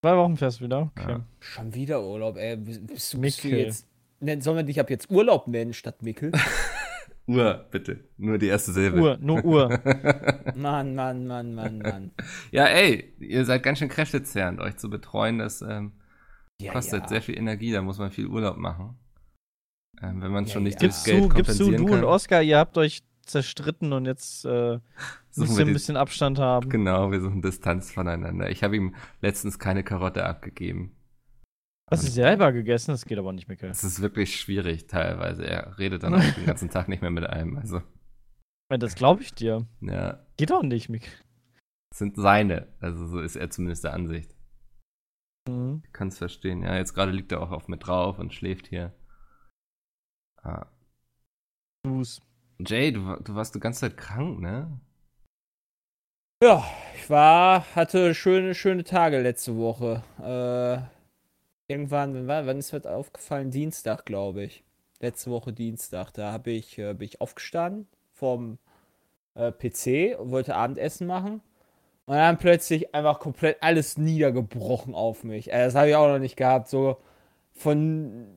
Zwei 0.03 0.17
Wochen 0.17 0.37
fährst 0.39 0.61
du 0.61 0.65
wieder? 0.65 0.91
Okay. 0.97 1.11
Ja. 1.13 1.21
Schon 1.41 1.75
wieder 1.75 2.03
Urlaub, 2.03 2.37
ey. 2.39 2.57
Bist, 2.57 2.87
bist, 2.87 3.13
du- 3.15 3.21
bist 3.21 3.45
du 3.45 3.49
Mickel. 3.49 3.61
jetzt. 3.67 3.87
Nenn- 4.21 4.41
Sollen 4.41 4.57
wir 4.57 4.63
dich 4.65 4.81
ab 4.81 4.89
jetzt 4.89 5.11
Urlaub 5.11 5.49
nennen 5.49 5.75
statt 5.75 6.03
Mickel? 6.03 6.33
Uhr, 7.27 7.67
bitte. 7.71 8.09
Nur 8.19 8.39
die 8.39 8.47
erste 8.47 8.73
Silbe. 8.73 9.01
Uhr, 9.01 9.19
nur 9.21 9.45
Uhr. 9.45 9.69
Mann, 10.55 10.95
Mann, 10.95 11.27
Mann, 11.27 11.55
Mann, 11.55 11.79
Mann. 11.79 12.13
ja, 12.53 12.67
ey, 12.67 13.15
ihr 13.19 13.45
seid 13.45 13.63
ganz 13.63 13.79
schön 13.81 13.89
kräftezehrend. 13.89 14.61
Euch 14.61 14.77
zu 14.77 14.89
betreuen, 14.89 15.39
das 15.39 15.61
ähm, 15.63 15.93
Ja, 16.61 16.73
kostet 16.73 17.03
ja. 17.03 17.09
sehr 17.09 17.23
viel 17.23 17.37
Energie. 17.37 17.73
Da 17.73 17.83
muss 17.83 17.99
man 17.99 18.11
viel 18.11 18.27
Urlaub 18.29 18.57
machen. 18.57 18.97
Ähm, 20.03 20.21
wenn 20.23 20.31
man 20.31 20.45
es 20.45 20.51
Ja, 20.51 20.55
schon 20.55 20.63
nicht 20.65 20.75
ja. 20.75 20.89
durch 20.89 20.93
Gibst 20.93 21.05
Geld 21.05 21.25
du, 21.25 21.29
gibst 21.31 21.59
du, 21.61 21.65
kompensieren 21.65 21.87
du 21.87 21.93
und 21.95 22.01
kann. 22.01 22.05
Oscar, 22.05 22.43
ihr 22.43 22.59
habt 22.59 22.79
euch 22.79 23.03
zerstritten 23.25 23.93
und 23.93 24.07
jetzt 24.07 24.45
äh, 24.45 24.79
müsst 25.37 25.57
wir 25.57 25.65
ihr 25.65 25.67
ein 25.67 25.73
bisschen 25.73 25.97
Abstand 25.97 26.39
haben. 26.39 26.69
Genau, 26.69 27.11
wir 27.11 27.21
suchen 27.21 27.43
Distanz 27.43 27.91
voneinander. 27.91 28.51
Ich 28.51 28.63
habe 28.63 28.77
ihm 28.77 28.95
letztens 29.21 29.59
keine 29.59 29.83
Karotte 29.83 30.25
abgegeben. 30.25 30.93
Hast 31.91 32.03
du 32.07 32.11
selber 32.11 32.53
gegessen? 32.53 32.91
Das 32.91 33.05
geht 33.05 33.19
aber 33.19 33.33
nicht, 33.33 33.47
Mikkel. 33.49 33.71
Es 33.71 33.85
ist 33.85 34.01
wirklich 34.03 34.41
schwierig 34.41 34.87
teilweise. 34.89 35.47
Er 35.47 35.79
redet 35.79 36.03
dann 36.03 36.15
auch 36.15 36.35
den 36.35 36.47
ganzen 36.47 36.69
Tag 36.71 36.89
nicht 36.89 37.01
mehr 37.01 37.13
mit 37.13 37.25
einem. 37.27 37.57
Also, 37.57 37.81
Das 38.69 38.97
glaube 38.97 39.23
ich 39.23 39.33
dir. 39.35 39.67
ja, 39.81 40.27
Geht 40.37 40.51
doch 40.51 40.63
nicht, 40.63 40.89
Mikkel. 40.89 41.13
es 41.93 41.99
sind 41.99 42.17
seine. 42.17 42.67
Also 42.81 43.07
so 43.07 43.21
ist 43.21 43.37
er 43.37 43.51
zumindest 43.51 43.85
der 43.85 43.93
Ansicht. 43.95 44.35
Mhm. 45.49 45.83
Ich 45.87 45.93
kann 45.93 46.09
es 46.09 46.19
verstehen. 46.19 46.63
Ja, 46.63 46.77
jetzt 46.77 46.93
gerade 46.95 47.13
liegt 47.13 47.31
er 47.31 47.41
auch 47.41 47.53
auf 47.53 47.69
mir 47.69 47.79
drauf 47.79 48.19
und 48.19 48.35
schläft 48.35 48.67
hier. 48.67 48.93
Ah. 50.43 50.67
Du's. 51.85 52.21
Jay, 52.59 52.91
du, 52.91 53.17
du 53.23 53.35
warst 53.37 53.55
die 53.55 53.61
ganze 53.61 53.81
Zeit 53.83 53.97
krank, 53.97 54.41
ne? 54.41 54.81
Ja, 56.43 56.65
ich 56.97 57.09
war, 57.09 57.65
hatte 57.77 58.13
schöne, 58.15 58.55
schöne 58.57 58.83
Tage 58.83 59.21
letzte 59.21 59.57
Woche. 59.57 60.03
Äh, 60.19 60.96
irgendwann, 61.69 62.27
wann, 62.27 62.47
wann 62.47 62.59
ist 62.59 62.73
das 62.73 62.87
aufgefallen? 62.87 63.51
Dienstag, 63.51 64.05
glaube 64.07 64.45
ich. 64.45 64.65
Letzte 65.01 65.31
Woche 65.31 65.53
Dienstag. 65.53 66.13
Da 66.13 66.33
habe 66.33 66.51
ich, 66.51 66.79
äh, 66.79 66.95
bin 66.95 67.07
ich 67.09 67.21
aufgestanden 67.21 67.89
vom 68.13 68.59
äh, 69.35 69.53
PC 69.53 70.19
und 70.19 70.31
wollte 70.31 70.55
Abendessen 70.57 71.07
machen. 71.07 71.43
Und 72.07 72.15
dann 72.17 72.39
plötzlich 72.39 72.95
einfach 72.95 73.19
komplett 73.21 73.63
alles 73.63 73.99
niedergebrochen 73.99 74.95
auf 74.95 75.25
mich. 75.25 75.53
Äh, 75.53 75.65
das 75.65 75.75
habe 75.75 75.91
ich 75.91 75.97
auch 75.97 76.09
noch 76.09 76.19
nicht 76.19 76.37
gehabt. 76.37 76.69
So 76.69 76.99
von 77.53 78.29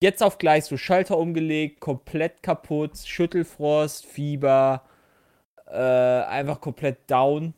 jetzt 0.00 0.22
auf 0.22 0.38
gleich 0.38 0.64
so 0.64 0.76
Schalter 0.76 1.18
umgelegt, 1.18 1.80
komplett 1.80 2.42
kaputt, 2.42 2.98
Schüttelfrost, 2.98 4.06
Fieber, 4.06 4.82
äh, 5.66 5.72
einfach 5.76 6.60
komplett 6.60 7.10
down. 7.10 7.54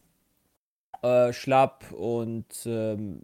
äh, 1.03 1.33
schlapp 1.33 1.93
und 1.93 2.47
ähm, 2.67 3.23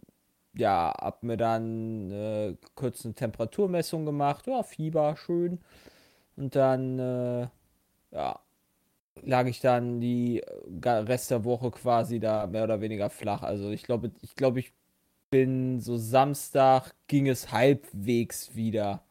ja, 0.55 0.93
hab 0.99 1.23
mir 1.23 1.37
dann 1.37 2.11
äh, 2.11 2.55
kurz 2.75 3.05
eine 3.05 3.13
Temperaturmessung 3.15 4.05
gemacht. 4.05 4.47
Ja, 4.47 4.63
Fieber, 4.63 5.15
schön. 5.17 5.59
Und 6.37 6.55
dann, 6.55 6.99
äh, 6.99 7.47
ja, 8.11 8.39
lag 9.23 9.47
ich 9.47 9.61
dann 9.61 10.01
die 10.01 10.43
ga- 10.81 11.01
Rest 11.01 11.31
der 11.31 11.43
Woche 11.45 11.71
quasi 11.71 12.19
da 12.19 12.47
mehr 12.47 12.63
oder 12.65 12.81
weniger 12.81 13.09
flach. 13.09 13.43
Also 13.43 13.71
ich 13.71 13.83
glaube, 13.83 14.11
ich 14.21 14.35
glaube, 14.35 14.59
ich 14.61 14.73
bin 15.31 15.79
so 15.81 15.97
Samstag 15.97 16.93
ging 17.07 17.27
es 17.27 17.51
halbwegs 17.51 18.55
wieder. 18.55 19.03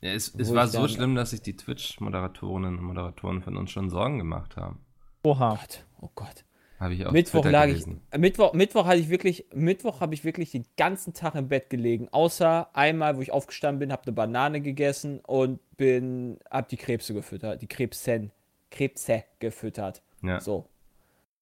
Ja, 0.00 0.10
es, 0.12 0.34
es 0.36 0.52
war 0.54 0.68
so 0.68 0.86
schlimm, 0.86 1.14
dass 1.14 1.30
sich 1.30 1.42
die 1.42 1.56
Twitch-Moderatorinnen 1.56 2.78
und 2.78 2.84
Moderatoren 2.84 3.42
von 3.42 3.56
uns 3.56 3.70
schon 3.70 3.90
Sorgen 3.90 4.18
gemacht 4.18 4.56
haben. 4.56 4.80
Oha. 5.24 5.54
Gott, 5.56 5.84
oh 6.00 6.10
Gott. 6.14 6.44
Habe 6.80 6.94
ich 6.94 7.06
auf 7.06 7.12
Mittwoch 7.12 7.44
lag 7.44 7.66
gelesen. 7.66 8.00
ich, 8.12 8.18
Mittwoch, 8.18 8.52
Mittwoch 8.52 8.86
hatte 8.86 8.98
ich 8.98 9.08
wirklich, 9.08 9.46
Mittwoch 9.54 10.00
habe 10.00 10.14
ich 10.14 10.24
wirklich 10.24 10.50
den 10.50 10.64
ganzen 10.76 11.14
Tag 11.14 11.34
im 11.34 11.48
Bett 11.48 11.70
gelegen, 11.70 12.08
außer 12.10 12.68
einmal, 12.74 13.16
wo 13.16 13.22
ich 13.22 13.32
aufgestanden 13.32 13.78
bin, 13.78 13.92
habe 13.92 14.02
eine 14.04 14.12
Banane 14.12 14.60
gegessen 14.60 15.20
und 15.20 15.60
bin, 15.76 16.38
habe 16.50 16.66
die 16.68 16.76
Krebse 16.76 17.14
gefüttert, 17.14 17.62
die 17.62 17.68
Krebsen, 17.68 18.32
Krebse 18.70 19.24
gefüttert. 19.38 20.02
Ja. 20.22 20.40
So, 20.40 20.68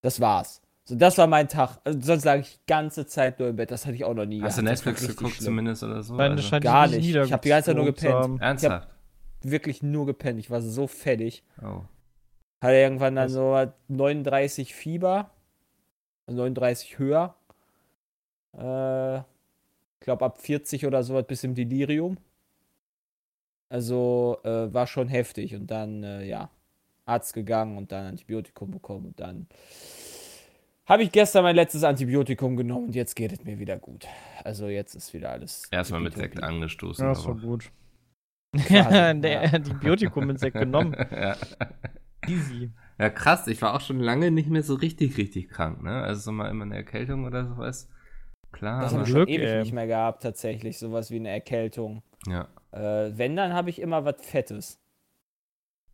das 0.02 0.20
war's. 0.20 0.60
So, 0.84 0.96
das 0.96 1.16
war 1.16 1.26
mein 1.26 1.48
Tag. 1.48 1.78
Also, 1.84 2.00
sonst 2.00 2.24
lag 2.24 2.40
ich 2.40 2.54
die 2.54 2.66
ganze 2.66 3.06
Zeit 3.06 3.38
nur 3.38 3.48
im 3.48 3.56
Bett. 3.56 3.70
Das 3.70 3.86
hatte 3.86 3.94
ich 3.94 4.04
auch 4.04 4.14
noch 4.14 4.26
nie. 4.26 4.42
Hast 4.42 4.58
du 4.58 4.62
gehabt. 4.62 4.84
War 4.84 4.92
Netflix 4.92 5.16
geguckt 5.16 5.36
schlimm. 5.36 5.46
zumindest 5.46 5.82
oder 5.84 6.02
so? 6.02 6.14
Meine 6.14 6.34
Also, 6.34 6.48
scheint 6.48 6.64
Gar 6.64 6.88
nicht. 6.88 7.14
Ich 7.14 7.32
hab 7.32 7.42
die 7.42 7.48
ganze 7.48 7.66
Zeit 7.66 7.76
nur 7.76 7.84
gepennt. 7.84 8.40
ernsthaft? 8.40 8.88
Wirklich 9.42 9.82
nur 9.82 10.06
gepennt. 10.06 10.40
Ich 10.40 10.50
war 10.50 10.60
so 10.60 10.86
fertig. 10.88 11.44
Oh. 11.62 11.82
Hatte 12.62 12.74
irgendwann 12.74 13.16
dann 13.16 13.26
Was? 13.26 13.32
so 13.32 13.72
39 13.88 14.72
Fieber. 14.72 15.30
39 16.28 16.98
höher. 16.98 17.34
Äh, 18.56 19.18
ich 19.18 20.00
glaube 20.00 20.24
ab 20.24 20.40
40 20.40 20.86
oder 20.86 21.02
so 21.02 21.20
bis 21.22 21.42
im 21.42 21.54
Delirium. 21.56 22.18
Also 23.68 24.38
äh, 24.44 24.72
war 24.72 24.86
schon 24.86 25.08
heftig. 25.08 25.56
Und 25.56 25.72
dann, 25.72 26.04
äh, 26.04 26.24
ja, 26.24 26.50
Arzt 27.04 27.34
gegangen 27.34 27.76
und 27.78 27.90
dann 27.90 28.06
Antibiotikum 28.06 28.70
bekommen. 28.70 29.06
Und 29.06 29.18
dann 29.18 29.48
habe 30.86 31.02
ich 31.02 31.10
gestern 31.10 31.42
mein 31.42 31.56
letztes 31.56 31.82
Antibiotikum 31.82 32.56
genommen 32.56 32.86
und 32.86 32.94
jetzt 32.94 33.16
geht 33.16 33.32
es 33.32 33.44
mir 33.44 33.58
wieder 33.58 33.76
gut. 33.76 34.06
Also 34.44 34.68
jetzt 34.68 34.94
ist 34.94 35.12
wieder 35.14 35.30
alles. 35.30 35.64
Erstmal 35.72 36.00
mit. 36.00 36.14
Sekt 36.14 36.40
angestoßen. 36.40 37.04
Ja, 37.04 37.12
ist 37.12 37.24
doch 37.24 37.40
gut. 37.40 37.72
Quasi, 38.56 39.20
Der 39.20 39.32
ja. 39.32 39.40
Antibiotikum 39.52 40.26
mit 40.26 40.38
Sekt 40.38 40.56
genommen. 40.56 40.94
ja. 41.10 41.36
Easy. 42.28 42.70
ja, 42.98 43.10
krass. 43.10 43.46
Ich 43.48 43.60
war 43.62 43.74
auch 43.74 43.80
schon 43.80 43.98
lange 44.00 44.30
nicht 44.30 44.48
mehr 44.48 44.62
so 44.62 44.74
richtig, 44.74 45.16
richtig 45.16 45.48
krank. 45.48 45.82
Ne? 45.82 46.02
Also 46.02 46.20
so 46.22 46.32
mal 46.32 46.48
immer 46.50 46.64
eine 46.64 46.76
Erkältung 46.76 47.24
oder 47.24 47.46
sowas. 47.46 47.88
Klar, 48.52 48.82
Das 48.82 48.92
habe 48.92 49.02
ich 49.04 49.08
Glück, 49.10 49.28
schon 49.28 49.34
ewig 49.40 49.48
ey. 49.48 49.60
nicht 49.60 49.72
mehr 49.72 49.86
gehabt, 49.86 50.22
tatsächlich. 50.22 50.78
Sowas 50.78 51.10
wie 51.10 51.16
eine 51.16 51.30
Erkältung. 51.30 52.02
ja. 52.26 52.48
Äh, 52.72 53.12
wenn, 53.18 53.36
dann 53.36 53.52
habe 53.52 53.68
ich 53.68 53.80
immer 53.82 54.04
was 54.06 54.16
Fettes. 54.24 54.78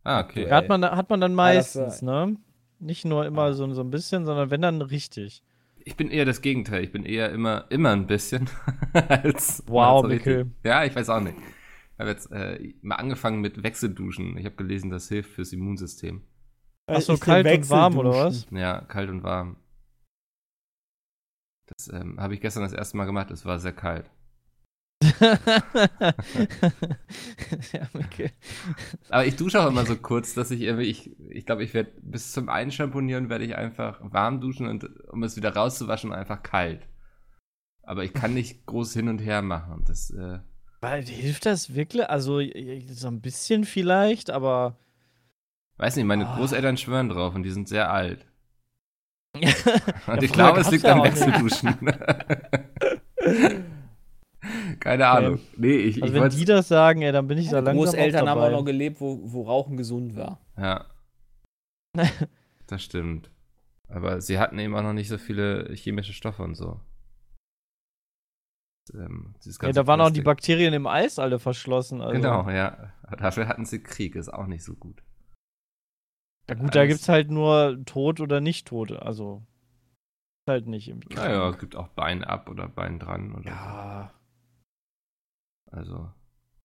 Ah, 0.05 0.21
okay. 0.21 0.47
Ja. 0.47 0.55
Hat 0.55 0.69
man, 0.69 0.83
hat 0.85 1.09
man 1.09 1.19
dann 1.19 1.31
Ja, 1.37 1.53
das 1.55 1.75
meistens, 1.75 2.01
ne? 2.01 2.37
Nicht 2.79 3.03
nur 3.03 3.25
immer 3.25 3.51
so, 3.53 3.69
so 3.73 3.81
ein 3.81 3.89
bisschen, 3.89 4.25
sondern 4.25 4.49
wenn 4.49 4.61
dann 4.61 4.81
richtig. 4.81 5.43
Ich 5.83 5.97
bin 5.97 6.09
eher 6.09 6.23
das 6.23 6.41
Gegenteil. 6.41 6.83
Ich 6.85 6.91
bin 6.93 7.03
eher 7.03 7.31
immer, 7.31 7.65
immer 7.69 7.89
ein 7.91 8.07
bisschen. 8.07 8.49
als 8.93 9.63
Wow, 9.67 9.95
als 9.95 10.01
so 10.03 10.07
Mikkel. 10.07 10.37
richtig- 10.37 10.53
Ja, 10.63 10.85
ich 10.85 10.95
weiß 10.95 11.09
auch 11.09 11.19
nicht. 11.19 11.35
Ich 11.99 12.01
habe 12.01 12.11
jetzt 12.11 12.31
äh, 12.31 12.73
mal 12.81 12.95
angefangen 12.95 13.41
mit 13.41 13.61
Wechselduschen. 13.61 14.37
Ich 14.37 14.45
habe 14.45 14.55
gelesen, 14.55 14.89
das 14.89 15.09
hilft 15.09 15.31
fürs 15.31 15.51
Immunsystem. 15.51 16.21
Ach 16.87 17.01
so, 17.01 17.17
kalt 17.17 17.45
und 17.45 17.69
warm 17.69 17.97
oder 17.97 18.11
was? 18.11 18.47
Ja, 18.51 18.79
kalt 18.79 19.09
und 19.09 19.21
warm. 19.21 19.57
Das 21.65 21.91
ähm, 21.91 22.17
habe 22.17 22.35
ich 22.35 22.39
gestern 22.39 22.63
das 22.63 22.71
erste 22.71 22.95
Mal 22.95 23.03
gemacht. 23.03 23.31
Es 23.31 23.43
war 23.43 23.59
sehr 23.59 23.73
kalt. 23.73 24.09
ja, 25.19 25.35
Mikkel. 27.91 28.31
Aber 29.09 29.25
ich 29.25 29.35
dusche 29.35 29.59
auch 29.59 29.67
immer 29.67 29.85
so 29.85 29.97
kurz, 29.97 30.33
dass 30.33 30.51
ich 30.51 30.61
irgendwie, 30.61 30.89
ich 30.89 31.03
glaube, 31.03 31.33
ich, 31.33 31.45
glaub, 31.45 31.59
ich 31.59 31.73
werde 31.73 31.91
bis 32.01 32.31
zum 32.31 32.47
Einschamponieren 32.47 33.27
werde 33.27 33.43
ich 33.43 33.57
einfach 33.57 33.99
warm 34.01 34.39
duschen 34.39 34.67
und 34.67 34.85
um 35.09 35.21
es 35.23 35.35
wieder 35.35 35.53
rauszuwaschen, 35.53 36.13
einfach 36.13 36.43
kalt. 36.43 36.87
Aber 37.83 38.05
ich 38.05 38.13
kann 38.13 38.33
nicht 38.33 38.65
groß 38.67 38.93
hin 38.93 39.09
und 39.09 39.19
her 39.19 39.41
machen. 39.41 39.83
Das, 39.85 40.11
äh, 40.11 40.39
Weil, 40.81 41.03
Hilft 41.03 41.45
das 41.45 41.75
wirklich? 41.75 42.09
Also, 42.09 42.41
so 42.89 43.07
ein 43.07 43.21
bisschen 43.21 43.65
vielleicht, 43.65 44.29
aber. 44.29 44.77
weiß 45.77 45.95
nicht, 45.97 46.05
meine 46.05 46.27
Ah. 46.27 46.37
Großeltern 46.37 46.77
schwören 46.77 47.09
drauf 47.09 47.35
und 47.35 47.43
die 47.43 47.51
sind 47.51 47.67
sehr 47.67 47.91
alt. 47.91 48.25
Und 49.35 49.43
Ja, 49.43 49.49
ich 49.51 49.57
früher 50.07 50.27
glaube, 50.29 50.59
es 50.61 50.71
liegt 50.71 50.83
ja 50.85 50.93
an. 50.95 51.03
Wechselduschen. 51.03 51.75
Keine 54.79 55.07
Ahnung. 55.07 55.39
Nee, 55.57 55.75
ich, 55.75 56.01
Also, 56.01 56.15
ich 56.15 56.21
wenn 56.21 56.29
die 56.29 56.45
das 56.45 56.67
sagen, 56.67 57.01
ey, 57.01 57.11
dann 57.11 57.27
bin 57.27 57.37
ich 57.37 57.49
da 57.49 57.61
Meine 57.61 57.65
langsam 57.77 57.85
Großeltern 57.85 58.23
auch 58.23 58.27
haben 58.31 58.39
dabei. 58.39 58.47
auch 58.55 58.59
noch 58.59 58.65
gelebt, 58.65 59.01
wo, 59.01 59.19
wo 59.23 59.43
Rauchen 59.43 59.77
gesund 59.77 60.15
war. 60.15 60.39
Ja. 60.57 60.85
Das 62.67 62.83
stimmt. 62.83 63.31
Aber 63.87 64.21
sie 64.21 64.37
hatten 64.37 64.59
eben 64.59 64.75
auch 64.75 64.83
noch 64.83 64.93
nicht 64.93 65.07
so 65.09 65.17
viele 65.17 65.73
chemische 65.73 66.13
Stoffe 66.13 66.43
und 66.43 66.53
so. 66.53 66.79
Ähm, 68.93 69.35
dieses 69.43 69.59
Ja, 69.61 69.71
da 69.71 69.87
waren 69.87 70.01
auch 70.01 70.09
die. 70.11 70.21
Bakterien 70.21 70.73
im 70.73 70.87
Eis 70.87 71.19
alle 71.19 71.39
verschlossen. 71.39 72.01
Also. 72.01 72.13
Genau, 72.13 72.49
ja. 72.49 72.91
Dafür 73.17 73.47
hatten 73.47 73.65
sie 73.65 73.81
Krieg, 73.81 74.15
ist 74.15 74.29
auch 74.33 74.45
nicht 74.47 74.63
so 74.63 74.75
gut. 74.75 75.01
Ja, 76.49 76.55
gut, 76.55 76.75
da 76.75 76.79
Alles- 76.81 76.93
gibt's 76.93 77.09
halt 77.09 77.29
nur 77.31 77.81
tot 77.85 78.19
oder 78.21 78.41
nicht 78.41 78.67
tot. 78.67 78.91
Also. 78.91 79.43
Halt 80.47 80.65
nicht 80.67 80.87
im 80.89 80.99
Naja, 81.13 81.49
es 81.49 81.59
gibt 81.59 81.75
auch 81.75 81.89
Bein 81.89 82.23
ab 82.23 82.49
oder 82.49 82.67
Bein 82.67 82.97
dran 82.97 83.35
oder 83.35 83.45
Ja. 83.49 84.11
so. 85.71 85.77
Also, 85.77 86.09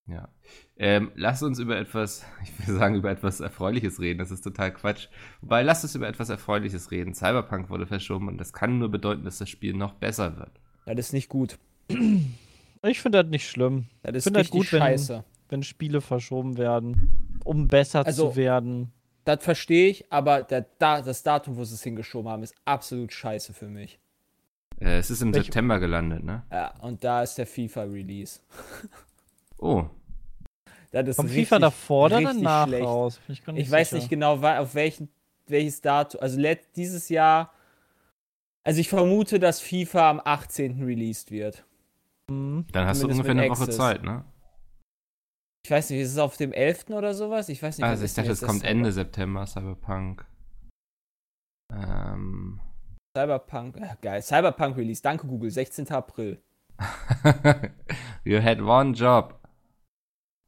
ja. 0.06 0.28
Ähm, 0.76 1.12
lass 1.14 1.42
uns 1.42 1.58
über 1.58 1.76
etwas, 1.76 2.24
ich 2.42 2.66
will 2.66 2.74
sagen, 2.76 2.94
über 2.94 3.10
etwas 3.10 3.40
Erfreuliches 3.40 4.00
reden. 4.00 4.18
Das 4.18 4.30
ist 4.30 4.40
total 4.42 4.72
Quatsch. 4.72 5.08
Wobei, 5.42 5.62
lass 5.62 5.82
uns 5.84 5.94
über 5.94 6.08
etwas 6.08 6.30
Erfreuliches 6.30 6.90
reden. 6.90 7.14
Cyberpunk 7.14 7.68
wurde 7.68 7.86
verschoben 7.86 8.28
und 8.28 8.38
das 8.38 8.52
kann 8.54 8.78
nur 8.78 8.90
bedeuten, 8.90 9.24
dass 9.24 9.38
das 9.38 9.50
Spiel 9.50 9.74
noch 9.74 9.94
besser 9.94 10.38
wird. 10.38 10.60
Das 10.86 10.98
ist 10.98 11.12
nicht 11.12 11.28
gut. 11.28 11.58
Ich 11.88 13.00
finde 13.00 13.22
das 13.22 13.30
nicht 13.30 13.48
schlimm, 13.48 13.86
Das 14.02 14.14
ist 14.16 14.24
Find 14.24 14.36
das 14.36 14.40
richtig 14.42 14.60
gut, 14.60 14.72
wenn- 14.72 14.80
scheiße. 14.80 15.24
wenn 15.48 15.62
Spiele 15.62 16.00
verschoben 16.00 16.58
werden, 16.58 17.38
um 17.44 17.68
besser 17.68 18.04
Also- 18.06 18.30
zu 18.30 18.36
werden. 18.36 18.92
Das 19.24 19.42
verstehe 19.42 19.88
ich, 19.88 20.12
aber 20.12 20.42
der, 20.42 20.66
da, 20.78 21.00
das 21.00 21.22
Datum, 21.22 21.56
wo 21.56 21.64
sie 21.64 21.74
es 21.74 21.82
hingeschoben 21.82 22.30
haben, 22.30 22.42
ist 22.42 22.54
absolut 22.66 23.10
scheiße 23.10 23.54
für 23.54 23.68
mich. 23.68 23.98
Äh, 24.80 24.98
es 24.98 25.10
ist 25.10 25.22
im 25.22 25.32
Welch- 25.32 25.46
September 25.46 25.80
gelandet, 25.80 26.24
ne? 26.24 26.42
Ja, 26.52 26.74
und 26.80 27.02
da 27.04 27.22
ist 27.22 27.36
der 27.36 27.46
FIFA-Release. 27.46 28.40
Oh, 29.58 29.84
Das 30.90 31.08
ist 31.08 31.16
Kommt 31.16 31.30
richtig, 31.30 31.48
FIFA 31.48 31.58
davor 31.58 32.06
oder 32.06 32.20
danach 32.20 32.66
schlecht. 32.68 32.84
raus? 32.84 33.20
Ich, 33.28 33.42
Ich 33.54 33.70
weiß 33.70 33.92
nicht 33.92 34.08
genau, 34.10 34.36
auf 34.42 34.74
welchen, 34.74 35.08
welches 35.46 35.80
Datum. 35.80 36.20
Also 36.20 36.38
dieses 36.76 37.08
Jahr. 37.08 37.52
Also 38.62 38.80
ich 38.80 38.88
vermute, 38.88 39.38
dass 39.40 39.60
FIFA 39.60 40.10
am 40.10 40.20
18. 40.24 40.82
released 40.84 41.30
wird. 41.30 41.64
Mhm. 42.30 42.66
dann 42.72 42.86
hast 42.86 43.02
du 43.02 43.08
ungefähr 43.08 43.32
eine 43.32 43.42
Woche 43.50 43.62
Access. 43.62 43.76
Zeit, 43.76 44.02
ne? 44.02 44.24
Ich 45.64 45.70
weiß 45.70 45.90
nicht, 45.90 46.00
ist 46.00 46.12
es 46.12 46.18
auf 46.18 46.36
dem 46.36 46.52
11. 46.52 46.90
oder 46.90 47.14
sowas? 47.14 47.48
Ich 47.48 47.62
weiß 47.62 47.78
nicht. 47.78 47.86
Also 47.86 48.02
was 48.02 48.10
ich 48.10 48.16
dachte, 48.16 48.32
es 48.32 48.42
kommt 48.42 48.64
Ende 48.64 48.92
September, 48.92 49.46
Cyberpunk. 49.46 50.26
Ähm. 51.72 52.60
Cyberpunk, 53.16 53.76
äh, 53.76 53.96
geil. 54.02 54.22
Cyberpunk 54.22 54.76
Release. 54.76 55.00
Danke, 55.00 55.26
Google. 55.26 55.50
16. 55.50 55.88
April. 55.90 56.38
you 58.24 58.42
had 58.42 58.60
one 58.60 58.92
job. 58.92 59.38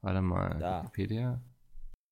Warte 0.03 0.21
mal, 0.21 0.59
Da. 0.59 0.83
Wikipedia? 0.83 1.41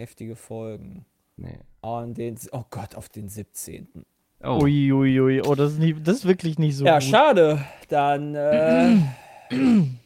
Heftige 0.00 0.36
Folgen. 0.36 1.04
Nee. 1.36 1.58
Und 1.80 2.16
den, 2.16 2.38
oh 2.52 2.64
Gott, 2.70 2.94
auf 2.94 3.08
den 3.08 3.28
17. 3.28 4.04
Oh, 4.42 4.60
Ui, 4.62 4.92
ui, 4.92 5.20
ui. 5.20 5.42
Oh, 5.42 5.54
das 5.54 5.72
ist, 5.72 5.78
nicht, 5.78 6.06
das 6.06 6.18
ist 6.18 6.24
wirklich 6.26 6.58
nicht 6.58 6.76
so 6.76 6.84
ja, 6.84 6.98
gut. 6.98 7.04
schade. 7.08 7.64
Dann 7.88 8.34
äh, 8.34 8.96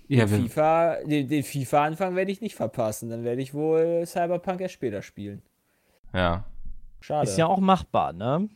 ja, 0.09 0.27
den 0.27 0.49
FIFA, 0.49 0.97
den, 1.05 1.29
den 1.29 1.43
FIFA-Anfang 1.43 2.15
werde 2.17 2.31
ich 2.33 2.41
nicht 2.41 2.55
verpassen. 2.55 3.11
Dann 3.11 3.25
werde 3.25 3.43
ich 3.43 3.55
wohl 3.55 4.05
Cyberpunk 4.07 4.61
erst 4.61 4.75
später 4.75 5.03
spielen. 5.03 5.43
ja. 6.13 6.45
Schade. 7.01 7.31
Ist 7.31 7.39
ja 7.39 7.47
auch 7.47 7.61
machbar, 7.61 8.13
ne? 8.13 8.49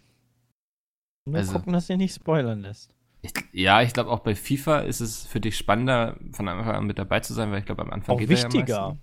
Nur 1.26 1.36
Also- 1.38 1.52
gucken, 1.52 1.72
dass 1.72 1.88
ihr 1.88 1.96
nicht 1.96 2.12
spoilern 2.14 2.60
lässt. 2.62 2.90
Ich, 3.24 3.32
ja, 3.52 3.82
ich 3.82 3.92
glaube 3.92 4.10
auch 4.10 4.18
bei 4.18 4.34
FIFA 4.34 4.80
ist 4.80 4.98
es 5.00 5.24
für 5.26 5.38
dich 5.38 5.56
spannender, 5.56 6.16
von 6.32 6.48
Anfang 6.48 6.74
an 6.74 6.86
mit 6.86 6.98
dabei 6.98 7.20
zu 7.20 7.34
sein, 7.34 7.52
weil 7.52 7.60
ich 7.60 7.64
glaube 7.66 7.82
am 7.82 7.90
Anfang 7.92 8.16
Auch 8.16 8.18
geht 8.18 8.30
er 8.30 8.36
ja 8.36 8.44
am 8.46 8.52
wichtiger. 8.52 8.80
meisten. 8.88 9.00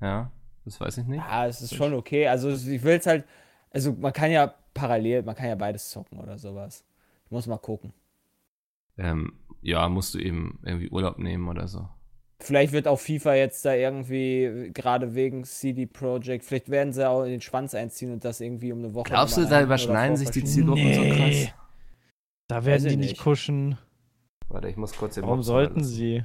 Ja, 0.00 0.30
das 0.64 0.80
weiß 0.80 0.98
ich 0.98 1.06
nicht. 1.06 1.18
Ja, 1.18 1.46
es 1.48 1.60
ist 1.60 1.74
schon 1.74 1.92
okay. 1.92 2.28
Also 2.28 2.50
ich 2.50 2.82
will 2.84 2.98
es 2.98 3.06
halt, 3.06 3.24
also 3.72 3.92
man 3.94 4.12
kann 4.12 4.30
ja 4.30 4.54
parallel, 4.74 5.24
man 5.24 5.34
kann 5.34 5.48
ja 5.48 5.56
beides 5.56 5.90
zocken 5.90 6.20
oder 6.20 6.38
sowas. 6.38 6.84
Ich 7.24 7.32
muss 7.32 7.48
mal 7.48 7.58
gucken. 7.58 7.92
Ähm, 8.98 9.32
ja, 9.62 9.88
musst 9.88 10.14
du 10.14 10.18
eben 10.18 10.58
irgendwie 10.64 10.90
Urlaub 10.90 11.18
nehmen 11.18 11.48
oder 11.48 11.68
so. 11.68 11.88
Vielleicht 12.40 12.72
wird 12.72 12.86
auch 12.86 13.00
FIFA 13.00 13.34
jetzt 13.34 13.64
da 13.64 13.74
irgendwie, 13.74 14.70
gerade 14.72 15.14
wegen 15.16 15.42
CD 15.44 15.86
Projekt, 15.86 16.44
vielleicht 16.44 16.68
werden 16.68 16.92
sie 16.92 17.08
auch 17.08 17.24
in 17.24 17.30
den 17.30 17.40
Schwanz 17.40 17.74
einziehen 17.74 18.12
und 18.12 18.24
das 18.24 18.40
irgendwie 18.40 18.72
um 18.72 18.78
eine 18.78 18.94
Woche. 18.94 19.10
Glaubst 19.10 19.36
du, 19.36 19.44
da 19.44 19.60
überschneiden 19.62 20.16
sich 20.16 20.30
die. 20.30 20.44
Zielgruppen 20.44 20.94
so 20.94 21.00
Nee. 21.00 21.44
krass? 21.46 21.54
Da 22.48 22.64
werden 22.64 22.86
ich 22.86 22.92
die 22.92 22.96
nicht 22.98 23.18
kuschen. 23.20 23.76
Warte, 24.48 24.68
ich 24.68 24.76
muss 24.76 24.92
kurz 24.96 25.14
den 25.16 25.24
Warum 25.24 25.38
Mops 25.38 25.46
sollten 25.48 25.80
mal- 25.80 25.84
sie? 25.84 26.24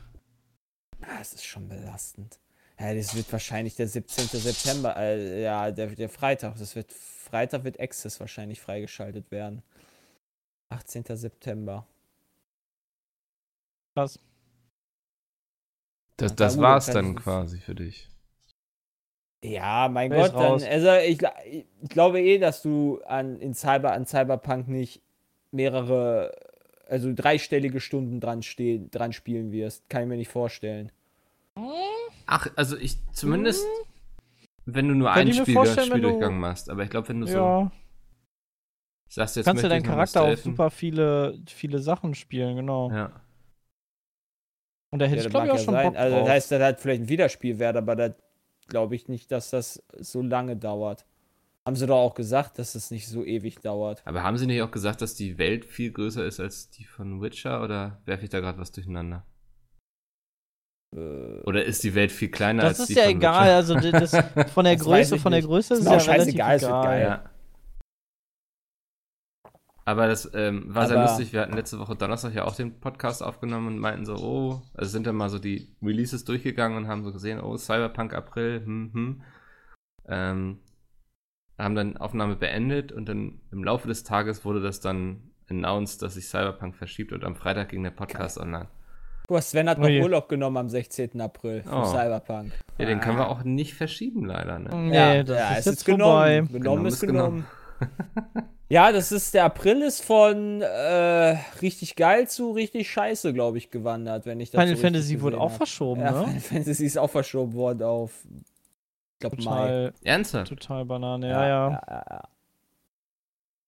Ah, 1.02 1.18
es 1.20 1.34
ist 1.34 1.46
schon 1.46 1.68
belastend. 1.68 2.40
Ja, 2.80 2.94
das 2.94 3.16
wird 3.16 3.32
wahrscheinlich 3.32 3.76
der 3.76 3.88
17. 3.88 4.40
September, 4.40 4.96
äh, 4.98 5.42
ja, 5.44 5.72
der, 5.72 5.88
der 5.88 6.10
Freitag. 6.10 6.56
Das 6.58 6.76
wird 6.76 6.94
Freitag 6.94 7.64
wird 7.64 7.80
Access 7.80 8.20
wahrscheinlich 8.20 8.62
freigeschaltet 8.62 9.32
werden. 9.32 9.64
18. 10.70 11.04
September. 11.18 11.88
Krass. 13.96 14.20
Das, 16.18 16.32
Ja, 16.32 16.36
das 16.36 16.54
gut, 16.56 16.64
war's 16.64 16.86
dann 16.88 17.16
quasi 17.16 17.60
für 17.60 17.76
dich. 17.76 18.10
Ja, 19.44 19.90
mein 19.90 20.12
ist 20.12 20.32
Gott, 20.32 20.42
dann, 20.42 20.64
also 20.64 20.92
ich, 21.06 21.20
ich 21.52 21.90
glaube 21.90 22.22
eh, 22.22 22.38
dass 22.38 22.62
du 22.62 23.02
an, 23.06 23.40
in 23.40 23.54
Cyber, 23.54 23.92
an 23.92 24.06
Cyberpunk 24.06 24.70
nicht 24.70 25.02
mehrere, 25.52 26.34
also 26.88 27.12
dreistellige 27.14 27.82
Stunden 27.82 28.22
dran, 28.22 28.42
stehen, 28.42 28.90
dran 28.90 29.12
spielen 29.12 29.52
wirst. 29.52 29.90
Kann 29.90 30.04
ich 30.04 30.08
mir 30.08 30.16
nicht 30.18 30.30
vorstellen. 30.30 30.92
Ach, 32.26 32.48
also 32.56 32.78
ich 32.78 32.98
zumindest, 33.12 33.66
wenn 34.66 34.88
du 34.88 34.96
nur 34.96 35.10
Kann 35.10 35.20
einen 35.22 35.34
Spiel, 35.34 35.66
Spieldurchgang 35.66 36.36
du- 36.36 36.40
machst. 36.40 36.70
Aber 36.70 36.84
ich 36.84 36.90
glaube, 36.90 37.10
wenn 37.10 37.20
du 37.20 37.28
so 37.28 37.38
Ja. 37.38 37.72
sagst, 39.10 39.36
jetzt 39.36 39.46
Kannst 39.46 39.64
du 39.64 39.68
deinen 39.68 39.84
Charakter 39.84 40.22
auch 40.24 40.38
super 40.38 40.72
viele, 40.72 41.38
viele 41.48 41.80
Sachen 41.80 42.16
spielen, 42.16 42.56
genau. 42.56 42.92
Ja. 42.92 43.23
Und 44.94 45.00
da 45.00 45.06
hätte 45.08 45.18
Ja, 45.18 45.22
ich, 45.22 45.24
das 45.24 45.32
glaube 45.32 45.48
ich, 45.48 45.52
auch 45.52 45.58
ja 45.58 45.64
schon 45.64 45.74
sein. 45.74 45.88
Bock 45.88 45.98
Also 45.98 46.16
drauf. 46.16 46.26
das 46.28 46.34
heißt, 46.36 46.52
das 46.52 46.62
hat 46.62 46.80
vielleicht 46.82 47.02
ein 47.04 47.10
Wiederspielwert, 47.10 47.76
aber 47.76 47.96
das 47.96 48.12
glaube 48.68 48.96
ich 48.96 49.08
nicht, 49.08 49.32
dass 49.32 49.50
das 49.50 49.84
so 50.00 50.22
lange 50.22 50.56
dauert. 50.56 51.06
Haben 51.66 51.76
sie 51.78 51.88
doch 51.88 51.98
auch 51.98 52.14
gesagt, 52.14 52.60
dass 52.60 52.76
es 52.76 52.92
nicht 52.92 53.08
so 53.08 53.24
ewig 53.26 53.60
dauert. 53.60 54.02
Aber 54.06 54.24
haben 54.24 54.38
sie 54.38 54.46
nicht 54.48 54.62
auch 54.62 54.72
gesagt, 54.72 55.02
dass 55.02 55.16
die 55.16 55.38
Welt 55.38 55.66
viel 55.66 55.92
größer 55.92 56.26
ist 56.26 56.40
als 56.40 56.70
die 56.70 56.84
von 56.86 57.22
Witcher? 57.22 57.64
Oder 57.64 58.02
werfe 58.06 58.26
ich 58.26 58.30
da 58.30 58.40
gerade 58.42 58.60
was 58.60 58.72
durcheinander? 58.72 59.26
Äh, 60.96 61.42
Oder 61.46 61.64
ist 61.66 61.84
die 61.84 61.96
Welt 61.96 62.12
viel 62.12 62.30
kleiner 62.30 62.64
das 62.64 62.80
als 62.82 62.90
ist 62.90 62.90
die 62.90 62.94
ja 63.00 63.04
von 63.06 63.12
egal, 63.12 63.46
Witcher? 63.46 63.56
also 63.56 63.76
das, 63.76 64.52
von 64.54 64.66
der 64.66 64.76
Das 64.76 64.84
Größe, 64.84 65.18
von 65.20 65.32
der. 65.32 65.42
Größe 65.42 65.74
Ist 65.76 65.80
ist 65.82 65.86
ja 65.86 65.98
auch 65.98 66.08
relativ 66.08 66.38
scheißegal, 66.38 66.56
es 66.58 66.62
wird 66.64 66.72
egal. 66.72 66.84
geil. 66.84 67.02
Ja. 67.02 67.33
Aber 69.86 70.08
das 70.08 70.32
ähm, 70.34 70.64
war 70.74 70.88
sehr 70.88 70.98
Aber- 70.98 71.08
lustig. 71.08 71.34
Wir 71.34 71.42
hatten 71.42 71.54
letzte 71.54 71.78
Woche 71.80 71.96
Donnerstag 71.96 72.34
ja 72.34 72.46
auch 72.46 72.56
den 72.56 72.80
Podcast 72.80 73.22
aufgenommen 73.22 73.68
und 73.68 73.80
meinten 73.80 74.06
so, 74.06 74.16
oh, 74.16 74.62
also 74.74 74.90
sind 74.90 75.06
dann 75.08 75.16
mal 75.16 75.30
so 75.30 75.40
die 75.40 75.76
Releases 75.82 76.24
durchgegangen 76.24 76.78
und 76.78 76.88
haben 76.88 77.04
so 77.04 77.12
gesehen, 77.12 77.42
oh, 77.42 77.58
Cyberpunk 77.58 78.14
April, 78.14 78.62
hm, 78.66 78.92
hm. 78.94 79.22
Ähm, 80.08 80.60
haben 81.58 81.76
dann 81.76 81.98
Aufnahme 81.98 82.36
beendet 82.36 82.92
und 82.92 83.08
dann 83.08 83.42
im 83.52 83.64
Laufe 83.64 83.88
des 83.88 84.04
Tages 84.04 84.44
wurde 84.46 84.62
das 84.62 84.80
dann 84.80 85.32
announced, 85.50 86.02
dass 86.02 86.16
sich 86.16 86.28
Cyberpunk 86.28 86.76
verschiebt 86.76 87.12
und 87.14 87.24
am 87.24 87.36
Freitag 87.36 87.70
ging 87.70 87.84
der 87.84 87.92
Podcast 87.92 88.38
online. 88.38 88.68
Guck 89.28 89.36
mal, 89.36 89.42
Sven 89.42 89.70
hat 89.70 89.78
Oh 89.78 89.82
noch 89.84 89.90
je. 89.90 90.02
Urlaub 90.02 90.28
genommen 90.30 90.58
am 90.58 90.70
16. 90.70 91.22
April 91.22 91.64
für 91.64 91.72
Oh. 91.74 91.86
Cyberpunk. 91.86 92.52
Ja, 92.78 92.86
den 92.86 93.00
können 93.02 93.18
wir 93.18 93.26
Ah. 93.26 93.30
auch 93.30 93.44
nicht 93.44 93.74
verschieben, 93.76 94.26
leider, 94.26 94.60
ne? 94.60 94.70
Nee, 94.76 94.96
Ja, 94.96 95.24
das 95.24 95.38
ja, 95.38 95.52
ist 95.52 95.60
es 95.60 95.66
jetzt 95.66 95.76
ist 95.80 95.86
genommen. 95.86 96.48
vorbei. 96.48 96.60
Genommen, 96.60 96.86
ist 96.88 97.00
Genommen 97.02 97.46
genommen. 97.80 98.48
ja, 98.74 98.92
das 98.92 99.12
ist, 99.12 99.36
der 99.36 99.46
April 99.46 99.84
ist 99.84 100.04
von 100.04 100.64
äh, 100.64 101.38
richtig 101.62 101.96
geil 101.96 102.28
zu 102.28 102.54
richtig 102.54 102.90
scheiße, 102.90 103.32
glaube 103.32 103.60
ich, 103.60 103.70
gewandert, 103.70 104.26
wenn 104.26 104.40
ich 104.40 104.50
das 104.50 104.60
Final 104.60 104.76
so 104.76 104.82
Fantasy 104.82 105.22
wurde 105.22 105.40
auch 105.40 105.52
hab. 105.52 105.58
verschoben, 105.58 106.02
Ja, 106.02 106.12
ne? 106.12 106.24
Final 106.26 106.40
Fantasy 106.40 106.86
ist 106.88 106.98
auch 106.98 107.10
verschoben 107.10 107.54
worden 107.54 107.84
auf, 107.84 108.26
ich 108.26 109.20
glaube, 109.20 109.36
Mai. 109.44 109.44
Total, 109.44 109.94
Ernsthaft? 110.04 110.50
total 110.50 110.86
Banane, 110.86 111.30
ja, 111.30 111.48
ja. 111.48 111.70
ja, 111.70 111.82
ja, 111.88 112.06
ja. 112.10 112.24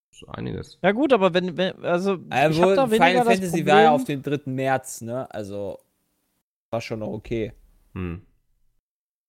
So 0.09 0.25
einiges. 0.25 0.79
Ja 0.81 0.91
gut, 0.91 1.13
aber 1.13 1.35
wenn, 1.35 1.55
wenn 1.55 1.85
also 1.85 2.15
Äh, 2.31 2.49
ich 2.49 2.59
hab 2.59 2.73
da 2.73 2.89
weniger 2.89 3.05
Final 3.05 3.25
Fantasy 3.25 3.57
Problem, 3.57 3.67
war 3.67 3.81
ja 3.83 3.91
auf 3.91 4.05
den 4.05 4.23
3. 4.23 4.39
März, 4.45 5.01
ne? 5.01 5.31
Also 5.31 5.77
war 6.71 6.81
schon 6.81 6.99
noch 6.99 7.09
okay. 7.09 7.53
Hm. 7.93 8.25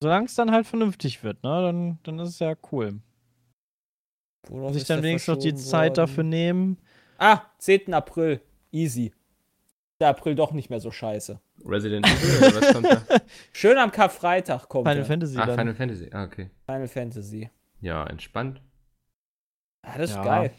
solange 0.01 0.25
es 0.25 0.35
dann 0.37 0.53
halt 0.53 0.67
vernünftig 0.67 1.23
wird, 1.23 1.43
ne, 1.45 1.63
dann, 1.63 1.99
dann 2.03 2.19
ist 2.19 2.31
es 2.31 2.39
ja 2.39 2.55
cool. 2.73 3.01
Worauf 4.49 4.75
Sich 4.75 4.85
dann 4.85 5.03
wenigstens 5.03 5.35
noch 5.37 5.43
die 5.43 5.51
verschoben 5.51 5.69
Zeit 5.71 5.91
worden? 5.91 5.95
dafür 6.09 6.25
nehmen. 6.25 6.79
Ah, 7.19 7.43
10. 7.59 7.93
April. 7.95 8.41
Easy. 8.73 9.13
Der 10.01 10.09
April 10.09 10.35
doch 10.35 10.53
nicht 10.53 10.69
mehr 10.71 10.81
so 10.81 10.91
scheiße. 10.91 11.41
Resident 11.65 12.07
Evil 12.07 12.49
oder 12.49 12.61
was 12.61 12.73
kommt 12.75 12.87
da? 12.87 13.03
Schön 13.53 13.79
am 13.79 13.91
Karfreitag 13.91 14.69
kommt 14.69 14.87
Final 14.87 15.03
er. 15.03 15.07
Fantasy 15.07 15.39
Ah, 15.39 15.47
dann. 15.47 15.59
Final 15.59 15.75
Fantasy. 15.75 16.11
Ah, 16.13 16.25
okay. 16.25 16.51
Final 16.67 16.89
Fantasy. 16.89 17.51
Ja, 17.81 18.07
entspannt. 18.07 18.61
Ah, 19.83 19.97
das 19.99 20.11
ist 20.11 20.17
Ja. 20.17 20.23
geil. 20.25 20.53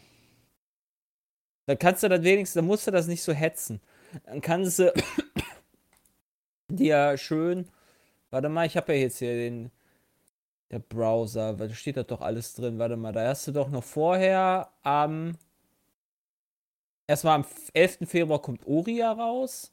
Dann 1.66 1.78
kannst 1.78 2.02
du 2.02 2.08
das 2.08 2.22
wenigstens, 2.22 2.54
dann 2.54 2.64
musst 2.66 2.86
du 2.86 2.90
das 2.90 3.06
nicht 3.06 3.22
so 3.22 3.32
hetzen. 3.32 3.80
Dann 4.24 4.40
kannst 4.40 4.78
du 4.78 4.92
dir 6.68 7.16
schön, 7.18 7.68
warte 8.30 8.48
mal, 8.48 8.66
ich 8.66 8.76
habe 8.76 8.94
ja 8.94 9.00
jetzt 9.00 9.18
hier 9.18 9.34
den, 9.34 9.70
der 10.70 10.78
Browser, 10.80 11.54
da 11.54 11.68
steht 11.70 11.96
da 11.96 12.02
doch 12.02 12.20
alles 12.20 12.54
drin, 12.54 12.78
warte 12.78 12.96
mal, 12.96 13.12
da 13.12 13.26
hast 13.28 13.46
du 13.48 13.52
doch 13.52 13.70
noch 13.70 13.84
vorher 13.84 14.68
am, 14.82 15.36
erstmal 17.06 17.36
am 17.36 17.44
11. 17.72 17.98
Februar 18.04 18.40
kommt 18.42 18.66
Oria 18.66 19.12
raus. 19.12 19.72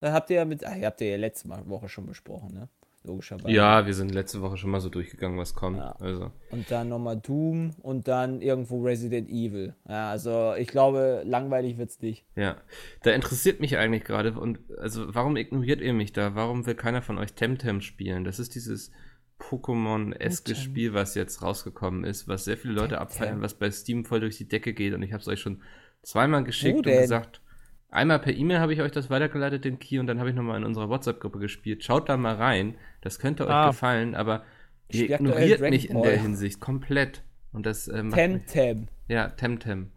Dann 0.00 0.12
habt 0.12 0.28
ihr 0.30 0.36
ja 0.36 0.44
mit, 0.44 0.66
ah, 0.66 0.76
ihr 0.76 0.86
habt 0.86 1.00
ihr 1.00 1.10
ja 1.10 1.16
letzte 1.16 1.48
Woche 1.48 1.88
schon 1.88 2.06
besprochen, 2.06 2.52
ne? 2.52 2.68
Logischerweise. 3.06 3.50
Ja, 3.50 3.84
wir 3.84 3.92
sind 3.92 4.12
letzte 4.14 4.40
Woche 4.40 4.56
schon 4.56 4.70
mal 4.70 4.80
so 4.80 4.88
durchgegangen, 4.88 5.38
was 5.38 5.54
kommt. 5.54 5.76
Ja. 5.76 5.94
Also, 6.00 6.32
Und 6.50 6.70
dann 6.70 6.88
nochmal 6.88 7.18
Doom 7.18 7.74
und 7.82 8.08
dann 8.08 8.40
irgendwo 8.40 8.82
Resident 8.82 9.28
Evil. 9.28 9.74
Ja, 9.86 10.10
also 10.10 10.54
ich 10.54 10.68
glaube, 10.68 11.22
langweilig 11.26 11.76
wird's 11.76 12.00
nicht. 12.00 12.24
ja. 12.34 12.56
Da 13.02 13.10
interessiert 13.10 13.60
mich 13.60 13.76
eigentlich 13.76 14.04
gerade 14.04 14.32
und 14.32 14.58
also 14.78 15.14
warum 15.14 15.36
ignoriert 15.36 15.82
ihr 15.82 15.92
mich 15.92 16.14
da? 16.14 16.34
Warum 16.34 16.64
will 16.64 16.74
keiner 16.74 17.02
von 17.02 17.18
euch 17.18 17.34
Temtem 17.34 17.82
spielen? 17.82 18.24
Das 18.24 18.38
ist 18.38 18.54
dieses 18.54 18.90
Pokémon-eske 19.38 20.52
Temtem. 20.54 20.62
Spiel, 20.64 20.94
was 20.94 21.14
jetzt 21.14 21.42
rausgekommen 21.42 22.04
ist, 22.04 22.28
was 22.28 22.44
sehr 22.44 22.56
viele 22.56 22.74
Leute 22.74 23.00
abfeiern, 23.00 23.40
was 23.42 23.54
bei 23.54 23.70
Steam 23.70 24.04
voll 24.04 24.20
durch 24.20 24.36
die 24.38 24.48
Decke 24.48 24.72
geht 24.74 24.94
und 24.94 25.02
ich 25.02 25.12
habe 25.12 25.20
es 25.20 25.28
euch 25.28 25.40
schon 25.40 25.62
zweimal 26.02 26.44
geschickt 26.44 26.86
und 26.86 26.92
gesagt, 26.92 27.40
einmal 27.88 28.18
per 28.18 28.34
E-Mail 28.34 28.58
habe 28.60 28.72
ich 28.74 28.80
euch 28.80 28.92
das 28.92 29.10
weitergeleitet, 29.10 29.64
den 29.64 29.78
Key, 29.78 29.98
und 29.98 30.06
dann 30.06 30.18
habe 30.18 30.30
ich 30.30 30.34
nochmal 30.36 30.58
in 30.58 30.64
unserer 30.64 30.88
WhatsApp-Gruppe 30.88 31.38
gespielt. 31.38 31.84
Schaut 31.84 32.08
da 32.08 32.16
mal 32.16 32.34
rein, 32.36 32.76
das 33.00 33.18
könnte 33.18 33.44
euch 33.46 33.52
Ah. 33.52 33.66
gefallen, 33.68 34.14
aber 34.14 34.44
Ich 34.88 35.00
ihr 35.00 35.10
ignoriert 35.10 35.60
mich 35.60 35.88
in 35.90 36.02
der 36.02 36.20
Hinsicht 36.20 36.60
komplett. 36.60 37.22
Und 37.52 37.66
das 37.66 37.86
äh, 37.88 38.02
macht 38.02 38.16
mich, 38.16 38.44
Temtem. 38.46 38.88
Ja, 39.08 39.28
Temtem. 39.28 39.92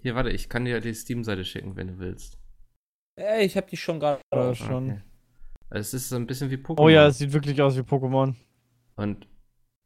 Hier, 0.00 0.14
warte, 0.14 0.30
ich 0.30 0.48
kann 0.48 0.64
dir 0.64 0.80
die 0.80 0.94
Steam-Seite 0.94 1.44
schicken, 1.44 1.74
wenn 1.76 1.88
du 1.88 1.98
willst. 1.98 2.38
Ey, 3.16 3.44
ich 3.44 3.56
hab 3.56 3.66
die 3.66 3.76
schon 3.76 3.98
gerade. 3.98 4.20
Ja, 4.32 4.54
schon. 4.54 5.02
Es 5.70 5.92
ist 5.94 6.08
so 6.08 6.16
ein 6.16 6.26
bisschen 6.26 6.50
wie 6.50 6.56
Pokémon. 6.56 6.80
Oh 6.80 6.88
ja, 6.88 7.06
es 7.08 7.18
sieht 7.18 7.32
wirklich 7.32 7.60
aus 7.60 7.76
wie 7.76 7.80
Pokémon. 7.82 8.34
Und 8.96 9.28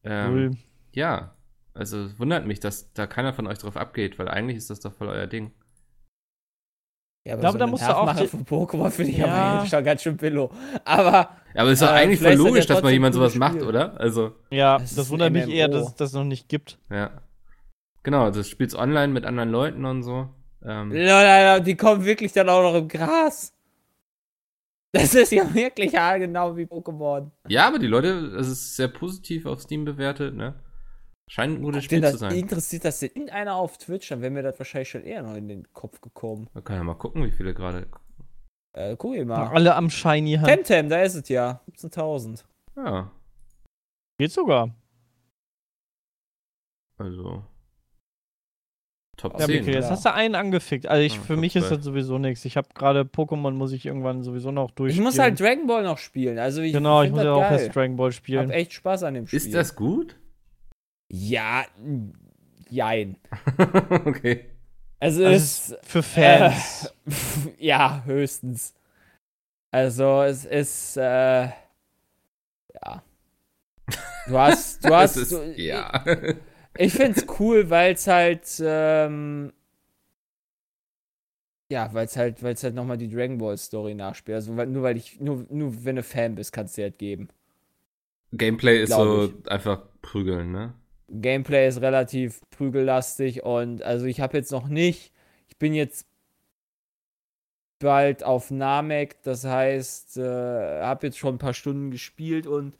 ähm, 0.04 0.32
Cool. 0.32 0.50
ja, 0.92 1.36
also 1.74 2.04
es 2.04 2.18
wundert 2.18 2.46
mich, 2.46 2.60
dass 2.60 2.92
da 2.92 3.06
keiner 3.06 3.32
von 3.34 3.46
euch 3.46 3.58
drauf 3.58 3.76
abgeht, 3.76 4.18
weil 4.18 4.28
eigentlich 4.28 4.56
ist 4.58 4.70
das 4.70 4.80
doch 4.80 4.92
voll 4.92 5.08
euer 5.08 5.26
Ding. 5.26 5.52
Ja, 7.24 7.34
aber 7.34 7.40
glaube, 7.42 7.52
so 7.52 7.58
da 7.58 7.66
musst 7.68 7.82
du 7.84 7.96
auch 7.96 8.26
von 8.28 8.44
Pokémon 8.44 8.90
finde 8.90 9.12
ich 9.12 9.18
Ja. 9.18 9.26
aber 9.26 9.66
schon 9.66 9.84
ganz 9.84 10.02
schön 10.02 10.16
billo. 10.16 10.50
Aber 10.84 11.12
Ja, 11.54 11.60
aber 11.62 11.68
es 11.70 11.74
ist 11.80 11.82
doch 11.82 11.92
Äh, 11.92 11.98
eigentlich 11.98 12.20
voll 12.20 12.30
das 12.32 12.38
logisch, 12.38 12.66
ja 12.68 12.74
dass 12.74 12.82
mal 12.82 12.92
jemand 12.92 13.14
sowas 13.14 13.32
cooles 13.32 13.38
macht, 13.38 13.54
Spiel. 13.54 13.68
oder? 13.68 14.00
Also, 14.00 14.32
Ja, 14.50 14.78
das 14.78 14.98
ein 14.98 15.08
wundert 15.10 15.32
mich 15.32 15.48
eher, 15.48 15.68
dass 15.68 15.88
es 15.88 15.94
das 15.94 16.12
noch 16.12 16.24
nicht 16.24 16.48
gibt. 16.48 16.78
ja. 16.90 17.22
Genau, 18.04 18.32
das 18.32 18.48
spielt's 18.48 18.74
online 18.74 19.12
mit 19.12 19.24
anderen 19.24 19.50
Leuten 19.50 19.84
und 19.84 20.02
so. 20.02 20.28
Ähm, 20.64 20.90
Leute, 20.90 21.62
die 21.62 21.76
kommen 21.76 22.04
wirklich 22.04 22.32
dann 22.32 22.48
auch 22.48 22.62
noch 22.62 22.74
im 22.74 22.88
Gras. 22.88 23.51
Das 24.94 25.14
ist 25.14 25.32
ja 25.32 25.52
wirklich 25.54 25.92
ja, 25.92 26.16
genau 26.18 26.54
wie 26.56 26.64
Pokémon. 26.64 27.30
ja, 27.48 27.66
aber 27.66 27.78
die 27.78 27.86
Leute, 27.86 28.08
es 28.38 28.46
ist 28.48 28.76
sehr 28.76 28.88
positiv 28.88 29.46
auf 29.46 29.62
Steam 29.62 29.84
bewertet, 29.86 30.34
ne? 30.34 30.54
Scheint 31.30 31.58
ein 31.58 31.62
gutes 31.62 31.84
Spiel 31.84 31.98
zu 32.02 32.10
das 32.10 32.20
sein. 32.20 32.34
interessiert 32.36 32.84
das 32.84 32.98
denn 32.98 33.08
irgendeiner 33.08 33.54
auf 33.54 33.78
Twitch, 33.78 34.10
dann 34.10 34.20
wäre 34.20 34.30
mir 34.30 34.42
das 34.42 34.58
wahrscheinlich 34.58 34.90
schon 34.90 35.04
eher 35.04 35.22
noch 35.22 35.34
in 35.34 35.48
den 35.48 35.72
Kopf 35.72 36.00
gekommen. 36.02 36.50
Man 36.52 36.62
kann 36.62 36.76
ja 36.76 36.84
mal 36.84 36.94
gucken, 36.94 37.24
wie 37.24 37.30
viele 37.30 37.54
gerade. 37.54 37.86
Äh, 38.74 38.96
guck 38.96 39.14
ihn 39.14 39.28
mal. 39.28 39.48
Alle 39.48 39.74
am 39.74 39.88
Shiny 39.88 40.34
Hand. 40.34 40.46
Temtem, 40.46 40.90
da 40.90 41.00
ist 41.02 41.14
es 41.14 41.28
ja. 41.28 41.62
17.000. 41.70 42.44
Ja, 42.76 43.10
Geht 44.18 44.32
sogar. 44.32 44.74
also. 46.98 47.44
Top 49.22 49.38
Ja, 49.38 49.46
10. 49.46 49.56
Mikkel, 49.56 49.74
jetzt 49.74 49.84
Ja. 49.84 49.90
hast 49.92 50.04
du 50.04 50.12
einen 50.12 50.34
angefickt. 50.34 50.86
Also 50.88 51.02
ich, 51.02 51.16
Ah, 51.18 51.22
für 51.22 51.36
mich 51.36 51.54
ist 51.56 51.70
das 51.70 51.84
sowieso 51.84 52.18
nichts. 52.18 52.44
Ich 52.44 52.56
habe 52.56 52.68
gerade 52.74 53.02
Pokémon, 53.02 53.52
muss 53.52 53.70
ich 53.72 53.86
irgendwann 53.86 54.22
sowieso 54.24 54.50
noch 54.50 54.70
Ich 54.70 54.74
durchspielen. 54.74 55.04
muss 55.04 55.18
halt 55.18 55.38
Dragon 55.38 55.66
Ball 55.68 55.84
noch 55.84 55.98
spielen. 55.98 56.38
Also 56.40 56.60
ich 56.60 56.72
Genau, 56.72 57.02
ich 57.02 57.10
muss 57.12 57.22
ja 57.22 57.32
auch 57.32 57.40
geil. 57.40 57.60
erst 57.60 57.76
Dragon 57.76 57.96
Ball 57.96 58.10
Ich 58.10 58.16
hab 58.16 58.24
spielen. 58.24 58.50
echt 58.50 58.72
Spaß 58.72 59.04
an 59.04 59.14
dem 59.14 59.26
Spiel. 59.28 59.36
Ist 59.38 59.54
das 59.54 59.76
gut? 59.76 60.16
Ja, 61.08 61.64
jein. 62.68 63.16
okay. 64.04 64.46
Also 64.98 65.24
Also 65.24 65.36
es 65.36 65.76
Für 65.84 66.02
Fans. 66.02 66.92
Äh, 67.06 67.12
ja, 67.64 68.02
höchstens. 68.04 68.74
Also 69.70 70.22
es 70.22 70.44
ist 70.44 70.96
äh, 70.96 71.44
ja. 71.44 73.02
Du 74.26 74.38
hast, 74.38 74.84
du 74.84 74.88
hast, 74.94 75.16
ist, 75.16 75.32
du, 75.32 75.52
ja. 75.56 76.04
Ich 76.76 76.92
find's 76.92 77.26
cool, 77.38 77.70
weil 77.70 77.94
es 77.94 78.06
halt 78.06 78.46
ähm, 78.64 79.52
Ja, 81.72 81.88
weil 81.94 82.04
es 82.04 82.18
halt, 82.18 82.42
weil 82.42 82.52
es 82.52 82.62
halt 82.62 82.74
nochmal 82.74 82.98
die 82.98 83.08
Dragon 83.08 83.38
Ball 83.38 83.56
Story 83.56 83.94
nachspielt. 83.94 84.36
Also 84.36 84.54
weil, 84.58 84.66
nur 84.66 84.82
weil 84.82 84.98
ich, 84.98 85.20
nur, 85.20 85.46
nur 85.48 85.84
wenn 85.86 85.96
du 85.96 86.02
Fan 86.02 86.34
bist, 86.34 86.52
kannst 86.52 86.76
du 86.76 86.82
halt 86.82 86.98
geben. 86.98 87.28
Gameplay 88.32 88.82
ist 88.82 88.90
so 88.90 89.32
einfach 89.46 89.80
prügeln, 90.02 90.52
ne? 90.52 90.74
Gameplay 91.08 91.66
ist 91.68 91.80
relativ 91.80 92.42
prügellastig 92.50 93.42
und 93.42 93.82
also 93.82 94.04
ich 94.04 94.20
habe 94.20 94.36
jetzt 94.36 94.52
noch 94.52 94.68
nicht, 94.68 95.12
ich 95.48 95.58
bin 95.58 95.72
jetzt 95.72 96.06
bald 97.78 98.22
auf 98.22 98.50
Namek, 98.50 99.22
das 99.22 99.44
heißt, 99.44 100.18
äh, 100.18 100.82
habe 100.82 101.06
jetzt 101.06 101.18
schon 101.18 101.36
ein 101.36 101.38
paar 101.38 101.54
Stunden 101.54 101.90
gespielt 101.90 102.46
und 102.46 102.76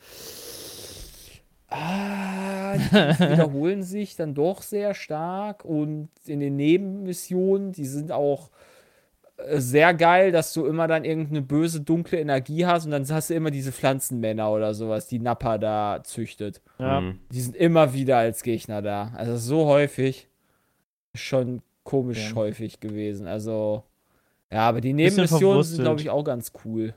ah, 1.73 2.75
wiederholen 3.19 3.83
sich 3.83 4.17
dann 4.17 4.35
doch 4.35 4.63
sehr 4.63 4.95
stark 4.95 5.65
und 5.65 6.09
in 6.27 6.41
den 6.41 6.57
Nebenmissionen, 6.57 7.73
die 7.73 7.87
sind 7.87 8.13
auch 8.13 8.51
äh, 9.37 9.59
sehr 9.61 9.95
geil, 9.95 10.33
dass 10.33 10.53
du 10.53 10.67
immer 10.67 10.87
dann 10.89 11.05
irgendeine 11.05 11.43
böse, 11.43 11.81
dunkle 11.81 12.19
Energie 12.21 12.67
hast 12.67 12.85
und 12.85 12.91
dann 12.93 13.09
hast 13.09 13.31
du 13.31 13.35
immer 13.35 13.51
diese 13.51 13.73
Pflanzenmänner 13.73 14.51
oder 14.51 14.75
sowas, 14.75 15.07
die 15.07 15.19
Nappa 15.19 15.59
da 15.59 16.01
züchtet. 16.05 16.61
Ja. 16.79 17.01
Mhm. 17.01 17.19
Die 17.31 17.41
sind 17.41 17.57
immer 17.57 17.93
wieder 17.95 18.19
als 18.19 18.43
Gegner 18.43 18.83
da. 18.83 19.13
Also 19.17 19.37
so 19.37 19.67
häufig. 19.67 20.29
Schon 21.15 21.61
komisch 21.85 22.31
Ja. 22.31 22.37
häufig 22.37 22.81
gewesen. 22.81 23.27
Also, 23.27 23.83
ja, 24.51 24.61
aber 24.69 24.81
die 24.81 24.93
Nebenmissionen 24.95 25.63
sind, 25.63 25.83
glaube 25.83 26.01
ich, 26.01 26.09
auch 26.11 26.25
ganz 26.25 26.53
cool. 26.65 26.95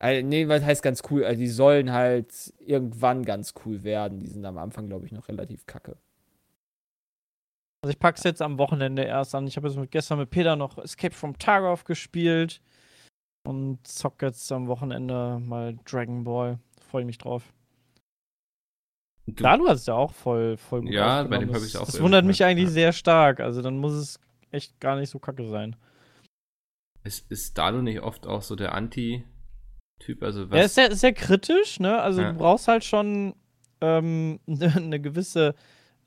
Also, 0.00 0.26
nee, 0.26 0.46
was 0.48 0.62
heißt 0.62 0.82
ganz 0.82 1.02
cool? 1.10 1.24
Also, 1.24 1.40
die 1.40 1.48
sollen 1.48 1.92
halt 1.92 2.52
irgendwann 2.60 3.24
ganz 3.24 3.54
cool 3.64 3.82
werden. 3.82 4.20
Die 4.20 4.28
sind 4.28 4.44
am 4.44 4.58
Anfang, 4.58 4.86
glaube 4.88 5.06
ich, 5.06 5.12
noch 5.12 5.28
relativ 5.28 5.66
kacke. 5.66 5.96
Also 7.82 7.92
ich 7.92 7.98
pack's 8.00 8.24
jetzt 8.24 8.42
am 8.42 8.58
Wochenende 8.58 9.04
erst 9.04 9.34
an. 9.36 9.46
Ich 9.46 9.56
habe 9.56 9.68
jetzt 9.68 9.76
mit, 9.76 9.90
gestern 9.92 10.18
mit 10.18 10.30
Peter 10.30 10.56
noch 10.56 10.78
Escape 10.78 11.14
from 11.14 11.38
Tarkov 11.38 11.84
gespielt 11.84 12.60
und 13.46 13.86
zock 13.86 14.20
jetzt 14.22 14.50
am 14.50 14.66
Wochenende 14.66 15.38
mal 15.40 15.76
Dragon 15.84 16.24
Ball. 16.24 16.58
Freue 16.80 17.04
mich 17.04 17.18
drauf. 17.18 17.52
Du, 19.26 19.32
Da, 19.44 19.56
du 19.56 19.68
hast 19.68 19.86
ja 19.86 19.94
auch 19.94 20.12
voll, 20.12 20.56
voll 20.56 20.80
gut 20.82 20.90
Ja, 20.90 21.22
bei 21.22 21.38
dem 21.38 21.48
hab 21.50 21.54
Das- 21.54 21.66
ich 21.66 21.76
auch 21.76 21.86
Das 21.86 22.00
wundert 22.00 22.24
mich 22.24 22.42
eigentlich 22.44 22.66
ja. 22.68 22.72
sehr 22.72 22.92
stark. 22.92 23.38
Also 23.40 23.62
dann 23.62 23.78
muss 23.78 23.92
es 23.92 24.18
echt 24.50 24.80
gar 24.80 24.96
nicht 24.96 25.10
so 25.10 25.18
kacke 25.20 25.46
sein. 25.48 25.76
ist, 27.04 27.30
ist 27.30 27.56
Dalo 27.58 27.80
nicht 27.80 28.00
oft 28.00 28.26
auch 28.26 28.42
so 28.42 28.56
der 28.56 28.74
Anti-Typ? 29.98 30.22
Also 30.22 30.42
Er 30.44 30.50
was? 30.50 30.66
ist 30.66 30.74
sehr, 30.74 30.94
sehr 30.94 31.12
kritisch, 31.12 31.80
ne? 31.80 32.00
Also 32.00 32.20
Ja. 32.22 32.32
du 32.32 32.38
brauchst 32.38 32.68
halt 32.68 32.84
schon 32.84 33.34
ähm, 33.80 34.40
eine 34.46 35.00
gewisse 35.00 35.54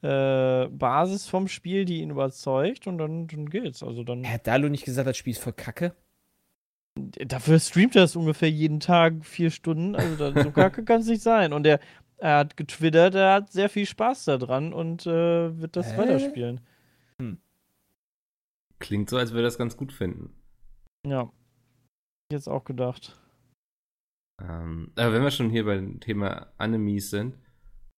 äh, 0.02 0.68
Basis 0.68 1.28
vom 1.28 1.48
Spiel, 1.48 1.86
die 1.86 2.02
ihn 2.02 2.10
überzeugt 2.10 2.88
und 2.88 2.98
dann, 2.98 3.28
dann 3.28 3.50
geht's. 3.50 3.84
Also 3.84 4.04
dann. 4.04 4.26
Hat 4.28 4.48
Dalu 4.48 4.70
nicht 4.70 4.86
gesagt, 4.86 5.08
das 5.08 5.18
Spiel 5.18 5.32
ist 5.32 5.44
voll 5.44 5.54
kacke? 5.54 5.96
Dafür 6.96 7.60
streamt 7.60 7.96
er 7.96 8.04
es 8.04 8.16
ungefähr 8.16 8.50
jeden 8.50 8.80
Tag 8.80 9.26
vier 9.26 9.50
Stunden. 9.52 9.96
Also 9.96 10.16
da, 10.32 10.44
so 10.44 10.52
kacke 10.52 10.84
kann 10.86 11.02
es 11.02 11.08
nicht 11.08 11.22
sein. 11.22 11.54
Und 11.54 11.66
er, 11.66 11.80
er 12.18 12.38
hat 12.38 12.58
getwittert, 12.58 13.16
er 13.16 13.34
hat 13.34 13.52
sehr 13.52 13.70
viel 13.70 13.86
Spaß 13.86 14.26
daran 14.26 14.74
und 14.74 15.06
äh, 15.06 15.58
wird 15.60 15.76
das 15.76 15.94
Hä? 15.94 15.98
weiterspielen. 16.00 16.62
Klingt 18.80 19.12
so, 19.12 19.18
als 19.18 19.30
würde 19.32 19.42
er 19.44 19.48
das 19.48 19.60
ganz 19.60 19.78
gut 19.78 19.94
finden. 19.94 20.34
Ja. 21.06 21.32
Jetzt 22.32 22.48
auch 22.50 22.64
gedacht. 22.66 23.16
Ähm, 24.42 24.92
aber 24.96 25.14
wenn 25.14 25.24
wir 25.24 25.32
schon 25.32 25.50
hier 25.50 25.66
beim 25.66 26.00
Thema 26.00 26.48
Animes 26.58 27.10
sind, 27.10 27.36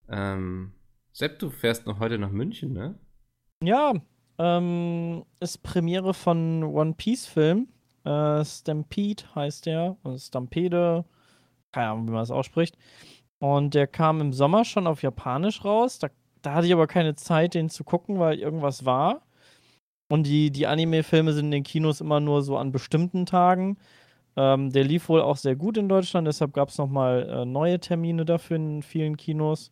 ähm, 0.08 0.72
Sepp, 1.12 1.38
du 1.38 1.50
fährst 1.50 1.86
noch 1.86 2.00
heute 2.00 2.18
nach 2.18 2.30
München, 2.30 2.72
ne? 2.72 2.98
Ja, 3.62 3.94
ähm, 4.38 5.24
ist 5.40 5.62
Premiere 5.62 6.12
von 6.12 6.64
One 6.64 6.94
Piece 6.94 7.26
Film. 7.26 7.68
Äh, 8.04 8.44
Stampede 8.44 9.24
heißt 9.34 9.66
der. 9.66 9.96
Und 10.02 10.18
Stampede. 10.18 11.04
Keine 11.72 11.90
Ahnung, 11.90 12.08
wie 12.08 12.12
man 12.12 12.22
das 12.22 12.30
ausspricht. 12.30 12.76
Und 13.38 13.74
der 13.74 13.86
kam 13.86 14.20
im 14.20 14.32
Sommer 14.32 14.64
schon 14.64 14.86
auf 14.86 15.02
Japanisch 15.02 15.64
raus. 15.64 15.98
Da, 15.98 16.08
da 16.42 16.54
hatte 16.54 16.66
ich 16.66 16.72
aber 16.72 16.86
keine 16.86 17.14
Zeit, 17.14 17.54
den 17.54 17.68
zu 17.68 17.84
gucken, 17.84 18.18
weil 18.18 18.38
irgendwas 18.38 18.84
war. 18.84 19.22
Und 20.08 20.26
die, 20.26 20.50
die 20.50 20.66
Anime-Filme 20.66 21.32
sind 21.32 21.46
in 21.46 21.50
den 21.50 21.62
Kinos 21.62 22.00
immer 22.00 22.20
nur 22.20 22.42
so 22.42 22.58
an 22.58 22.72
bestimmten 22.72 23.26
Tagen. 23.26 23.78
Ähm, 24.36 24.70
der 24.70 24.84
lief 24.84 25.08
wohl 25.08 25.20
auch 25.22 25.36
sehr 25.36 25.54
gut 25.56 25.76
in 25.76 25.88
Deutschland, 25.88 26.26
deshalb 26.26 26.52
gab 26.52 26.68
es 26.68 26.78
nochmal 26.78 27.28
äh, 27.28 27.44
neue 27.44 27.78
Termine 27.78 28.24
dafür 28.24 28.56
in 28.56 28.82
vielen 28.82 29.16
Kinos. 29.16 29.70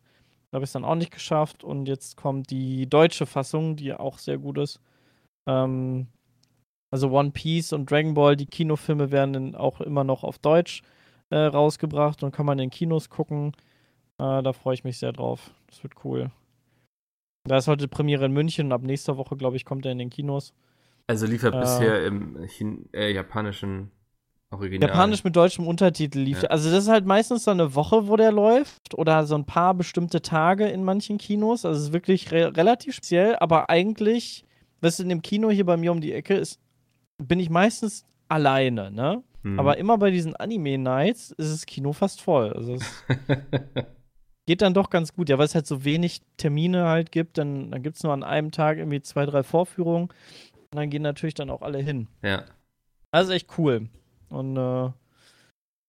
Da 0.51 0.57
habe 0.57 0.63
ich 0.63 0.69
es 0.69 0.73
dann 0.73 0.85
auch 0.85 0.95
nicht 0.95 1.11
geschafft. 1.11 1.63
Und 1.63 1.87
jetzt 1.87 2.15
kommt 2.15 2.49
die 2.51 2.87
deutsche 2.87 3.25
Fassung, 3.25 3.75
die 3.75 3.93
auch 3.93 4.19
sehr 4.19 4.37
gut 4.37 4.57
ist. 4.57 4.79
Ähm, 5.49 6.07
also 6.91 7.09
One 7.09 7.31
Piece 7.31 7.73
und 7.73 7.89
Dragon 7.89 8.13
Ball, 8.13 8.35
die 8.35 8.45
Kinofilme 8.45 9.11
werden 9.11 9.33
dann 9.33 9.55
auch 9.55 9.81
immer 9.81 10.03
noch 10.03 10.23
auf 10.23 10.37
Deutsch 10.37 10.83
äh, 11.31 11.37
rausgebracht 11.37 12.21
und 12.23 12.31
kann 12.31 12.45
man 12.45 12.59
in 12.59 12.69
Kinos 12.69 13.09
gucken. 13.09 13.53
Äh, 14.19 14.43
da 14.43 14.53
freue 14.53 14.75
ich 14.75 14.83
mich 14.83 14.99
sehr 14.99 15.11
drauf. 15.11 15.51
Das 15.67 15.81
wird 15.81 15.93
cool. 16.05 16.29
Da 17.45 17.57
ist 17.57 17.67
heute 17.67 17.87
Premiere 17.87 18.25
in 18.25 18.31
München 18.31 18.67
und 18.67 18.71
ab 18.71 18.83
nächster 18.83 19.17
Woche, 19.17 19.35
glaube 19.35 19.57
ich, 19.57 19.65
kommt 19.65 19.85
er 19.85 19.91
in 19.91 19.97
den 19.97 20.11
Kinos. 20.11 20.53
Also 21.07 21.25
lief 21.25 21.43
er 21.43 21.53
Äh. 21.53 21.59
bisher 21.59 22.05
im 22.05 22.47
Chin 22.47 22.87
äh, 22.93 23.11
japanischen 23.11 23.91
Original. 24.53 24.89
Japanisch 24.89 25.23
mit 25.23 25.35
deutschem 25.35 25.67
Untertitel 25.67 26.19
lief. 26.19 26.43
Ja. 26.43 26.49
Also 26.49 26.71
das 26.71 26.83
ist 26.85 26.89
halt 26.89 27.05
meistens 27.05 27.43
so 27.43 27.51
eine 27.51 27.75
Woche, 27.75 28.07
wo 28.07 28.15
der 28.15 28.31
läuft 28.31 28.95
oder 28.97 29.25
so 29.25 29.35
ein 29.35 29.45
paar 29.45 29.73
bestimmte 29.73 30.21
Tage 30.21 30.67
in 30.67 30.83
manchen 30.83 31.17
Kinos. 31.17 31.65
Also 31.65 31.79
es 31.79 31.87
ist 31.87 31.93
wirklich 31.93 32.31
re 32.31 32.55
relativ 32.55 32.95
speziell, 32.95 33.35
aber 33.37 33.69
eigentlich, 33.69 34.45
was 34.81 34.99
in 34.99 35.09
dem 35.09 35.21
Kino 35.21 35.49
hier 35.49 35.65
bei 35.65 35.77
mir 35.77 35.91
um 35.91 36.01
die 36.01 36.13
Ecke 36.13 36.35
ist, 36.35 36.59
bin 37.17 37.39
ich 37.39 37.49
meistens 37.49 38.05
alleine, 38.27 38.91
ne? 38.91 39.23
Mhm. 39.43 39.59
Aber 39.59 39.77
immer 39.77 39.97
bei 39.97 40.09
diesen 40.11 40.35
Anime-Nights 40.35 41.31
ist 41.31 41.51
das 41.53 41.65
Kino 41.65 41.93
fast 41.93 42.21
voll. 42.21 42.53
Also 42.53 42.75
es 42.75 43.03
geht 44.45 44.61
dann 44.61 44.73
doch 44.73 44.89
ganz 44.89 45.13
gut. 45.13 45.29
Ja, 45.29 45.37
weil 45.37 45.45
es 45.45 45.55
halt 45.55 45.67
so 45.67 45.83
wenig 45.83 46.21
Termine 46.37 46.85
halt 46.85 47.11
gibt, 47.11 47.37
dann, 47.37 47.71
dann 47.71 47.83
gibt 47.83 47.97
es 47.97 48.03
nur 48.03 48.13
an 48.13 48.23
einem 48.23 48.51
Tag 48.51 48.77
irgendwie 48.77 49.01
zwei, 49.01 49.25
drei 49.25 49.43
Vorführungen. 49.43 50.09
Und 50.09 50.77
dann 50.77 50.89
gehen 50.89 51.03
natürlich 51.03 51.35
dann 51.35 51.49
auch 51.49 51.61
alle 51.61 51.79
hin. 51.79 52.07
ja. 52.21 52.43
Also 53.11 53.31
echt 53.31 53.59
cool. 53.59 53.89
Und 54.33 54.57
äh, 54.57 54.89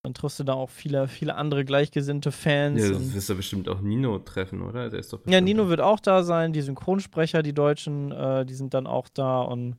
dann 0.02 0.12
triffst 0.14 0.38
du 0.38 0.44
da 0.44 0.52
auch 0.52 0.68
viele, 0.70 1.08
viele 1.08 1.34
andere 1.34 1.64
gleichgesinnte 1.64 2.30
Fans. 2.30 2.82
ja, 2.82 2.90
du 2.90 2.96
und, 2.96 3.14
wirst 3.14 3.28
ja 3.30 3.34
bestimmt 3.34 3.68
auch 3.68 3.80
Nino 3.80 4.18
treffen, 4.18 4.60
oder? 4.62 4.90
Der 4.90 5.00
ist 5.00 5.12
doch 5.12 5.20
ja, 5.26 5.40
Nino 5.40 5.68
wird 5.68 5.80
auch 5.80 5.98
da 6.00 6.22
sein. 6.22 6.52
Die 6.52 6.60
Synchronsprecher, 6.60 7.42
die 7.42 7.54
Deutschen, 7.54 8.12
äh, 8.12 8.44
die 8.44 8.54
sind 8.54 8.74
dann 8.74 8.86
auch 8.86 9.08
da 9.08 9.40
und 9.40 9.76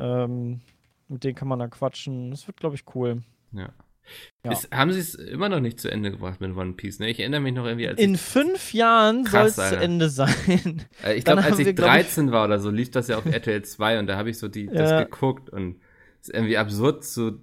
ähm, 0.00 0.60
mit 1.08 1.22
denen 1.24 1.34
kann 1.36 1.46
man 1.48 1.58
da 1.60 1.68
quatschen. 1.68 2.30
Das 2.32 2.46
wird, 2.48 2.56
glaube 2.58 2.74
ich, 2.74 2.84
cool. 2.94 3.22
Ja. 3.52 3.68
Ja. 4.44 4.50
Ist, 4.50 4.68
haben 4.74 4.90
sie 4.92 4.98
es 4.98 5.14
immer 5.14 5.48
noch 5.48 5.60
nicht 5.60 5.78
zu 5.78 5.88
Ende 5.88 6.10
gebracht 6.10 6.40
mit 6.40 6.56
One 6.56 6.72
Piece, 6.72 6.98
ne? 6.98 7.08
Ich 7.08 7.20
erinnere 7.20 7.40
mich 7.40 7.54
noch 7.54 7.64
irgendwie, 7.64 7.86
als 7.86 8.00
In 8.00 8.16
fünf 8.16 8.72
Jahren 8.74 9.24
soll 9.26 9.46
es 9.46 9.54
zu. 9.54 9.76
Ende 9.78 10.08
sein. 10.08 10.82
äh, 11.04 11.14
ich 11.14 11.24
glaube, 11.24 11.44
als 11.44 11.56
ich 11.60 11.66
wir, 11.66 11.72
glaub 11.72 11.86
ich- 11.90 12.06
13 12.06 12.32
war 12.32 12.46
oder 12.46 12.58
so, 12.58 12.70
lief 12.70 12.90
das 12.90 13.06
ja 13.06 13.18
auf 13.18 13.26
RTL 13.26 13.62
2 13.62 14.00
und 14.00 14.08
da 14.08 14.16
habe 14.16 14.30
ich 14.30 14.38
so 14.38 14.48
die, 14.48 14.66
das 14.66 14.90
Ja. 14.90 15.04
geguckt 15.04 15.50
und 15.50 15.76
es 16.20 16.28
ist 16.28 16.34
irgendwie 16.34 16.56
absurd 16.56 17.04
zu 17.04 17.38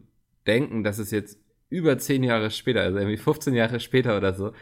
denken, 0.50 0.84
dass 0.84 0.98
es 0.98 1.12
jetzt 1.12 1.40
über 1.70 1.98
10 1.98 2.24
Jahre 2.24 2.50
später, 2.50 2.82
also 2.82 2.98
irgendwie 2.98 3.18
15 3.18 3.54
Jahre 3.54 3.80
später 3.80 4.18
oder 4.18 4.34
so, 4.34 4.54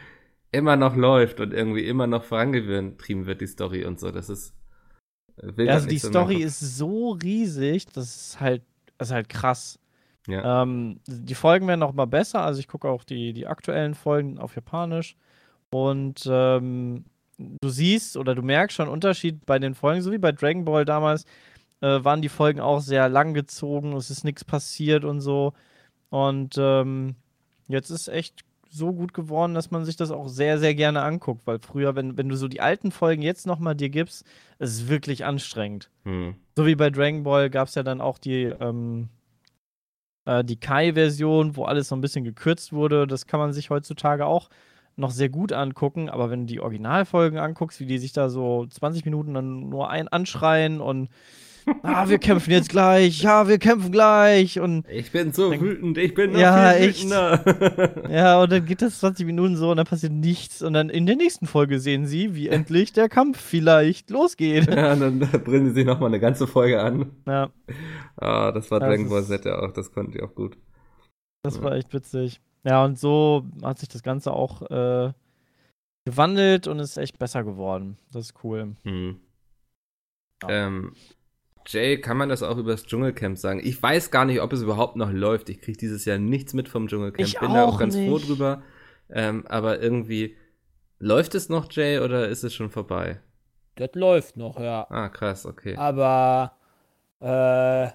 immer 0.51 0.75
noch 0.75 0.95
läuft 0.95 1.39
und 1.39 1.53
irgendwie 1.53 1.85
immer 1.85 2.07
noch 2.07 2.23
vorangetrieben 2.23 3.25
wird, 3.25 3.41
die 3.41 3.47
Story 3.47 3.85
und 3.85 3.99
so. 3.99 4.11
Das 4.11 4.29
ist. 4.29 4.53
äh, 5.37 5.55
will 5.55 5.69
also 5.69 5.87
die 5.87 5.97
so 5.97 6.09
Story 6.09 6.37
ist 6.37 6.59
so 6.59 7.11
riesig, 7.11 7.85
das 7.87 8.15
ist 8.15 8.39
halt, 8.39 8.63
das 8.97 9.09
ist 9.09 9.13
halt 9.13 9.29
krass. 9.29 9.79
Ja. 10.27 10.63
Ähm, 10.63 10.99
die 11.07 11.35
Folgen 11.35 11.67
werden 11.67 11.83
auch 11.83 11.93
mal 11.93 12.05
besser. 12.05 12.41
Also 12.43 12.59
ich 12.59 12.67
gucke 12.67 12.89
auch 12.89 13.03
die, 13.03 13.31
die 13.33 13.47
aktuellen 13.47 13.95
Folgen 13.95 14.39
auf 14.39 14.55
Japanisch. 14.55 15.15
Und 15.69 16.27
ähm, 16.29 17.05
du 17.37 17.69
siehst 17.69 18.17
oder 18.17 18.35
du 18.35 18.41
merkst 18.41 18.75
schon 18.75 18.85
einen 18.85 18.93
Unterschied 18.93 19.45
bei 19.45 19.59
den 19.59 19.73
Folgen, 19.73 20.01
so 20.01 20.11
wie 20.11 20.17
bei 20.17 20.31
Dragon 20.31 20.65
Ball 20.65 20.85
damals, 20.85 21.25
äh, 21.81 22.03
waren 22.03 22.21
die 22.21 22.29
Folgen 22.29 22.59
auch 22.59 22.81
sehr 22.81 23.09
lang 23.09 23.33
gezogen, 23.33 23.93
es 23.93 24.09
ist 24.09 24.23
nichts 24.23 24.43
passiert 24.43 25.05
und 25.05 25.21
so. 25.21 25.53
Und 26.09 26.55
ähm, 26.57 27.15
jetzt 27.67 27.89
ist 27.89 28.07
echt 28.07 28.43
so 28.69 28.93
gut 28.93 29.13
geworden, 29.13 29.53
dass 29.53 29.71
man 29.71 29.85
sich 29.85 29.95
das 29.95 30.11
auch 30.11 30.27
sehr, 30.27 30.59
sehr 30.59 30.75
gerne 30.75 31.01
anguckt, 31.01 31.45
weil 31.45 31.59
früher, 31.59 31.95
wenn, 31.95 32.17
wenn 32.17 32.29
du 32.29 32.35
so 32.35 32.47
die 32.47 32.61
alten 32.61 32.91
Folgen 32.91 33.21
jetzt 33.21 33.47
nochmal 33.47 33.75
dir 33.75 33.89
gibst, 33.89 34.25
es 34.59 34.71
ist 34.71 34.89
wirklich 34.89 35.25
anstrengend. 35.25 35.89
Hm. 36.03 36.35
So 36.55 36.65
wie 36.65 36.75
bei 36.75 36.89
Dragon 36.89 37.23
Ball 37.23 37.49
gab 37.49 37.67
es 37.67 37.75
ja 37.75 37.83
dann 37.83 38.01
auch 38.01 38.17
die, 38.17 38.43
ähm, 38.43 39.09
äh, 40.25 40.43
die 40.43 40.59
Kai-Version, 40.59 41.55
wo 41.55 41.65
alles 41.65 41.87
so 41.87 41.95
ein 41.95 42.01
bisschen 42.01 42.23
gekürzt 42.23 42.73
wurde. 42.73 43.07
Das 43.07 43.25
kann 43.25 43.39
man 43.39 43.53
sich 43.53 43.69
heutzutage 43.69 44.25
auch 44.25 44.49
noch 44.95 45.11
sehr 45.11 45.29
gut 45.29 45.53
angucken. 45.53 46.09
Aber 46.09 46.29
wenn 46.29 46.41
du 46.41 46.53
die 46.53 46.59
Originalfolgen 46.59 47.39
anguckst, 47.39 47.79
wie 47.79 47.85
die 47.85 47.99
sich 47.99 48.13
da 48.13 48.29
so 48.29 48.65
20 48.65 49.05
Minuten 49.05 49.33
dann 49.33 49.69
nur 49.69 49.89
ein 49.89 50.07
anschreien 50.07 50.81
und 50.81 51.09
ah, 51.83 52.07
wir 52.09 52.17
kämpfen 52.17 52.51
jetzt 52.51 52.69
gleich, 52.69 53.21
ja, 53.21 53.47
wir 53.47 53.57
kämpfen 53.59 53.91
gleich. 53.91 54.59
Und 54.59 54.87
Ich 54.89 55.11
bin 55.11 55.31
so 55.33 55.51
wütend, 55.51 55.97
ich 55.97 56.13
bin 56.13 56.31
noch 56.33 56.39
Ja, 56.39 56.71
viel 56.73 56.89
echt. 56.89 56.99
wütender. 57.05 58.09
ja, 58.11 58.41
und 58.41 58.51
dann 58.51 58.65
geht 58.65 58.81
das 58.81 58.99
20 58.99 59.25
Minuten 59.25 59.55
so 59.57 59.71
und 59.71 59.77
dann 59.77 59.85
passiert 59.85 60.13
nichts. 60.13 60.61
Und 60.61 60.73
dann 60.73 60.89
in 60.89 61.05
der 61.05 61.15
nächsten 61.15 61.45
Folge 61.47 61.79
sehen 61.79 62.05
sie, 62.07 62.35
wie 62.35 62.47
endlich 62.49 62.93
der 62.93 63.09
Kampf 63.09 63.39
vielleicht 63.41 64.09
losgeht. 64.09 64.67
ja, 64.73 64.93
und 64.93 64.99
dann 65.01 65.19
bringen 65.43 65.67
sie 65.69 65.73
sich 65.73 65.85
nochmal 65.85 66.09
eine 66.09 66.19
ganze 66.19 66.47
Folge 66.47 66.81
an. 66.81 67.11
Ja, 67.25 67.49
Ah, 68.15 68.51
das 68.51 68.71
war 68.71 68.79
Das 68.79 68.89
Dragon 68.89 69.09
Ball 69.09 69.23
Z 69.23 69.45
ja 69.45 69.59
auch, 69.59 69.71
das 69.73 69.91
konnte 69.91 70.17
ich 70.17 70.23
auch 70.23 70.33
gut. 70.33 70.57
das 71.43 71.61
war 71.61 71.73
echt 71.73 71.93
witzig. 71.93 72.41
Ja, 72.63 72.83
und 72.83 72.97
so 72.99 73.45
hat 73.63 73.79
sich 73.79 73.89
das 73.89 74.03
Ganze 74.03 74.33
auch 74.33 74.61
äh, 74.71 75.13
gewandelt 76.05 76.67
und 76.67 76.79
ist 76.79 76.97
echt 76.97 77.19
besser 77.19 77.43
geworden. 77.43 77.97
Das 78.11 78.25
ist 78.25 78.43
cool. 78.43 78.75
Hm. 78.83 79.19
Ja. 80.43 80.49
Ähm, 80.67 80.93
Jay, 81.67 81.99
kann 81.99 82.17
man 82.17 82.29
das 82.29 82.43
auch 82.43 82.57
über 82.57 82.71
das 82.71 82.85
Dschungelcamp 82.85 83.37
sagen? 83.37 83.59
Ich 83.63 83.81
weiß 83.81 84.09
gar 84.11 84.25
nicht, 84.25 84.41
ob 84.41 84.53
es 84.53 84.61
überhaupt 84.61 84.95
noch 84.95 85.11
läuft. 85.11 85.49
Ich 85.49 85.61
kriege 85.61 85.77
dieses 85.77 86.05
Jahr 86.05 86.17
nichts 86.17 86.53
mit 86.53 86.69
vom 86.69 86.87
Dschungelcamp. 86.87 87.27
Ich 87.27 87.37
Bin 87.39 87.53
da 87.53 87.65
auch 87.65 87.75
auch 87.75 87.79
ganz 87.79 87.95
froh 87.95 88.15
nicht. 88.17 88.29
drüber. 88.29 88.63
Ähm, 89.09 89.45
aber 89.47 89.81
irgendwie, 89.81 90.35
läuft 90.99 91.35
es 91.35 91.49
noch, 91.49 91.71
Jay, 91.71 91.99
oder 91.99 92.27
ist 92.29 92.43
es 92.43 92.53
schon 92.53 92.69
vorbei? 92.69 93.19
Das 93.75 93.89
läuft 93.93 94.37
noch, 94.37 94.59
ja. 94.59 94.87
Ah, 94.89 95.09
krass, 95.09 95.45
okay. 95.45 95.75
Aber 95.75 96.53
äh, 97.21 97.87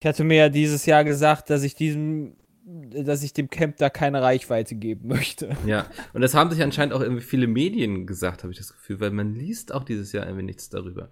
ich 0.00 0.06
hatte 0.06 0.24
mir 0.24 0.36
ja 0.36 0.48
dieses 0.48 0.84
Jahr 0.86 1.04
gesagt, 1.04 1.50
dass 1.50 1.62
ich 1.62 1.74
diesem, 1.74 2.36
dass 2.64 3.22
ich 3.22 3.32
dem 3.32 3.48
Camp 3.48 3.76
da 3.76 3.90
keine 3.90 4.22
Reichweite 4.22 4.74
geben 4.74 5.08
möchte. 5.08 5.56
Ja, 5.66 5.86
und 6.12 6.22
das 6.22 6.34
haben 6.34 6.50
sich 6.50 6.62
anscheinend 6.62 6.94
auch 6.94 7.00
irgendwie 7.00 7.22
viele 7.22 7.46
Medien 7.46 8.06
gesagt, 8.06 8.42
habe 8.42 8.52
ich 8.52 8.58
das 8.58 8.72
Gefühl, 8.72 9.00
weil 9.00 9.10
man 9.10 9.34
liest 9.34 9.72
auch 9.72 9.84
dieses 9.84 10.12
Jahr 10.12 10.26
irgendwie 10.26 10.44
nichts 10.44 10.68
darüber. 10.68 11.10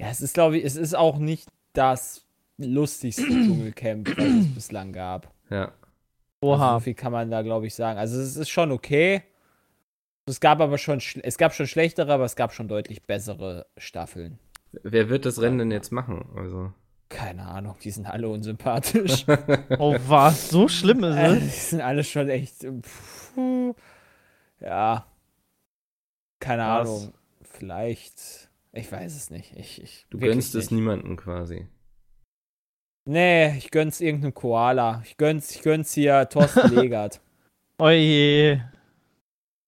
Ja, 0.00 0.08
es 0.08 0.20
ist, 0.20 0.34
glaube 0.34 0.58
ich, 0.58 0.64
es 0.64 0.76
ist 0.76 0.94
auch 0.94 1.18
nicht 1.18 1.48
das 1.72 2.26
lustigste 2.58 3.22
Dschungelcamp, 3.26 4.16
was 4.16 4.24
es 4.24 4.54
bislang 4.54 4.92
gab. 4.92 5.32
Ja. 5.50 5.72
Also 6.40 6.54
Oha. 6.54 6.74
so 6.74 6.80
viel 6.80 6.94
kann 6.94 7.12
man 7.12 7.30
da, 7.30 7.42
glaube 7.42 7.66
ich, 7.66 7.74
sagen. 7.74 7.98
Also 7.98 8.20
es 8.20 8.36
ist 8.36 8.50
schon 8.50 8.70
okay. 8.72 9.22
Es 10.26 10.40
gab 10.40 10.60
aber 10.60 10.78
schon, 10.78 11.00
es 11.22 11.36
gab 11.38 11.54
schon 11.54 11.66
schlechtere, 11.66 12.12
aber 12.12 12.24
es 12.24 12.36
gab 12.36 12.52
schon 12.52 12.68
deutlich 12.68 13.02
bessere 13.04 13.66
Staffeln. 13.76 14.38
Wer 14.82 15.08
wird 15.08 15.26
das 15.26 15.40
Rennen 15.40 15.58
denn 15.58 15.70
jetzt 15.70 15.92
machen? 15.92 16.26
Also. 16.36 16.72
Keine 17.10 17.46
Ahnung, 17.46 17.76
die 17.84 17.90
sind 17.90 18.06
alle 18.06 18.28
unsympathisch. 18.28 19.24
Oh, 19.78 19.96
was? 20.06 20.48
So 20.50 20.66
schlimm 20.68 21.04
ist 21.04 21.16
Äh, 21.16 21.36
es? 21.36 21.40
die 21.42 21.48
sind 21.48 21.80
alle 21.82 22.02
schon 22.04 22.28
echt. 22.28 22.64
äh, 22.64 22.72
Puh, 23.34 23.74
ja. 24.60 25.06
Keine 26.40 26.62
Krass. 26.62 26.88
Ahnung. 26.88 27.14
Vielleicht. 27.42 28.43
Ich 28.74 28.90
weiß 28.90 29.14
es 29.14 29.30
nicht. 29.30 29.56
Ich, 29.56 29.80
ich, 29.80 30.06
Du 30.10 30.18
gönnst 30.18 30.54
es 30.54 30.70
niemanden 30.70 31.16
quasi. 31.16 31.68
Nee, 33.06 33.56
ich 33.56 33.70
gönn's 33.70 34.00
irgendeinem 34.00 34.34
Koala. 34.34 35.02
Ich 35.04 35.16
gönn's, 35.16 35.54
ich 35.54 35.62
gönn's 35.62 35.92
hier 35.92 36.28
Thorsten 36.28 36.68
Legert. 36.74 37.20
Oje. 37.78 38.70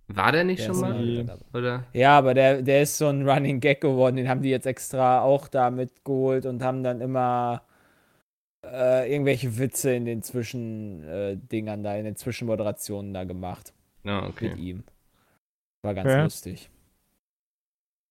War 0.08 0.32
der 0.32 0.44
nicht 0.44 0.60
Der 0.60 0.66
schon 0.66 0.80
mal? 0.80 1.38
Oder? 1.52 1.84
Ja, 1.92 2.16
aber 2.18 2.34
der, 2.34 2.62
der 2.62 2.82
ist 2.82 2.96
so 2.98 3.08
ein 3.08 3.28
Running 3.28 3.60
Gag 3.60 3.80
geworden. 3.80 4.16
Den 4.16 4.28
haben 4.28 4.42
die 4.42 4.50
jetzt 4.50 4.66
extra 4.66 5.20
auch 5.22 5.48
da 5.48 5.70
mitgeholt 5.70 6.46
und 6.46 6.62
haben 6.62 6.82
dann 6.82 7.00
immer 7.00 7.62
äh, 8.64 9.12
irgendwelche 9.12 9.58
Witze 9.58 9.94
in 9.94 10.04
den 10.04 10.22
Zwischendingern 10.22 11.34
äh, 11.34 11.36
Dingern 11.36 11.82
da, 11.82 11.96
in 11.96 12.04
den 12.04 12.16
Zwischenmoderationen 12.16 13.12
da 13.14 13.24
gemacht. 13.24 13.72
Ja, 14.04 14.22
mit 14.22 14.30
okay. 14.30 14.54
ihm. 14.54 14.84
War 15.82 15.94
ganz 15.94 16.08
Okay. 16.08 16.22
lustig. 16.22 16.70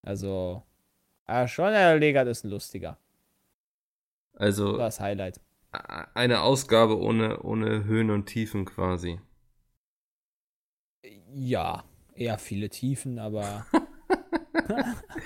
Also, 0.05 0.63
ah, 1.25 1.47
schon 1.47 1.71
der 1.71 1.97
Legat 1.97 2.27
ist 2.27 2.43
ein 2.43 2.49
lustiger. 2.51 2.97
Also 4.33 4.77
Das 4.77 4.99
Highlight. 4.99 5.39
eine 6.13 6.41
Ausgabe 6.41 6.99
ohne, 6.99 7.39
ohne 7.41 7.83
Höhen 7.85 8.09
und 8.11 8.25
Tiefen 8.25 8.65
quasi. 8.65 9.19
Ja, 11.33 11.83
eher 12.15 12.37
viele 12.37 12.69
Tiefen, 12.69 13.19
aber 13.19 13.65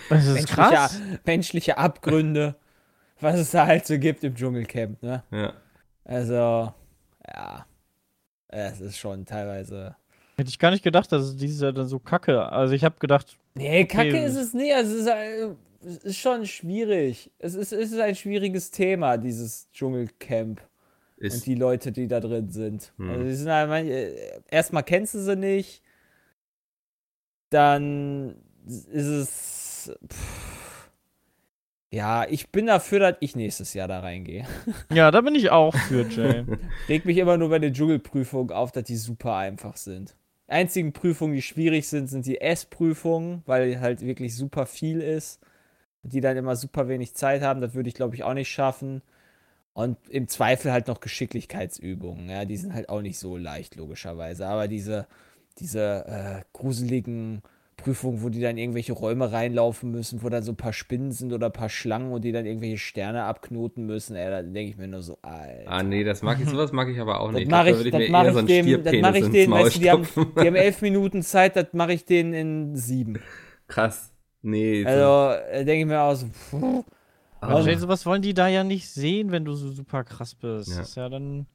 Das 0.09 0.25
ist 0.25 0.33
menschliche, 0.33 0.53
krass. 0.55 1.01
menschliche 1.25 1.77
Abgründe, 1.77 2.55
was 3.21 3.35
es 3.39 3.51
da 3.51 3.65
halt 3.67 3.85
so 3.85 3.97
gibt 3.97 4.23
im 4.23 4.35
Dschungelcamp, 4.35 5.01
ne? 5.01 5.23
Ja. 5.31 5.53
Also, 6.03 6.73
ja. 7.27 7.65
Es 8.47 8.81
ist 8.81 8.97
schon 8.97 9.25
teilweise. 9.25 9.95
Hätte 10.35 10.49
ich 10.49 10.57
gar 10.59 10.71
nicht 10.71 10.83
gedacht, 10.83 11.11
dass 11.11 11.23
es 11.23 11.35
dieses 11.37 11.61
Jahr 11.61 11.71
dann 11.71 11.87
so 11.87 11.99
kacke. 11.99 12.51
Also 12.51 12.73
ich 12.73 12.83
habe 12.83 12.95
gedacht, 12.99 13.37
Nee, 13.53 13.85
Kacke 13.85 14.09
Okay. 14.09 14.25
ist 14.25 14.35
es 14.35 14.53
nicht. 14.53 14.73
Also 14.73 14.95
es 14.95 15.01
ist, 15.01 15.07
äh, 15.07 15.49
es 15.85 15.97
ist 15.97 16.17
schon 16.17 16.45
schwierig. 16.45 17.31
Es 17.39 17.55
ist, 17.55 17.71
es 17.71 17.91
ist 17.91 17.99
ein 17.99 18.15
schwieriges 18.15 18.71
Thema, 18.71 19.17
dieses 19.17 19.69
Dschungelcamp. 19.71 20.61
und 21.17 21.25
Ist, 21.25 21.45
die 21.45 21.55
Leute, 21.55 21.91
die 21.91 22.07
da 22.07 22.19
drin 22.19 22.49
sind. 22.49 22.93
Hm. 22.97 23.09
Also 23.09 23.23
die 23.23 23.33
sind 23.35 23.49
halt, 23.49 23.69
manche- 23.69 24.41
erstmal 24.49 24.83
kennst 24.83 25.13
du 25.15 25.19
sie 25.19 25.35
nicht, 25.35 25.81
dann 27.49 28.35
ist 28.67 28.93
es. 29.07 29.91
Pff, 30.07 30.91
ja, 31.91 32.25
ich 32.29 32.49
bin 32.49 32.67
dafür, 32.67 32.99
dass 32.99 33.15
ich 33.19 33.35
nächstes 33.35 33.73
Jahr 33.73 33.87
da 33.87 33.99
reingehe. 34.01 34.45
ja, 34.93 35.09
da 35.09 35.21
bin 35.21 35.33
ich 35.33 35.49
auch 35.49 35.73
für, 35.75 36.07
Jay. 36.07 36.45
Regt 36.87 37.05
mich 37.05 37.17
immer 37.17 37.37
nur 37.37 37.49
bei 37.49 37.57
den 37.59 37.73
Dschungelprüfungen 37.73 38.51
auf, 38.51 38.71
dass 38.71 38.83
die 38.83 38.95
super 38.95 39.35
einfach 39.35 39.75
sind. 39.75 40.15
Die 40.47 40.51
einzigen 40.51 40.93
Prüfungen, 40.93 41.33
die 41.33 41.41
schwierig 41.41 41.87
sind, 41.87 42.07
sind 42.07 42.27
die 42.27 42.41
S-Prüfungen, 42.41 43.41
weil 43.47 43.79
halt 43.79 44.01
wirklich 44.01 44.35
super 44.35 44.67
viel 44.67 45.01
ist. 45.01 45.39
Die 46.03 46.21
dann 46.21 46.37
immer 46.37 46.55
super 46.55 46.87
wenig 46.87 47.13
Zeit 47.13 47.41
haben. 47.41 47.61
Das 47.61 47.73
würde 47.73 47.89
ich, 47.89 47.95
glaube 47.95 48.15
ich, 48.15 48.23
auch 48.23 48.33
nicht 48.33 48.49
schaffen. 48.49 49.01
Und 49.73 49.97
im 50.09 50.27
Zweifel 50.27 50.71
halt 50.71 50.87
noch 50.87 50.99
Geschicklichkeitsübungen. 50.99 52.29
Ja, 52.29 52.45
die 52.45 52.57
sind 52.57 52.73
halt 52.73 52.89
auch 52.89 53.01
nicht 53.01 53.17
so 53.19 53.37
leicht, 53.37 53.75
logischerweise. 53.75 54.47
Aber 54.47 54.67
diese, 54.67 55.07
diese 55.59 56.05
äh, 56.07 56.41
gruseligen 56.53 57.41
Prüfungen, 57.77 58.21
wo 58.21 58.29
die 58.29 58.41
dann 58.41 58.51
in 58.51 58.57
irgendwelche 58.57 58.93
Räume 58.93 59.31
reinlaufen 59.31 59.89
müssen, 59.91 60.21
wo 60.21 60.29
dann 60.29 60.43
so 60.43 60.51
ein 60.51 60.57
paar 60.57 60.73
Spinnen 60.73 61.11
sind 61.11 61.31
oder 61.31 61.47
ein 61.47 61.53
paar 61.53 61.69
Schlangen 61.69 62.11
und 62.11 62.23
die 62.23 62.31
dann 62.31 62.45
irgendwelche 62.45 62.77
Sterne 62.77 63.23
abknoten 63.23 63.85
müssen, 63.85 64.15
ey, 64.15 64.29
da 64.29 64.41
denke 64.41 64.71
ich 64.71 64.77
mir 64.77 64.87
nur 64.87 65.01
so, 65.01 65.17
Alter. 65.21 65.71
ah, 65.71 65.83
nee, 65.83 66.03
das 66.03 66.21
mag 66.21 66.39
ich, 66.41 66.49
sowas 66.49 66.71
mag 66.73 66.89
ich 66.89 66.99
aber 66.99 67.21
auch 67.21 67.31
Das 67.31 67.39
nicht. 67.39 67.49
mache 67.49 67.71
glaub, 67.71 67.85
ich, 67.85 67.91
da 67.91 67.99
das 67.99 68.09
mache 68.09 68.27
ich 68.27 68.33
so 68.33 68.41
dem, 68.41 68.83
das 68.83 68.95
mache 68.95 69.17
ich 69.19 69.23
ins 69.25 69.31
den, 69.33 69.49
Maul 69.49 69.65
weißt 69.65 69.75
du, 69.75 69.79
die 69.79 69.91
haben, 69.91 70.07
die 70.41 70.47
haben 70.47 70.55
elf 70.55 70.81
Minuten 70.81 71.23
Zeit, 71.23 71.55
das 71.55 71.67
mache 71.71 71.93
ich 71.93 72.05
denen 72.05 72.33
in 72.33 72.75
sieben. 72.75 73.19
Krass. 73.67 74.11
Nee. 74.41 74.83
so- 74.83 74.89
Also 74.89 75.39
äh, 75.51 75.65
denke 75.65 75.81
ich 75.81 75.85
mir 75.85 75.99
auch 76.01 76.15
so, 76.15 76.27
puh, 76.49 76.83
aber- 77.41 77.61
Jay, 77.61 77.75
sowas 77.75 78.05
wollen 78.05 78.21
die 78.21 78.33
da 78.33 78.47
ja 78.47 78.63
nicht 78.63 78.89
sehen, 78.89 79.31
wenn 79.31 79.45
du 79.45 79.53
so 79.53 79.69
super 79.71 80.03
krass 80.03 80.35
bist. 80.35 80.69
Ja. 80.71 80.77
Das 80.77 80.89
ist 80.89 80.95
ja 80.95 81.09
dann 81.09 81.45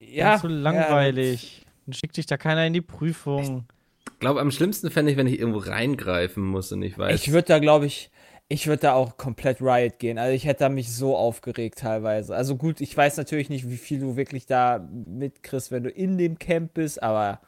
ja, 0.00 0.38
so 0.38 0.48
langweilig. 0.48 1.66
Dann 1.86 1.92
schickt 1.94 2.16
dich 2.16 2.26
da 2.26 2.36
keiner 2.36 2.66
in 2.66 2.72
die 2.72 2.80
Prüfung. 2.80 3.66
Ich 4.12 4.20
glaube, 4.20 4.40
am 4.40 4.50
schlimmsten 4.50 4.90
fände 4.90 5.10
ich, 5.12 5.16
wenn 5.16 5.26
ich 5.26 5.38
irgendwo 5.38 5.58
reingreifen 5.60 6.42
muss 6.44 6.72
und 6.72 6.82
ich 6.82 6.92
Ja, 6.92 6.98
weiß. 6.98 7.14
ich 7.22 7.32
würde 7.32 7.48
da, 7.48 7.58
glaube 7.58 7.86
ich, 7.86 8.10
ich 8.48 8.66
würde 8.66 8.82
da 8.82 8.92
auch 8.94 9.16
komplett 9.16 9.60
Riot 9.60 9.98
gehen. 9.98 10.18
Also 10.18 10.34
ich 10.34 10.44
hätte 10.46 10.60
da 10.60 10.68
mich 10.70 10.92
so 10.92 11.16
aufgeregt 11.16 11.78
teilweise. 11.80 12.34
Also 12.34 12.56
gut, 12.56 12.80
ich 12.80 12.96
weiß 12.96 13.16
natürlich 13.18 13.48
nicht, 13.50 13.68
wie 13.68 13.76
viel 13.76 14.00
du 14.00 14.16
wirklich 14.16 14.46
da 14.46 14.86
mitkriegst, 15.06 15.70
wenn 15.70 15.82
du 15.84 15.90
in 15.90 16.16
dem 16.18 16.38
Camp 16.38 16.74
bist, 16.74 17.02
aber 17.02 17.40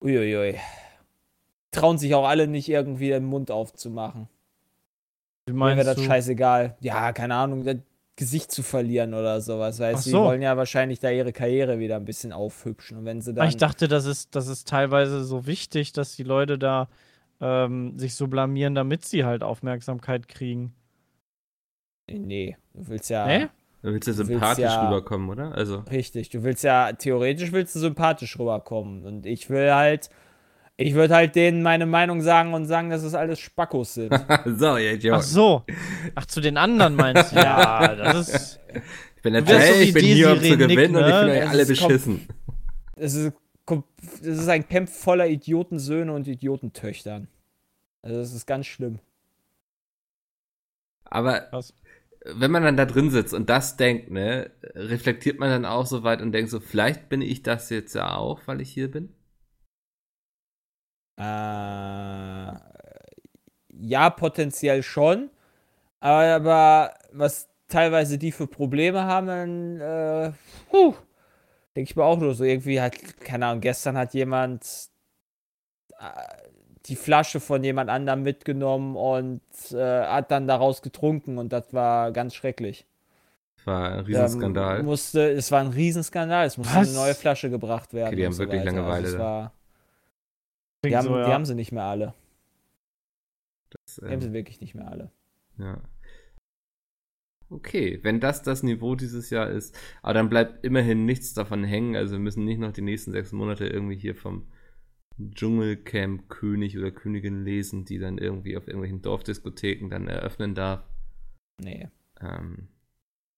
uiuiui. 0.00 0.56
Trauen 1.74 1.98
sich 1.98 2.14
auch 2.14 2.26
alle 2.26 2.46
nicht 2.48 2.68
irgendwie 2.68 3.08
den 3.08 3.24
Mund 3.24 3.50
aufzumachen. 3.50 4.28
Wie 5.46 5.52
Mir 5.52 5.58
meinst 5.58 5.76
wäre 5.84 5.86
das 5.94 5.96
du? 5.96 6.02
scheißegal. 6.04 6.76
Ja, 6.80 7.12
keine 7.12 7.34
Ahnung, 7.34 7.64
das 7.64 7.76
Gesicht 8.16 8.50
zu 8.52 8.62
verlieren 8.62 9.12
oder 9.12 9.40
sowas. 9.40 9.80
Weißt 9.80 10.00
du, 10.00 10.04
die 10.04 10.10
so. 10.10 10.24
wollen 10.24 10.40
ja 10.40 10.56
wahrscheinlich 10.56 11.00
da 11.00 11.10
ihre 11.10 11.32
Karriere 11.32 11.78
wieder 11.80 11.96
ein 11.96 12.04
bisschen 12.04 12.32
aufhübschen. 12.32 12.98
Und 12.98 13.04
wenn 13.04 13.20
sie 13.20 13.32
Ah, 13.32 13.34
dann. 13.34 13.48
Ich 13.48 13.56
dachte, 13.56 13.88
das 13.88 14.06
ist, 14.06 14.34
das 14.36 14.46
ist 14.46 14.68
teilweise 14.68 15.24
so 15.24 15.46
wichtig, 15.46 15.92
dass 15.92 16.14
die 16.16 16.22
Leute 16.22 16.58
da 16.58 16.88
ähm, 17.40 17.98
sich 17.98 18.14
so 18.14 18.28
blamieren, 18.28 18.74
damit 18.74 19.04
sie 19.04 19.24
halt 19.24 19.42
Aufmerksamkeit 19.42 20.28
kriegen. 20.28 20.72
nee, 22.08 22.56
du 22.74 22.88
willst 22.88 23.10
ja. 23.10 23.26
Nee? 23.26 23.46
Willst 23.82 24.08
du 24.08 24.16
willst 24.16 24.28
sympathisch 24.28 24.64
ja- 24.64 24.86
rüberkommen, 24.86 25.28
oder? 25.28 25.52
Also. 25.54 25.80
Richtig, 25.90 26.30
du 26.30 26.42
willst 26.42 26.64
ja, 26.64 26.92
theoretisch 26.92 27.52
willst 27.52 27.74
du 27.74 27.80
sympathisch 27.80 28.38
rüberkommen. 28.38 29.04
Und 29.04 29.26
ich 29.26 29.50
will 29.50 29.72
halt, 29.74 30.08
ich 30.76 30.94
würde 30.94 31.14
halt 31.14 31.36
denen 31.36 31.62
meine 31.62 31.86
Meinung 31.86 32.20
sagen 32.20 32.52
und 32.52 32.66
sagen, 32.66 32.90
dass 32.90 33.02
es 33.02 33.14
alles 33.14 33.38
Spackos 33.38 33.94
sind. 33.94 34.12
so, 34.44 34.76
ihr 34.76 34.94
Idiot. 34.94 35.18
Ach 35.18 35.22
so. 35.22 35.64
Ach, 36.14 36.26
zu 36.26 36.40
den 36.40 36.56
anderen 36.56 36.96
meinst 36.96 37.32
du? 37.32 37.36
Ja, 37.36 37.94
das 37.94 38.28
ist. 38.28 38.60
Ich 39.16 39.22
bin 39.22 39.32
der 39.34 39.42
Jay, 39.42 39.74
so 39.74 39.80
ich 39.80 39.94
bin 39.94 40.04
hier, 40.04 40.32
um 40.32 40.42
zu 40.42 40.56
gewinnen 40.56 40.96
und 40.96 41.02
ich 41.02 41.08
ne? 41.08 41.18
finde 41.20 41.32
euch 41.32 41.48
alle 41.48 41.66
beschissen. 41.66 42.28
Es 42.96 43.14
ist, 43.14 43.32
es 44.20 44.38
ist 44.38 44.48
ein 44.48 44.68
Camp 44.68 44.88
voller 44.88 45.28
Idiotensöhne 45.28 46.12
und 46.12 46.28
Idiotentöchtern. 46.28 47.28
Also 48.02 48.18
das 48.18 48.34
ist 48.34 48.46
ganz 48.46 48.66
schlimm. 48.66 48.98
Aber 51.04 51.40
Krass. 51.40 51.72
wenn 52.26 52.50
man 52.50 52.64
dann 52.64 52.76
da 52.76 52.84
drin 52.84 53.10
sitzt 53.10 53.32
und 53.32 53.48
das 53.48 53.76
denkt, 53.76 54.10
ne, 54.10 54.50
reflektiert 54.74 55.38
man 55.38 55.48
dann 55.48 55.64
auch 55.64 55.86
so 55.86 56.02
weit 56.02 56.20
und 56.20 56.32
denkt 56.32 56.50
so, 56.50 56.60
vielleicht 56.60 57.08
bin 57.08 57.22
ich 57.22 57.42
das 57.42 57.70
jetzt 57.70 57.94
ja 57.94 58.16
auch, 58.16 58.42
weil 58.46 58.60
ich 58.60 58.70
hier 58.70 58.90
bin? 58.90 59.14
Äh, 61.16 61.22
ja, 63.80 64.10
potenziell 64.10 64.82
schon. 64.82 65.30
Aber, 66.00 66.94
was 67.12 67.48
teilweise 67.68 68.18
die 68.18 68.32
für 68.32 68.46
Probleme 68.46 69.04
haben, 69.04 69.26
dann, 69.26 69.80
äh, 69.80 70.32
denke 71.76 71.90
ich 71.90 71.96
mir 71.96 72.04
auch 72.04 72.18
nur 72.18 72.34
so, 72.34 72.44
irgendwie 72.44 72.80
hat, 72.80 72.94
keine 73.20 73.46
Ahnung, 73.46 73.60
gestern 73.60 73.96
hat 73.96 74.14
jemand 74.14 74.64
äh, 75.98 76.04
die 76.86 76.96
Flasche 76.96 77.40
von 77.40 77.64
jemand 77.64 77.88
anderem 77.90 78.22
mitgenommen 78.22 78.96
und 78.96 79.40
äh, 79.72 80.04
hat 80.04 80.30
dann 80.30 80.46
daraus 80.46 80.82
getrunken 80.82 81.38
und 81.38 81.52
das 81.52 81.72
war 81.72 82.12
ganz 82.12 82.34
schrecklich. 82.34 82.86
War 83.64 83.88
ein 83.92 83.92
Da 83.94 84.02
Riesenskandal. 84.02 84.82
musste, 84.82 85.30
es 85.30 85.50
war 85.50 85.60
ein 85.60 85.68
Riesenskandal, 85.68 86.46
es 86.46 86.58
musste 86.58 86.74
Was? 86.76 86.88
eine 86.88 86.96
neue 86.96 87.14
Flasche 87.14 87.48
gebracht 87.48 87.94
werden. 87.94 88.08
Okay, 88.08 88.16
die 88.16 88.26
haben 88.26 88.36
wirklich. 88.38 88.62
Langeweile 88.62 89.06
Also 89.06 89.16
da. 89.16 89.24
war, 89.24 89.52
die, 90.90 90.96
haben, 90.96 91.06
so, 91.06 91.16
ja. 91.16 91.26
die 91.26 91.32
haben 91.32 91.44
sie 91.44 91.54
nicht 91.54 91.72
mehr 91.72 91.84
alle. 91.84 92.14
Das, 93.70 93.96
Die 93.96 94.06
haben 94.06 94.20
sie 94.20 94.28
ähm, 94.28 94.32
wirklich 94.34 94.60
nicht 94.60 94.74
mehr 94.74 94.88
alle. 94.88 95.10
ja. 95.58 95.82
Okay, 97.50 98.00
wenn 98.02 98.20
das 98.20 98.42
das 98.42 98.62
Niveau 98.62 98.96
dieses 98.96 99.30
Jahr 99.30 99.48
ist, 99.48 99.78
aber 100.02 100.14
dann 100.14 100.28
bleibt 100.28 100.64
immerhin 100.64 101.04
nichts 101.04 101.34
davon 101.34 101.62
hängen. 101.62 101.94
Also 101.94 102.14
wir 102.14 102.18
müssen 102.18 102.44
nicht 102.44 102.58
noch 102.58 102.72
die 102.72 102.82
nächsten 102.82 103.12
sechs 103.12 103.32
Monate 103.32 103.66
irgendwie 103.66 103.96
hier 103.96 104.16
vom 104.16 104.48
Dschungelcamp 105.20 106.28
König 106.28 106.76
oder 106.76 106.90
Königin 106.90 107.44
lesen, 107.44 107.84
die 107.84 107.98
dann 107.98 108.18
irgendwie 108.18 108.56
auf 108.56 108.66
irgendwelchen 108.66 109.02
Dorfdiskotheken 109.02 109.88
dann 109.88 110.08
eröffnen 110.08 110.54
darf. 110.54 110.84
Nee. 111.60 111.88
Ähm, 112.20 112.68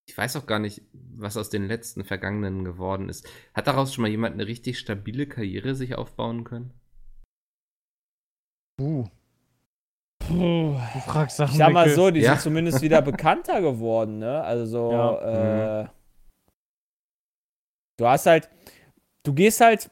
ich 0.06 0.16
weiß 0.16 0.36
auch 0.36 0.46
gar 0.46 0.60
nicht, 0.60 0.82
was 0.92 1.36
aus 1.36 1.50
den 1.50 1.66
letzten 1.66 2.04
Vergangenen 2.04 2.64
geworden 2.64 3.08
ist. 3.08 3.28
Hat 3.54 3.66
daraus 3.66 3.92
schon 3.92 4.02
mal 4.02 4.10
jemand 4.10 4.34
eine 4.34 4.46
richtig 4.46 4.78
stabile 4.78 5.26
Karriere 5.26 5.74
sich 5.74 5.96
aufbauen 5.96 6.44
können? 6.44 6.72
Uh, 8.80 9.04
Puh. 10.18 10.76
du 10.92 11.00
fragst 11.06 11.36
Sachen. 11.36 11.52
Ich 11.52 11.58
sag 11.58 11.72
mal 11.72 11.88
so, 11.88 12.10
die 12.10 12.20
Ja. 12.20 12.32
sind 12.32 12.42
zumindest 12.42 12.82
wieder 12.82 13.00
bekannter 13.00 13.60
geworden, 13.62 14.18
ne? 14.18 14.42
Also 14.42 14.66
so, 14.66 14.92
Ja. 14.92 15.82
äh, 15.82 15.86
du 17.96 18.06
hast 18.06 18.26
halt, 18.26 18.48
du 19.22 19.32
gehst 19.32 19.60
halt 19.60 19.90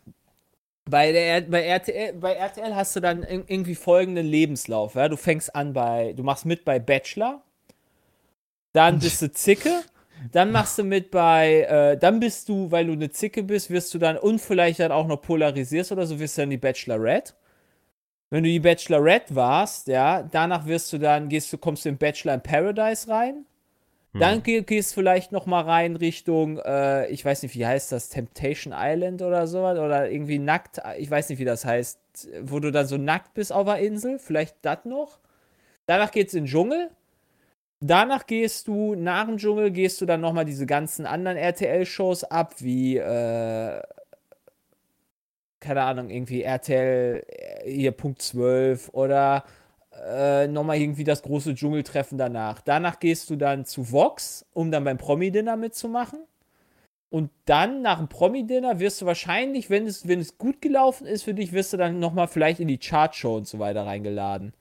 bei 0.91 1.13
der 1.13 1.41
bei 1.43 1.63
RTL, 1.65 2.13
bei 2.15 2.35
RTL 2.35 2.75
hast 2.75 2.95
du 2.97 3.01
dann 3.01 3.23
ir- 3.25 3.45
irgendwie 3.49 3.75
folgenden 3.75 4.27
Lebenslauf, 4.27 4.97
ja? 4.97 5.09
Du 5.09 5.17
fängst 5.17 5.55
an 5.55 5.73
bei, 5.73 6.13
du 6.15 6.23
machst 6.23 6.45
mit 6.45 6.65
bei 6.65 6.79
Bachelor, 6.79 7.43
dann 8.75 8.99
bist 8.99 9.23
du 9.23 9.33
Zicke, 9.33 9.81
dann 10.33 10.53
machst 10.53 10.77
du 10.79 10.85
mit 10.85 11.11
bei, 11.11 11.63
äh, 11.63 11.97
dann 11.97 12.21
bist 12.21 12.49
du, 12.51 12.71
weil 12.71 12.87
du 12.87 12.93
eine 12.93 13.09
Zicke 13.11 13.43
bist, 13.45 13.71
wirst 13.71 13.95
du 13.95 13.99
dann 13.99 14.19
und 14.19 14.41
vielleicht 14.41 14.81
dann 14.81 14.93
auch 14.93 15.07
noch 15.07 15.23
polarisierst 15.23 15.91
oder 15.93 16.07
so, 16.07 16.19
wirst 16.19 16.37
du 16.37 16.43
dann 16.43 16.51
die 16.51 16.59
Bachelorette. 16.59 17.33
Wenn 18.35 18.43
du 18.43 18.51
die 18.51 18.59
Bachelorette 18.59 19.37
warst, 19.37 19.87
ja, 19.87 20.25
danach 20.25 20.67
wirst 20.67 20.93
du 20.93 20.99
dann, 20.99 21.29
gehst 21.29 21.53
du, 21.53 21.57
kommst 21.57 21.85
du 21.85 21.91
in 21.91 21.99
Bachelor 21.99 22.35
in 22.35 22.41
Paradise 22.41 23.09
rein. 23.09 23.47
Dann 24.13 24.43
geh, 24.43 24.63
gehst 24.63 24.91
du 24.91 24.95
vielleicht 24.95 25.31
noch 25.31 25.47
mal 25.47 25.61
rein 25.61 25.95
Richtung, 25.95 26.59
äh, 26.59 27.07
ich 27.11 27.25
weiß 27.25 27.45
nicht, 27.45 27.55
wie 27.55 27.65
heißt 27.65 27.93
das, 27.93 28.09
Temptation 28.09 28.75
Island 28.77 29.23
oder 29.23 29.47
sowas, 29.47 29.79
oder 29.79 30.11
irgendwie 30.11 30.41
nackt, 30.41 30.81
ich 30.99 31.09
weiß 31.09 31.29
nicht, 31.29 31.39
wie 31.39 31.45
das 31.45 31.65
heißt, 31.65 32.01
wo 32.43 32.59
du 32.59 32.73
dann 32.73 32.89
so 32.89 32.97
nackt 32.97 33.35
bist 33.35 33.53
auf 33.53 33.67
der 33.67 33.79
Insel, 33.79 34.19
vielleicht 34.19 34.57
das 34.63 34.85
noch. 34.85 35.21
Danach 35.87 36.11
geht's 36.11 36.35
in 36.35 36.43
den 36.43 36.51
Dschungel. 36.51 36.91
Danach 37.79 38.27
gehst 38.27 38.67
du, 38.67 38.97
nach 38.97 39.27
dem 39.27 39.37
Dschungel 39.37 39.71
gehst 39.71 40.01
du 40.01 40.07
dann 40.07 40.23
noch 40.23 40.33
mal 40.33 40.45
diese 40.45 40.67
ganzen 40.67 41.07
anderen 41.07 41.37
RTL-Shows 41.37 42.25
ab, 42.25 42.55
wie, 42.59 42.97
äh, 42.97 43.81
keine 45.65 45.83
Ahnung, 45.83 46.11
irgendwie 46.11 46.43
RTL, 46.43 47.25
äh, 47.27 47.71
hier 47.71 47.93
Punkt 47.93 48.21
12 48.21 48.91
oder 48.93 49.45
äh, 50.07 50.47
nochmal 50.47 50.77
irgendwie 50.77 51.05
das 51.05 51.23
große 51.23 51.55
Dschungeltreffen 51.55 52.19
danach. 52.19 52.61
Danach 52.61 53.01
gehst 53.01 53.31
du 53.31 53.37
dann 53.37 53.65
zu 53.65 53.91
Vox, 53.91 54.45
um 54.53 54.71
dann 54.71 54.85
beim 54.85 54.99
Promi-Dinner 54.99 55.57
mitzumachen. 55.57 56.21
Und 57.11 57.31
dann 57.47 57.81
nach 57.81 57.99
dem 57.99 58.09
Promi-Dinner 58.09 58.81
wirst 58.81 59.01
du 59.01 59.07
wahrscheinlich, 59.07 59.71
wenn 59.71 59.87
es, 59.87 60.07
wenn 60.07 60.21
es 60.21 60.37
gut 60.37 60.61
gelaufen 60.61 61.07
ist 61.07 61.23
für 61.23 61.33
dich, 61.33 61.53
wirst 61.53 61.73
du 61.73 61.77
dann 61.77 61.99
nochmal 61.99 62.29
vielleicht 62.29 62.61
in 62.61 62.69
die 62.69 62.79
Chartshow 62.79 63.37
und 63.37 63.47
so 63.47 63.59
weiter 63.59 63.87
reingeladen. 63.87 64.53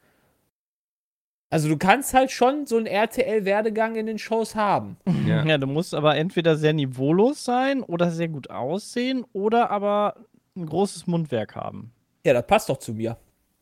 Also 1.50 1.70
du 1.70 1.78
kannst 1.78 2.14
halt 2.14 2.32
schon 2.32 2.66
so 2.66 2.78
einen 2.78 2.88
RTL-Werdegang 2.88 3.96
in 3.96 4.06
den 4.08 4.18
Shows 4.18 4.56
haben. 4.56 4.98
Ja. 5.28 5.46
Ja, 5.46 5.58
du 5.58 5.68
musst 5.68 5.94
aber 5.94 6.16
entweder 6.16 6.56
sehr 6.56 6.74
niveaulos 6.74 7.44
sein 7.46 7.82
oder 7.82 8.12
sehr 8.12 8.28
gut 8.28 8.50
aussehen 8.50 9.24
oder 9.34 9.72
aber 9.72 10.16
ein 10.56 10.66
großes 10.66 11.08
Mundwerk 11.08 11.56
haben. 11.56 11.92
Ja, 12.26 12.34
das 12.34 12.46
passt 12.48 12.70
doch 12.70 12.78
zu 12.78 12.94
mir. 12.94 13.18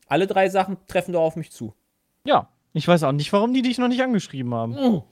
Alle 0.08 0.26
drei 0.26 0.48
Sachen 0.48 0.76
treffen 0.86 1.12
doch 1.12 1.22
auf 1.22 1.36
mich 1.36 1.50
zu. 1.50 1.74
Ja, 2.26 2.48
ich 2.74 2.86
weiß 2.86 3.02
auch 3.04 3.12
nicht, 3.12 3.32
warum 3.32 3.52
die 3.54 3.62
dich 3.62 3.78
noch 3.78 3.88
nicht 3.88 4.02
angeschrieben 4.02 4.54
haben. 4.54 5.02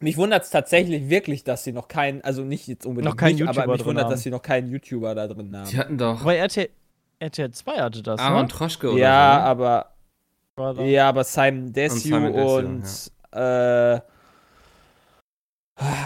Mich 0.00 0.16
wundert 0.16 0.42
es 0.42 0.50
tatsächlich 0.50 1.08
wirklich, 1.08 1.44
dass 1.44 1.64
sie 1.64 1.72
noch 1.72 1.88
keinen, 1.88 2.20
also 2.22 2.42
nicht 2.42 2.66
jetzt 2.66 2.84
unbedingt 2.84 3.12
Noch 3.12 3.16
keinen 3.16 3.34
mich, 3.38 3.42
aber 3.44 3.52
YouTuber 3.52 3.72
mich 3.72 3.80
drin 3.80 3.86
wundert, 3.88 4.04
haben. 4.04 4.10
dass 4.10 4.22
sie 4.22 4.30
noch 4.30 4.42
keinen 4.42 4.70
YouTuber 4.70 5.14
da 5.14 5.28
drin 5.28 5.56
haben. 5.56 5.68
Die 5.70 5.78
hatten 5.78 5.96
doch 5.98 6.24
Weil 6.24 6.36
RTL, 6.38 6.68
RTL 7.20 7.50
2 7.52 7.72
hatte 7.80 8.02
das, 8.02 8.20
Aaron 8.20 8.42
ne? 8.42 8.48
Troschke 8.48 8.90
oder 8.90 8.98
ja, 9.00 9.34
so. 9.34 9.38
ne? 9.38 9.44
aber 9.46 9.90
da- 10.56 10.82
ja, 10.82 11.08
aber 11.08 11.24
Simon 11.24 11.72
Desue 11.72 11.98
Simon 12.00 12.32
Desue, 12.32 12.58
und, 12.66 13.12
äh, 13.32 14.00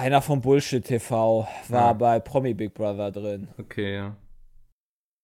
einer 0.00 0.22
von 0.22 0.40
Bullshit 0.40 0.84
TV 0.84 1.46
war 1.68 1.80
Ja. 1.88 1.92
bei 1.92 2.20
Promi 2.20 2.54
Big 2.54 2.72
Brother 2.74 3.10
drin. 3.10 3.48
Okay, 3.58 3.96
ja. 3.96 4.16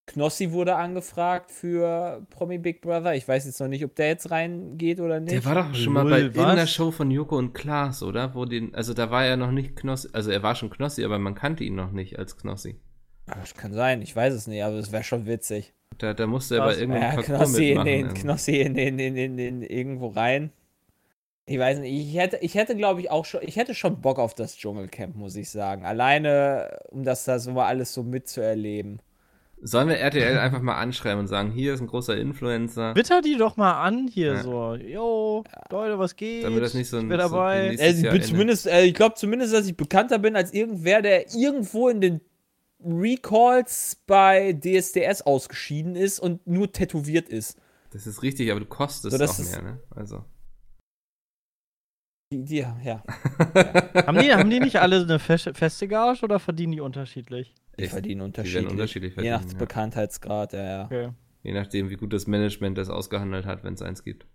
Knossi 0.07 0.53
wurde 0.53 0.77
angefragt 0.77 1.51
für 1.51 2.27
Promi 2.31 2.59
Big 2.59 2.83
Brother. 2.83 3.15
Ich 3.15 3.27
weiß 3.27 3.47
jetzt 3.47 3.59
noch 3.61 3.69
nicht, 3.69 3.85
ob 3.85 3.95
der 3.95 4.09
jetzt 4.09 4.31
reingeht 4.31 5.01
oder 5.01 5.19
nicht. 5.19 5.33
Der 5.33 5.45
war 5.45 5.55
doch 5.55 5.75
schon 5.75 5.95
mal 5.95 6.03
Lul, 6.03 6.31
bei 6.31 6.57
was? 6.57 6.71
Show 6.71 6.91
von 6.91 7.11
Joko 7.11 7.39
und 7.39 7.55
Klaas, 7.55 8.03
oder? 8.03 8.35
Wo 8.35 8.45
den, 8.45 8.75
also 8.75 8.93
da 8.93 9.11
war 9.11 9.25
er 9.25 9.37
noch 9.37 9.51
nicht 9.51 9.77
Knossi, 9.77 10.09
also 10.13 10.31
er 10.31 10.43
war 10.43 10.55
schon 10.55 10.71
Knossi, 10.71 11.05
aber 11.05 11.19
man 11.19 11.35
kannte 11.35 11.65
ihn 11.65 11.75
noch 11.75 11.91
nicht 11.91 12.19
als 12.19 12.37
Knossi. 12.37 12.77
Aber 13.27 13.41
das 13.41 13.55
kann 13.55 13.73
sein, 13.73 14.03
ich 14.03 14.15
weiß 14.15 14.35
es 14.35 14.47
nicht, 14.47 14.63
aber 14.63 14.77
es 14.77 14.93
wäre 14.93 15.05
schon 15.05 15.27
witzig. 15.27 15.73
Da, 15.97 16.13
da 16.13 16.27
musste 16.27 16.57
er 16.57 16.77
irgendeinem 16.77 17.03
Ja, 17.03 17.09
Parcours 17.15 17.39
Knossi 17.39 17.71
in 17.71 17.85
den, 17.85 18.07
ähm. 18.09 18.15
Knossi 18.15 18.61
in 18.61 18.75
den, 18.75 18.99
in, 18.99 19.17
in, 19.17 19.39
in, 19.39 19.63
irgendwo 19.63 20.09
rein. 20.09 20.53
Ich 21.47 21.59
weiß 21.59 21.79
nicht, 21.79 21.93
ich 21.93 22.17
hätte, 22.17 22.39
ich 22.39 22.55
hätte 22.55 22.77
glaube 22.77 23.01
ich 23.01 23.11
auch 23.11 23.25
schon, 23.25 23.41
ich 23.43 23.57
hätte 23.57 23.75
schon 23.75 24.01
Bock 24.01 24.19
auf 24.19 24.35
das 24.35 24.57
Dschungelcamp, 24.57 25.15
muss 25.17 25.37
ich 25.37 25.51
sagen. 25.51 25.85
Alleine, 25.85 26.79
um 26.91 27.05
das 27.05 27.25
da 27.25 27.39
so 27.39 27.53
mal 27.53 27.67
alles 27.67 27.95
so 27.95 28.03
mitzuerleben. 28.03 29.01
Sollen 29.67 29.89
wir 29.89 29.97
RTL 29.97 30.37
einfach 30.39 30.61
mal 30.61 30.75
anschreiben 30.77 31.21
und 31.21 31.27
sagen, 31.27 31.51
hier 31.51 31.73
ist 31.73 31.81
ein 31.81 31.87
großer 31.87 32.17
Influencer. 32.19 32.93
Twitter 32.93 33.23
die 33.23 33.37
doch 33.39 33.57
mal 33.57 33.81
an 33.83 34.07
hier 34.09 34.35
Ja. 34.35 34.43
so. 34.43 34.75
Yo, 34.75 35.43
Leute, 35.71 35.99
was 35.99 36.17
geht? 36.17 36.45
Damit 36.45 36.63
das 36.63 36.75
nicht 36.75 36.89
so 36.91 36.99
ein- 36.99 37.05
ich 37.05 37.09
bin 37.09 37.19
so 37.21 37.29
dabei. 37.29 37.71
ein- 37.71 37.81
Also 37.81 38.05
ich 38.07 38.11
bin 38.13 38.23
zumindest, 38.23 38.67
äh, 38.67 38.83
ich 38.85 38.93
glaube 38.95 39.15
zumindest, 39.15 39.55
dass 39.55 39.67
ich 39.67 39.75
bekannter 39.75 40.19
bin 40.19 40.37
als 40.37 40.53
irgendwer, 40.53 41.01
der 41.01 41.35
irgendwo 41.35 41.89
in 41.89 42.03
den 42.03 42.21
Recalls 42.85 43.97
bei 44.07 44.53
DSDS 44.53 45.23
ausgeschieden 45.23 45.97
ist 45.97 46.19
und 46.21 46.47
nur 46.47 46.71
tätowiert 46.71 47.29
ist. 47.29 47.59
Das 47.93 48.07
ist 48.07 48.23
richtig, 48.23 48.51
aber 48.51 48.61
du 48.61 48.67
kostest 48.67 49.13
So, 49.13 49.19
das 49.19 49.31
auch 49.31 49.39
ist- 49.39 49.53
mehr, 49.53 49.63
ne? 49.63 49.81
Also. 49.91 50.25
Die, 52.35 52.45
die, 52.45 52.57
ja. 52.85 53.03
haben, 54.07 54.19
die, 54.19 54.33
haben 54.35 54.51
die 54.51 54.61
nicht 54.61 54.77
alle 54.81 55.03
eine 55.03 55.19
feste, 55.19 55.55
Gage 55.89 56.23
oder 56.25 56.39
verdienen 56.41 56.73
die 56.73 56.81
unterschiedlich? 56.81 57.55
Die 57.79 57.85
Ich- 57.85 57.91
verdienen 57.91 58.21
werden 58.21 58.27
unterschiedlich. 58.31 58.71
unterschiedlich 58.71 59.17
Je 59.17 59.31
nach 59.31 59.41
verdienen, 59.41 59.53
ja. 59.53 59.59
Bekanntheitsgrad, 59.59 60.53
ja, 60.53 60.65
ja. 60.65 60.85
Okay. 60.87 61.11
Je 61.43 61.53
nachdem, 61.53 61.91
wie 61.91 61.97
gut 61.97 62.13
das 62.13 62.27
Management 62.27 62.77
das 62.79 62.89
ausgehandelt 62.89 63.47
hat, 63.47 63.63
wenn 63.65 63.75
es 63.75 63.83
eins 63.83 64.03
gibt. 64.03 64.27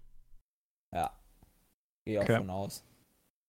Ja. 0.96 1.12
Gehe 2.06 2.20
auch 2.20 2.24
Okay. 2.24 2.38
von 2.38 2.50
aus. 2.50 2.86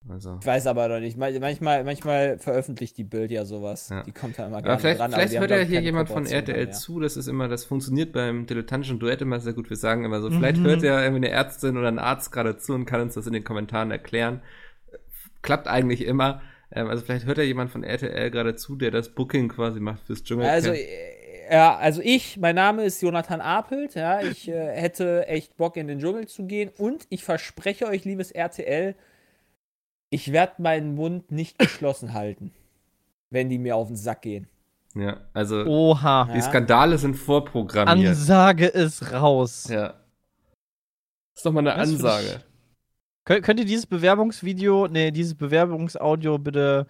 Also. 0.08 0.38
Ich 0.40 0.46
weiß 0.46 0.66
aber 0.66 0.88
noch 0.88 0.98
nicht. 1.00 1.18
Man- 1.18 1.38
Manchmal, 1.40 1.84
manchmal 1.84 2.38
veröffentlicht 2.38 2.96
die 2.96 3.04
Bild 3.04 3.30
ja 3.30 3.44
sowas. 3.44 3.90
Ja. 3.90 4.02
Die 4.02 4.12
kommt 4.12 4.38
da 4.38 4.46
immer 4.46 4.62
gerne 4.62 4.78
vielleicht, 4.78 4.98
dran. 5.00 5.12
vielleicht 5.12 5.38
hört 5.38 5.50
ja 5.50 5.58
hier 5.58 5.80
jemand 5.82 6.08
von 6.08 6.24
RTL 6.26 6.64
mehr. 6.64 6.72
zu. 6.72 7.00
Das 7.00 7.16
ist 7.18 7.26
immer, 7.26 7.48
das 7.48 7.64
funktioniert 7.66 8.12
beim 8.12 8.46
dilettantischen 8.46 8.98
Duett 8.98 9.20
immer 9.20 9.40
sehr 9.40 9.52
gut. 9.52 9.68
Wir 9.68 9.76
sagen 9.76 10.04
immer 10.04 10.20
so, 10.22 10.30
vielleicht 10.30 10.56
Mhm. 10.58 10.64
hört 10.64 10.82
ja 10.82 11.00
irgendwie 11.02 11.26
eine 11.26 11.30
Ärztin 11.30 11.76
oder 11.76 11.88
ein 11.88 11.98
Arzt 11.98 12.32
gerade 12.32 12.56
zu 12.56 12.72
und 12.74 12.86
kann 12.86 13.02
uns 13.02 13.14
das 13.14 13.26
in 13.26 13.34
den 13.34 13.44
Kommentaren 13.44 13.90
erklären. 13.90 14.40
Klappt 15.42 15.68
eigentlich 15.68 16.04
immer. 16.04 16.40
Ähm, 16.72 16.88
also 16.88 17.04
vielleicht 17.04 17.26
hört 17.26 17.38
ja 17.38 17.44
jemand 17.44 17.70
von 17.70 17.82
RTL 17.84 18.30
gerade 18.30 18.54
zu, 18.56 18.76
der 18.76 18.90
das 18.90 19.10
Booking 19.10 19.48
quasi 19.48 19.80
macht 19.80 20.02
fürs 20.06 20.22
Dschungelcamp. 20.22 20.54
Also, 20.54 20.70
äh, 20.72 20.86
ja, 21.52 21.76
also 21.76 22.00
ich, 22.02 22.38
mein 22.38 22.54
Name 22.54 22.84
ist 22.84 23.02
Jonathan 23.02 23.40
Apelt, 23.40 23.96
ja, 23.96 24.22
ich 24.22 24.48
äh, 24.48 24.52
hätte 24.76 25.26
echt 25.26 25.56
Bock 25.56 25.76
in 25.76 25.88
den 25.88 25.98
Dschungel 25.98 26.26
zu 26.28 26.46
gehen 26.46 26.70
und 26.78 27.06
ich 27.10 27.24
verspreche 27.24 27.86
euch, 27.88 28.04
liebes 28.04 28.30
RTL, 28.30 28.94
ich 30.10 30.32
werde 30.32 30.60
meinen 30.60 30.94
Mund 30.94 31.30
nicht 31.30 31.58
geschlossen 31.58 32.12
halten, 32.12 32.52
wenn 33.30 33.48
die 33.48 33.58
mir 33.58 33.76
auf 33.76 33.88
den 33.88 33.96
Sack 33.96 34.22
gehen. 34.22 34.48
ja, 34.94 35.20
also 35.32 35.64
Oha. 35.64 36.28
die. 36.34 36.42
Skandale 36.42 36.98
sind 36.98 37.14
vorprogrammiert. 37.14 38.10
Ansage 38.10 38.66
ist 38.66 39.12
raus. 39.12 39.68
ja. 39.70 39.94
ist 41.34 41.46
doch 41.46 41.52
mal 41.52 41.60
eine 41.60 41.72
find 41.72 41.94
Ansage. 41.94 42.42
Könnt, 43.24 43.44
könnt 43.44 43.60
ihr 43.60 43.66
dieses 43.66 43.86
Bewerbungsvideo, 43.86 44.88
nee, 44.88 45.10
dieses 45.12 45.34
Bewerbungsaudio 45.34 46.38
bitte 46.38 46.86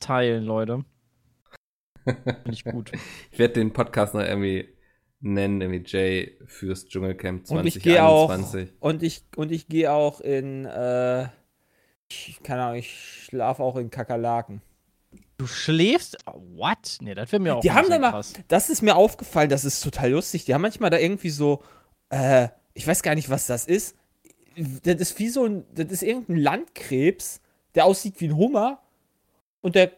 teilen, 0.00 0.44
Leute? 0.44 0.84
Finde 2.04 2.34
ich 2.50 2.64
gut. 2.64 2.90
Ich 3.30 3.38
werde 3.38 3.54
den 3.54 3.72
Podcast 3.72 4.14
noch 4.14 4.22
irgendwie 4.22 4.68
nennen, 5.20 5.60
irgendwie 5.60 5.82
Jay 5.86 6.38
fürs 6.46 6.86
Dschungelcamp 6.86 7.50
Und 7.50 7.66
ich 7.66 7.80
gehe 7.80 8.04
auch 8.04 8.26
2021. 8.26 8.80
und 8.80 9.02
ich 9.02 9.24
und 9.36 9.52
ich 9.52 9.68
gehe 9.68 9.92
auch 9.92 10.20
in 10.20 10.66
äh, 10.66 11.28
Ich, 12.10 12.40
keine 12.42 12.64
Ahnung, 12.64 12.78
ich 12.78 13.24
schlafe 13.24 13.62
auch 13.62 13.76
in 13.76 13.90
Kakerlaken. 13.90 14.62
Du 15.36 15.46
schläfst? 15.46 16.16
What? 16.26 16.98
Nee, 17.00 17.14
das 17.14 17.32
wäre 17.32 17.42
mir 17.42 17.56
auch 17.56 17.60
Die 17.60 17.72
haben 17.72 17.82
bisschen 17.82 17.96
immer- 17.96 18.10
krass. 18.12 18.34
Das 18.48 18.70
ist 18.70 18.82
mir 18.82 18.94
aufgefallen, 18.96 19.48
das 19.48 19.64
ist 19.64 19.80
total 19.82 20.10
lustig. 20.10 20.44
Die 20.44 20.54
haben 20.54 20.62
manchmal 20.62 20.90
da 20.90 20.98
irgendwie 20.98 21.30
so, 21.30 21.62
äh, 22.10 22.48
ich 22.74 22.86
weiß 22.86 23.02
gar 23.02 23.14
nicht, 23.14 23.30
was 23.30 23.46
das 23.46 23.64
ist. 23.66 23.96
Das 24.84 24.94
ist 24.96 25.18
wie 25.18 25.28
so 25.28 25.44
ein, 25.46 25.64
das 25.74 25.86
ist 25.90 26.02
irgendein 26.02 26.36
Landkrebs, 26.36 27.40
der 27.74 27.84
aussieht 27.86 28.20
wie 28.20 28.28
ein 28.28 28.36
Hummer 28.36 28.80
und 29.60 29.74
der 29.74 29.90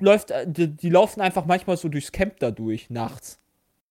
läuft, 0.00 0.32
die, 0.46 0.68
die 0.68 0.90
laufen 0.90 1.20
einfach 1.20 1.44
manchmal 1.46 1.76
so 1.76 1.88
durchs 1.88 2.10
Camp 2.10 2.38
da 2.40 2.50
durch, 2.50 2.90
nachts. 2.90 3.38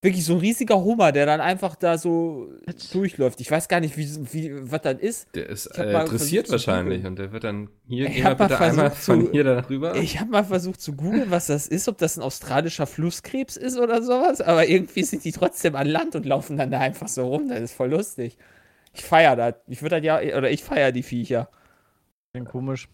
Wirklich 0.04 0.26
so 0.26 0.34
ein 0.34 0.39
riesiger 0.39 0.84
Hummer, 0.84 1.14
der 1.14 1.26
dann 1.26 1.39
einfach 1.39 1.76
da 1.76 1.97
so 1.97 2.51
durchläuft. 2.91 3.39
Ich 3.39 3.49
weiß 3.49 3.70
gar 3.70 3.80
nicht, 3.80 3.95
wie, 3.97 4.06
wie 4.34 4.72
was 4.72 4.82
das 4.82 4.99
ist. 4.99 5.28
Der 5.34 5.47
ist 5.47 5.68
äh, 5.78 5.93
dressiert 6.06 6.51
wahrscheinlich 6.51 7.06
und 7.06 7.18
der 7.18 7.32
wird 7.32 7.45
dann 7.45 7.70
hier 7.88 8.08
Ich 8.08 8.16
geh 8.16 8.24
mal 8.24 8.36
bitte 8.36 8.60
einmal 8.60 8.91
von 8.91 9.26
zu- 9.26 9.32
hier 9.32 9.45
da 9.45 9.60
rüber. 9.70 9.95
Ich 9.95 10.20
habe 10.20 10.30
mal 10.32 10.43
versucht 10.43 10.82
zu 10.82 10.93
googeln, 10.93 11.32
was 11.32 11.47
das 11.47 11.68
ist, 11.68 11.88
ob 11.88 11.97
das 11.97 12.18
ein 12.18 12.22
australischer 12.22 12.86
Flusskrebs 12.86 13.56
ist 13.56 13.78
oder 13.80 14.04
sowas, 14.04 14.41
aber 14.41 14.68
irgendwie 14.68 15.04
sind 15.04 15.24
die 15.24 15.32
trotzdem 15.32 15.76
an 15.78 15.88
Land 15.88 16.16
und 16.18 16.26
laufen 16.26 16.58
dann 16.58 16.70
da 16.70 16.80
einfach 16.82 17.08
so 17.08 17.26
rum. 17.28 17.47
Das 17.47 17.62
ist 17.62 17.74
voll 17.74 17.89
lustig. 17.91 18.38
Ich 18.93 19.06
feier 19.06 19.38
das. 19.38 19.56
Ich 19.68 19.82
würde 19.82 20.01
das 20.01 20.06
ja, 20.06 20.18
oder 20.38 20.51
ich 20.51 20.64
feier 20.66 20.91
die 20.91 21.04
Viecher. 21.04 21.49
Bisschen 22.34 22.45
komisch. 22.45 22.89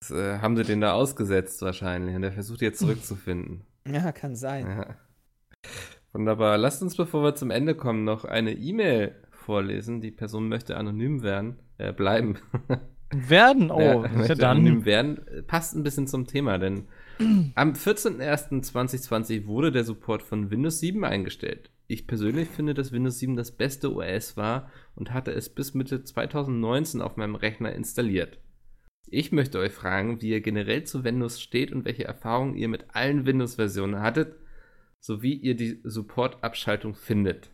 Das, 0.00 0.10
äh, 0.12 0.38
haben 0.38 0.56
sie 0.56 0.62
den 0.62 0.80
da 0.80 0.92
ausgesetzt 0.92 1.60
wahrscheinlich 1.62 2.14
und 2.14 2.22
der 2.22 2.32
versucht 2.32 2.60
jetzt 2.62 2.78
zurückzufinden. 2.78 3.64
Ja, 3.90 4.12
kann 4.12 4.36
sein. 4.36 4.66
Ja. 4.68 4.96
Wunderbar. 6.12 6.58
Lasst 6.58 6.82
uns, 6.82 6.96
bevor 6.96 7.22
wir 7.22 7.34
zum 7.34 7.50
Ende 7.50 7.74
kommen, 7.74 8.04
noch 8.04 8.24
eine 8.24 8.52
E-Mail 8.52 9.14
vorlesen. 9.30 10.00
Die 10.00 10.10
Person 10.10 10.48
möchte 10.48 10.76
anonym 10.76 11.22
werden, 11.22 11.58
äh, 11.78 11.92
bleiben. 11.92 12.36
Werden? 13.14 13.70
Oh, 13.70 13.78
Ja, 13.78 13.98
möchte 14.08 14.48
anonym 14.48 14.76
dann. 14.76 14.84
werden. 14.86 15.26
Äh, 15.28 15.42
Passt 15.42 15.74
ein 15.76 15.82
bisschen 15.82 16.06
zum 16.06 16.26
Thema, 16.26 16.56
denn 16.56 16.86
am 17.54 17.72
14.01.2020 17.72 19.46
wurde 19.46 19.70
der 19.70 19.84
Support 19.84 20.22
von 20.22 20.50
Windows 20.50 20.80
7 20.80 21.04
eingestellt. 21.04 21.70
Ich 21.88 22.06
persönlich 22.06 22.48
finde, 22.48 22.72
dass 22.72 22.90
Windows 22.92 23.18
7 23.18 23.36
das 23.36 23.52
beste 23.52 23.94
OS 23.94 24.38
war 24.38 24.70
und 24.94 25.12
hatte 25.12 25.30
es 25.32 25.50
bis 25.50 25.74
Mitte 25.74 26.02
2019 26.04 27.02
auf 27.02 27.18
meinem 27.18 27.34
Rechner 27.34 27.72
installiert. 27.74 28.38
Ich 29.06 29.30
möchte 29.30 29.58
euch 29.58 29.72
fragen, 29.72 30.22
wie 30.22 30.30
ihr 30.30 30.40
generell 30.40 30.84
zu 30.84 31.04
Windows 31.04 31.38
steht 31.38 31.70
und 31.70 31.84
welche 31.84 32.04
Erfahrungen 32.04 32.54
ihr 32.54 32.68
mit 32.68 32.94
allen 32.94 33.26
Windows-Versionen 33.26 34.00
hattet, 34.00 34.36
sowie 35.02 35.34
ihr 35.34 35.56
die 35.56 35.80
Support-Abschaltung 35.82 36.94
findet. 36.94 37.50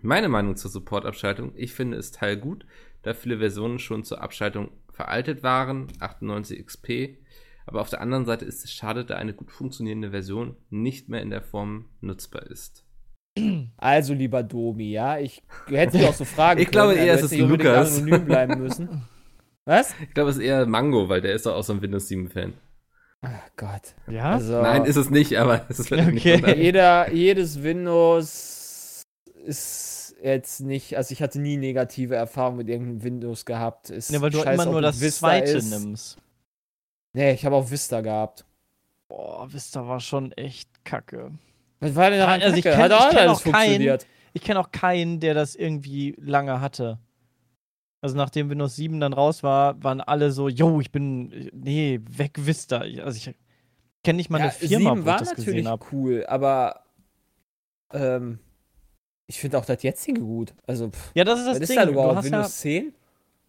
Meine 0.00 0.28
Meinung 0.28 0.56
zur 0.56 0.70
Support-Abschaltung, 0.70 1.52
ich 1.56 1.74
finde 1.74 1.98
es 1.98 2.12
teil 2.12 2.36
gut, 2.36 2.64
da 3.02 3.12
viele 3.12 3.38
Versionen 3.38 3.78
schon 3.78 4.04
zur 4.04 4.22
Abschaltung 4.22 4.70
veraltet 4.90 5.42
waren, 5.42 5.88
98 5.98 6.64
XP, 6.64 7.18
aber 7.66 7.80
auf 7.80 7.90
der 7.90 8.00
anderen 8.00 8.24
Seite 8.24 8.44
ist 8.44 8.64
es 8.64 8.72
schade, 8.72 9.04
da 9.04 9.16
eine 9.16 9.34
gut 9.34 9.50
funktionierende 9.50 10.12
Version 10.12 10.56
nicht 10.70 11.08
mehr 11.08 11.22
in 11.22 11.30
der 11.30 11.42
Form 11.42 11.86
nutzbar 12.00 12.46
ist. 12.46 12.86
Also, 13.76 14.14
lieber 14.14 14.42
Domi, 14.42 14.90
ja, 14.90 15.18
ich 15.18 15.42
du 15.68 15.76
hättest 15.76 15.98
mich 15.98 16.08
auch 16.08 16.14
so 16.14 16.24
fragen 16.24 16.60
Ich 16.62 16.68
glaube 16.68 16.94
können, 16.94 17.06
eher, 17.06 17.12
also 17.14 17.26
es 17.26 17.32
hättest 17.32 17.50
ist 17.52 17.58
Lukas. 17.58 17.98
anonym 17.98 18.24
bleiben 18.24 18.60
müssen. 18.60 18.88
Was? 19.64 19.94
Ich 20.02 20.14
glaube, 20.14 20.30
es 20.30 20.36
ist 20.36 20.42
eher 20.42 20.66
Mango, 20.66 21.08
weil 21.08 21.20
der 21.20 21.34
ist 21.34 21.46
doch 21.46 21.54
auch 21.54 21.62
so 21.62 21.72
ein 21.72 21.82
Windows 21.82 22.08
7-Fan. 22.08 22.54
Ach 23.22 23.50
Gott. 23.56 23.94
Ja? 24.08 24.32
Also, 24.32 24.62
Nein, 24.62 24.84
ist 24.84 24.96
es 24.96 25.10
nicht, 25.10 25.36
aber 25.36 25.66
es 25.68 25.78
ist 25.80 25.92
Okay. 25.92 26.54
jeder, 26.56 27.12
jedes 27.12 27.62
Windows 27.62 29.02
ist 29.44 30.14
jetzt 30.22 30.60
nicht, 30.60 30.96
also 30.96 31.12
ich 31.12 31.22
hatte 31.22 31.38
nie 31.40 31.56
negative 31.56 32.14
Erfahrungen 32.14 32.58
mit 32.58 32.68
irgendeinem 32.68 33.02
Windows 33.02 33.44
gehabt. 33.44 33.90
Ist 33.90 34.10
Ne, 34.10 34.20
weil 34.20 34.30
du 34.30 34.38
scheiße, 34.38 34.62
immer 34.62 34.66
nur 34.70 34.82
das 34.82 35.00
Vista 35.00 35.26
zweite 35.28 35.50
ist. 35.52 35.70
nimmst. 35.70 36.18
Nee, 37.12 37.32
ich 37.32 37.44
habe 37.44 37.56
auch 37.56 37.70
Vista 37.70 38.00
gehabt. 38.00 38.44
Boah, 39.08 39.52
Vista 39.52 39.86
war 39.86 40.00
schon 40.00 40.32
echt 40.32 40.84
kacke. 40.84 41.32
Was 41.80 41.94
war 41.96 42.10
denn 42.10 42.20
daran 42.20 42.40
Also 42.42 42.56
ich 42.56 42.62
kacke? 42.64 42.76
kenn- 42.76 42.82
Hat 42.82 42.92
ich 42.92 43.08
kenn 43.10 43.18
alles 43.28 43.38
auch 43.38 43.42
keinen- 43.44 43.54
funktioniert. 43.54 44.06
Ich 44.32 44.42
kenne 44.42 44.60
auch 44.60 44.70
keinen, 44.70 45.18
der 45.20 45.34
das 45.34 45.56
irgendwie 45.56 46.14
lange 46.20 46.60
hatte. 46.60 46.98
Also 48.02 48.16
nachdem 48.16 48.48
Windows 48.50 48.76
7 48.76 48.98
dann 49.00 49.12
raus 49.12 49.42
war, 49.42 49.82
waren 49.84 50.00
alle 50.00 50.32
so, 50.32 50.48
yo, 50.48 50.80
ich 50.80 50.90
bin, 50.90 51.50
nee, 51.52 52.00
weg 52.08 52.32
Vista. 52.38 52.84
Ich- 52.84 53.02
Also 53.02 53.16
ich 53.18 53.34
kenne 54.02 54.16
nicht 54.16 54.30
mal 54.30 54.38
Ja, 54.38 54.44
eine 54.44 54.52
Firma, 54.52 54.90
7 54.90 54.96
wo 54.96 55.00
ich 55.00 55.06
war 55.06 55.18
das 55.18 55.28
natürlich 55.28 55.46
gesehen 55.46 55.68
habe. 55.68 55.84
cool, 55.92 56.24
aber 56.26 56.84
ähm, 57.92 58.38
ich 59.26 59.38
finde 59.38 59.58
auch 59.58 59.64
das 59.64 59.82
jetzige 59.82 60.20
gut. 60.20 60.54
Also, 60.66 60.88
pff, 60.90 61.12
Ja, 61.14 61.24
das 61.24 61.40
ist 61.40 61.46
das 61.46 61.54
was 61.56 61.60
ist 61.62 61.68
Ding. 61.68 61.76
da 61.78 61.84
du 61.86 61.92
überhaupt? 61.92 62.16
hast 62.16 62.24
ja, 62.26 62.32
Windows 62.32 62.58
10? 62.58 62.94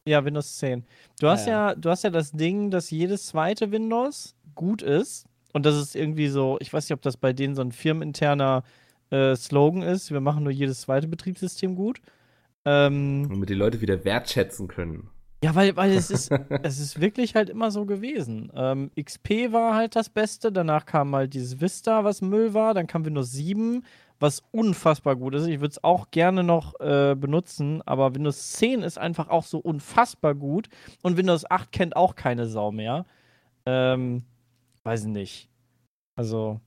ja, 0.06 0.26
Windows 0.26 0.58
10. 0.58 0.84
Du 1.20 1.28
hast 1.28 1.48
Ah, 1.48 1.52
ja. 1.52 1.70
ja, 1.70 1.76
du 1.76 1.90
hast 1.90 2.04
ja 2.04 2.10
das 2.10 2.32
Ding, 2.32 2.72
dass 2.72 2.92
jedes 2.92 3.28
zweite 3.28 3.72
Windows 3.72 4.36
gut 4.56 4.82
ist. 4.82 5.26
Und 5.54 5.66
das 5.66 5.76
ist 5.76 5.96
irgendwie 5.96 6.28
so, 6.28 6.58
ich 6.62 6.72
weiß 6.72 6.86
nicht, 6.86 6.94
ob 6.94 7.02
das 7.02 7.18
bei 7.18 7.34
denen 7.34 7.56
so 7.56 7.62
ein 7.62 7.72
firmeninterner 7.72 8.64
äh, 9.10 9.36
Slogan 9.36 9.82
ist. 9.82 10.12
Wir 10.12 10.22
machen 10.22 10.44
nur 10.44 10.52
jedes 10.54 10.82
zweite 10.82 11.08
Betriebssystem 11.08 11.76
gut. 11.76 12.00
Ähm, 12.66 13.28
Damit 13.30 13.50
die 13.50 13.56
Leute 13.56 13.82
wieder 13.82 14.04
wertschätzen 14.06 14.68
können. 14.68 15.10
Ja, 15.44 15.56
weil, 15.56 15.76
weil 15.76 15.92
es 15.92 16.12
ist, 16.12 16.32
es 16.64 16.80
ist 16.80 17.02
wirklich 17.02 17.34
halt 17.36 17.50
immer 17.50 17.72
so 17.72 17.86
gewesen. 17.86 18.52
Ähm, 18.56 18.92
XP 18.96 19.52
war 19.52 19.76
halt 19.76 19.96
das 19.96 20.10
Beste, 20.10 20.52
danach 20.52 20.86
kam 20.86 21.16
halt 21.16 21.34
dieses 21.34 21.60
Vista, 21.60 22.04
was 22.04 22.22
Müll 22.22 22.54
war, 22.54 22.74
dann 22.76 22.86
kam 22.86 23.06
Windows 23.06 23.32
7, 23.32 23.84
was 24.20 24.44
unfassbar 24.52 25.16
gut 25.16 25.34
ist. 25.34 25.48
Ich 25.48 25.60
würde 25.60 25.72
es 25.72 25.84
auch 25.84 26.12
gerne 26.12 26.44
noch 26.44 26.80
äh, 26.80 27.16
benutzen, 27.16 27.82
aber 27.88 28.14
Windows 28.14 28.52
10 28.54 28.84
ist 28.84 29.00
einfach 29.00 29.30
auch 29.30 29.44
so 29.46 29.58
unfassbar 29.58 30.36
gut 30.36 30.70
und 31.02 31.18
Windows 31.18 31.50
8 31.50 31.72
kennt 31.72 31.96
auch 31.96 32.14
keine 32.16 32.46
Sau 32.46 32.72
mehr. 32.72 33.08
Ähm, 33.66 34.24
weiß 34.84 35.06
nicht. 35.06 35.50
Also, 36.16 36.60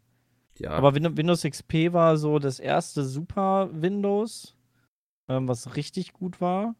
Ja, 0.59 0.71
aber 0.71 0.97
Win 0.97 1.17
Windows 1.17 1.43
XP 1.43 1.93
war 1.93 2.17
so 2.17 2.41
das 2.41 2.59
erste 2.59 3.05
Super 3.05 3.69
Windows, 3.73 4.54
ähm, 5.29 5.49
was 5.49 5.77
richtig 5.77 6.13
gut 6.13 6.41
war. 6.41 6.75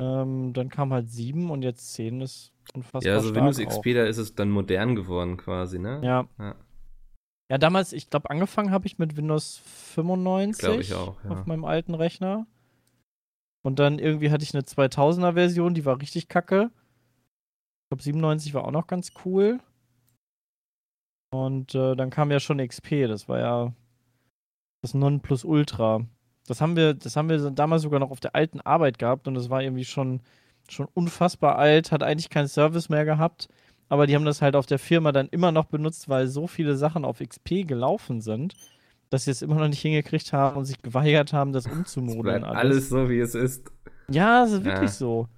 Ähm, 0.00 0.52
dann 0.52 0.68
kam 0.68 0.92
halt 0.92 1.08
7 1.08 1.50
und 1.50 1.62
jetzt 1.62 1.94
10 1.94 2.20
ist 2.20 2.52
unfassbar 2.74 3.12
ja, 3.12 3.20
so 3.20 3.28
stark 3.28 3.36
Windows 3.36 3.60
auch. 3.60 3.80
XP, 3.80 3.94
da 3.94 4.04
ist 4.04 4.18
es 4.18 4.34
dann 4.34 4.50
modern 4.50 4.96
geworden 4.96 5.36
quasi, 5.36 5.78
ne? 5.78 6.00
Ja. 6.02 6.28
Ja. 6.38 6.56
Ja, 7.50 7.58
damals, 7.58 7.92
ich 7.92 8.08
glaube, 8.08 8.30
angefangen 8.30 8.70
habe 8.70 8.86
ich 8.86 8.98
mit 8.98 9.16
Windows 9.16 9.58
95 9.58 10.58
Glaube 10.64 10.80
ich 10.80 10.94
auch, 10.94 11.22
ja. 11.24 11.30
auf 11.30 11.46
meinem 11.46 11.64
alten 11.64 11.94
Rechner. 11.94 12.46
Und 13.62 13.78
dann 13.78 13.98
irgendwie 13.98 14.30
hatte 14.30 14.44
ich 14.44 14.54
eine 14.54 14.62
2000er 14.62 15.34
Version, 15.34 15.74
die 15.74 15.84
war 15.84 16.00
richtig 16.00 16.28
kacke. 16.28 16.70
Ich 16.72 17.88
glaube, 17.90 18.02
97 18.02 18.54
war 18.54 18.64
auch 18.64 18.70
noch 18.70 18.86
ganz 18.86 19.12
cool. 19.24 19.60
Und 21.32 21.74
äh, 21.74 21.96
dann 21.96 22.10
kam 22.10 22.30
ja 22.30 22.40
schon 22.40 22.66
XP, 22.66 23.06
das 23.08 23.28
war 23.28 23.38
ja 23.38 23.72
das 24.82 24.94
Nonplusultra. 24.94 26.06
Das 26.46 26.60
haben 26.60 26.76
wir, 26.76 26.94
das 26.94 27.16
haben 27.16 27.28
wir 27.28 27.50
damals 27.50 27.82
sogar 27.82 28.00
noch 28.00 28.10
auf 28.10 28.20
der 28.20 28.34
alten 28.34 28.60
Arbeit 28.60 28.98
gehabt 28.98 29.26
und 29.28 29.34
das 29.34 29.48
war 29.50 29.62
irgendwie 29.62 29.84
schon, 29.84 30.20
schon 30.68 30.88
unfassbar 30.94 31.56
alt, 31.56 31.90
hat 31.92 32.02
eigentlich 32.02 32.28
keinen 32.30 32.48
Service 32.48 32.88
mehr 32.88 33.04
gehabt. 33.04 33.48
Aber 33.88 34.06
die 34.06 34.14
haben 34.14 34.24
das 34.24 34.42
halt 34.42 34.56
auf 34.56 34.66
der 34.66 34.78
Firma 34.78 35.12
dann 35.12 35.28
immer 35.28 35.52
noch 35.52 35.66
benutzt, 35.66 36.08
weil 36.08 36.26
so 36.26 36.46
viele 36.46 36.74
Sachen 36.76 37.04
auf 37.04 37.20
XP 37.20 37.66
gelaufen 37.66 38.20
sind, 38.20 38.54
dass 39.10 39.24
sie 39.24 39.30
es 39.30 39.42
immer 39.42 39.56
noch 39.56 39.68
nicht 39.68 39.80
hingekriegt 39.82 40.32
haben 40.32 40.56
und 40.56 40.64
sich 40.64 40.80
geweigert 40.82 41.32
haben, 41.32 41.52
das 41.52 41.66
umzumodeln. 41.66 42.42
bleibt 42.42 42.56
alles 42.56 42.88
so, 42.88 43.08
wie 43.08 43.20
es 43.20 43.34
ist. 43.34 43.70
Ja, 44.10 44.44
es 44.44 44.52
ist 44.52 44.64
wirklich 44.64 44.90
Ja. 44.90 44.96
so. 44.96 45.28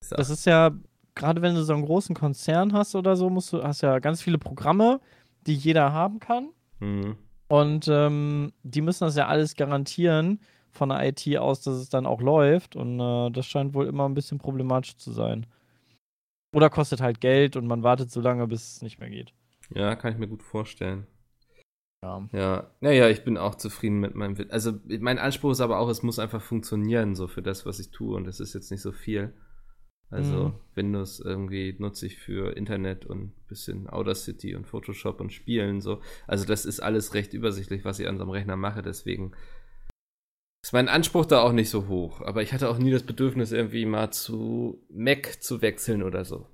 So. 0.00 0.16
Das 0.16 0.30
ist 0.30 0.46
ja, 0.46 0.70
gerade 1.14 1.42
wenn 1.42 1.54
du 1.56 1.62
so 1.64 1.72
einen 1.74 1.84
großen 1.84 2.14
Konzern 2.14 2.72
hast 2.72 2.94
oder 2.94 3.16
so, 3.16 3.28
musst 3.30 3.52
du, 3.52 3.62
hast 3.62 3.80
ja 3.82 3.98
ganz 3.98 4.22
viele 4.22 4.38
Programme, 4.38 5.00
die 5.46 5.54
jeder 5.54 5.92
haben 5.92 6.20
kann. 6.20 6.50
Mhm. 6.80 7.16
Und 7.48 7.88
ähm, 7.88 8.52
die 8.62 8.82
müssen 8.82 9.04
das 9.04 9.16
ja 9.16 9.26
alles 9.26 9.54
garantieren 9.56 10.40
von 10.70 10.90
der 10.90 11.06
IT 11.06 11.38
aus, 11.38 11.62
dass 11.62 11.76
es 11.76 11.88
dann 11.88 12.06
auch 12.06 12.20
läuft. 12.20 12.76
Und 12.76 13.00
äh, 13.00 13.30
das 13.30 13.46
scheint 13.46 13.74
wohl 13.74 13.86
immer 13.86 14.08
ein 14.08 14.14
bisschen 14.14 14.38
problematisch 14.38 14.96
zu 14.96 15.12
sein. 15.12 15.46
Oder 16.54 16.70
kostet 16.70 17.00
halt 17.00 17.20
Geld 17.20 17.56
und 17.56 17.66
man 17.66 17.82
wartet 17.82 18.10
so 18.10 18.20
lange, 18.20 18.46
bis 18.46 18.74
es 18.74 18.82
nicht 18.82 19.00
mehr 19.00 19.10
geht. 19.10 19.32
Ja, 19.74 19.96
kann 19.96 20.12
ich 20.12 20.18
mir 20.18 20.28
gut 20.28 20.42
vorstellen. 20.42 21.06
Ja. 22.02 22.28
Ja, 22.32 22.70
naja, 22.80 23.08
ich 23.08 23.24
bin 23.24 23.36
auch 23.36 23.56
zufrieden 23.56 23.98
mit 23.98 24.14
meinem 24.14 24.36
Also 24.50 24.78
mein 24.86 25.18
Anspruch 25.18 25.50
ist 25.50 25.60
aber 25.60 25.78
auch, 25.78 25.88
es 25.88 26.02
muss 26.02 26.18
einfach 26.18 26.40
funktionieren, 26.40 27.14
so 27.14 27.26
für 27.26 27.42
das, 27.42 27.66
was 27.66 27.80
ich 27.80 27.90
tue. 27.90 28.16
Und 28.16 28.24
das 28.24 28.40
ist 28.40 28.54
jetzt 28.54 28.70
nicht 28.70 28.82
so 28.82 28.92
viel. 28.92 29.34
Also 30.10 30.48
Mhm. 30.48 30.54
Windows 30.74 31.20
irgendwie 31.20 31.74
nutze 31.78 32.06
ich 32.06 32.18
für 32.18 32.56
Internet 32.56 33.04
und 33.04 33.18
ein 33.18 33.32
bisschen 33.48 33.90
Audacity 33.90 34.54
und 34.54 34.66
Photoshop 34.66 35.20
und 35.20 35.32
Spielen 35.32 35.80
so. 35.80 36.00
Also 36.26 36.44
das 36.46 36.64
ist 36.64 36.80
alles 36.80 37.14
recht 37.14 37.34
übersichtlich, 37.34 37.84
was 37.84 37.98
ich 37.98 38.08
an 38.08 38.16
so 38.16 38.22
einem 38.22 38.30
Rechner 38.30 38.56
mache. 38.56 38.80
Deswegen 38.82 39.32
ist 40.62 40.72
mein 40.72 40.88
Anspruch 40.88 41.26
da 41.26 41.42
auch 41.42 41.52
nicht 41.52 41.70
so 41.70 41.88
hoch. 41.88 42.20
Aber 42.22 42.42
ich 42.42 42.52
hatte 42.52 42.68
auch 42.70 42.78
nie 42.78 42.90
das 42.90 43.02
Bedürfnis, 43.02 43.52
irgendwie 43.52 43.84
mal 43.84 44.10
zu 44.10 44.82
Mac 44.88 45.42
zu 45.42 45.60
wechseln 45.62 46.02
oder 46.02 46.24
so. 46.24 46.46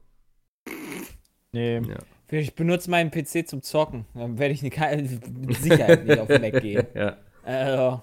Nee. 1.52 1.78
Ja. 1.78 1.98
Ich 2.30 2.54
benutze 2.56 2.90
meinen 2.90 3.12
PC 3.12 3.46
zum 3.46 3.62
Zocken. 3.62 4.06
Dann 4.14 4.38
werde 4.38 4.54
ich 4.54 4.62
nicht, 4.62 4.76
mit 5.46 5.56
Sicherheit 5.56 6.04
nicht 6.04 6.18
auf 6.18 6.28
Mac 6.28 6.60
gehen. 6.60 6.86
ja. 6.94 7.18
Also, 7.44 8.02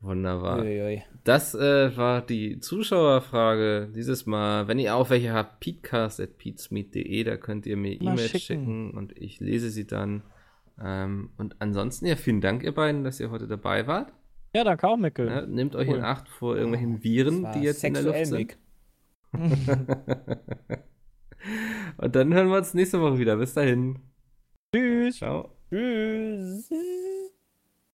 Wunderbar. 0.00 0.60
Uiui. 0.60 1.02
Das 1.24 1.54
äh, 1.54 1.96
war 1.96 2.20
die 2.22 2.60
Zuschauerfrage 2.60 3.90
dieses 3.94 4.26
Mal. 4.26 4.68
Wenn 4.68 4.78
ihr 4.78 4.94
auch 4.94 5.10
welche 5.10 5.32
habt, 5.32 5.60
peatcast.peatsmeet.de, 5.60 7.24
da 7.24 7.36
könnt 7.36 7.66
ihr 7.66 7.76
mir 7.76 8.00
E-Mails 8.00 8.30
schicken. 8.30 8.38
schicken. 8.38 8.90
und 8.92 9.16
ich 9.16 9.40
lese 9.40 9.70
sie 9.70 9.86
dann. 9.86 10.22
Ähm, 10.82 11.30
und 11.38 11.56
ansonsten, 11.60 12.06
ja, 12.06 12.16
vielen 12.16 12.40
Dank, 12.42 12.62
ihr 12.62 12.74
beiden, 12.74 13.02
dass 13.04 13.18
ihr 13.20 13.30
heute 13.30 13.48
dabei 13.48 13.86
wart. 13.86 14.12
Ja, 14.54 14.64
danke 14.64 14.86
auch, 14.86 14.96
Mickel. 14.96 15.26
Ja, 15.28 15.46
nehmt 15.46 15.74
euch 15.74 15.88
Cool. 15.88 15.96
in 15.96 16.04
Acht 16.04 16.28
vor 16.28 16.54
irgendwelchen 16.56 17.02
Viren, 17.02 17.46
die 17.54 17.60
jetzt 17.62 17.82
in 17.82 17.94
der 17.94 18.02
Luft 18.02 18.26
sind. 18.26 18.58
Und 21.98 22.14
dann 22.16 22.32
hören 22.34 22.48
wir 22.48 22.56
uns 22.58 22.74
nächste 22.74 23.00
Woche 23.00 23.18
wieder. 23.18 23.36
Bis 23.36 23.54
dahin. 23.54 23.98
Tschüss. 24.74 25.16
Ciao. 25.18 25.50
Tschüss. 25.70 26.70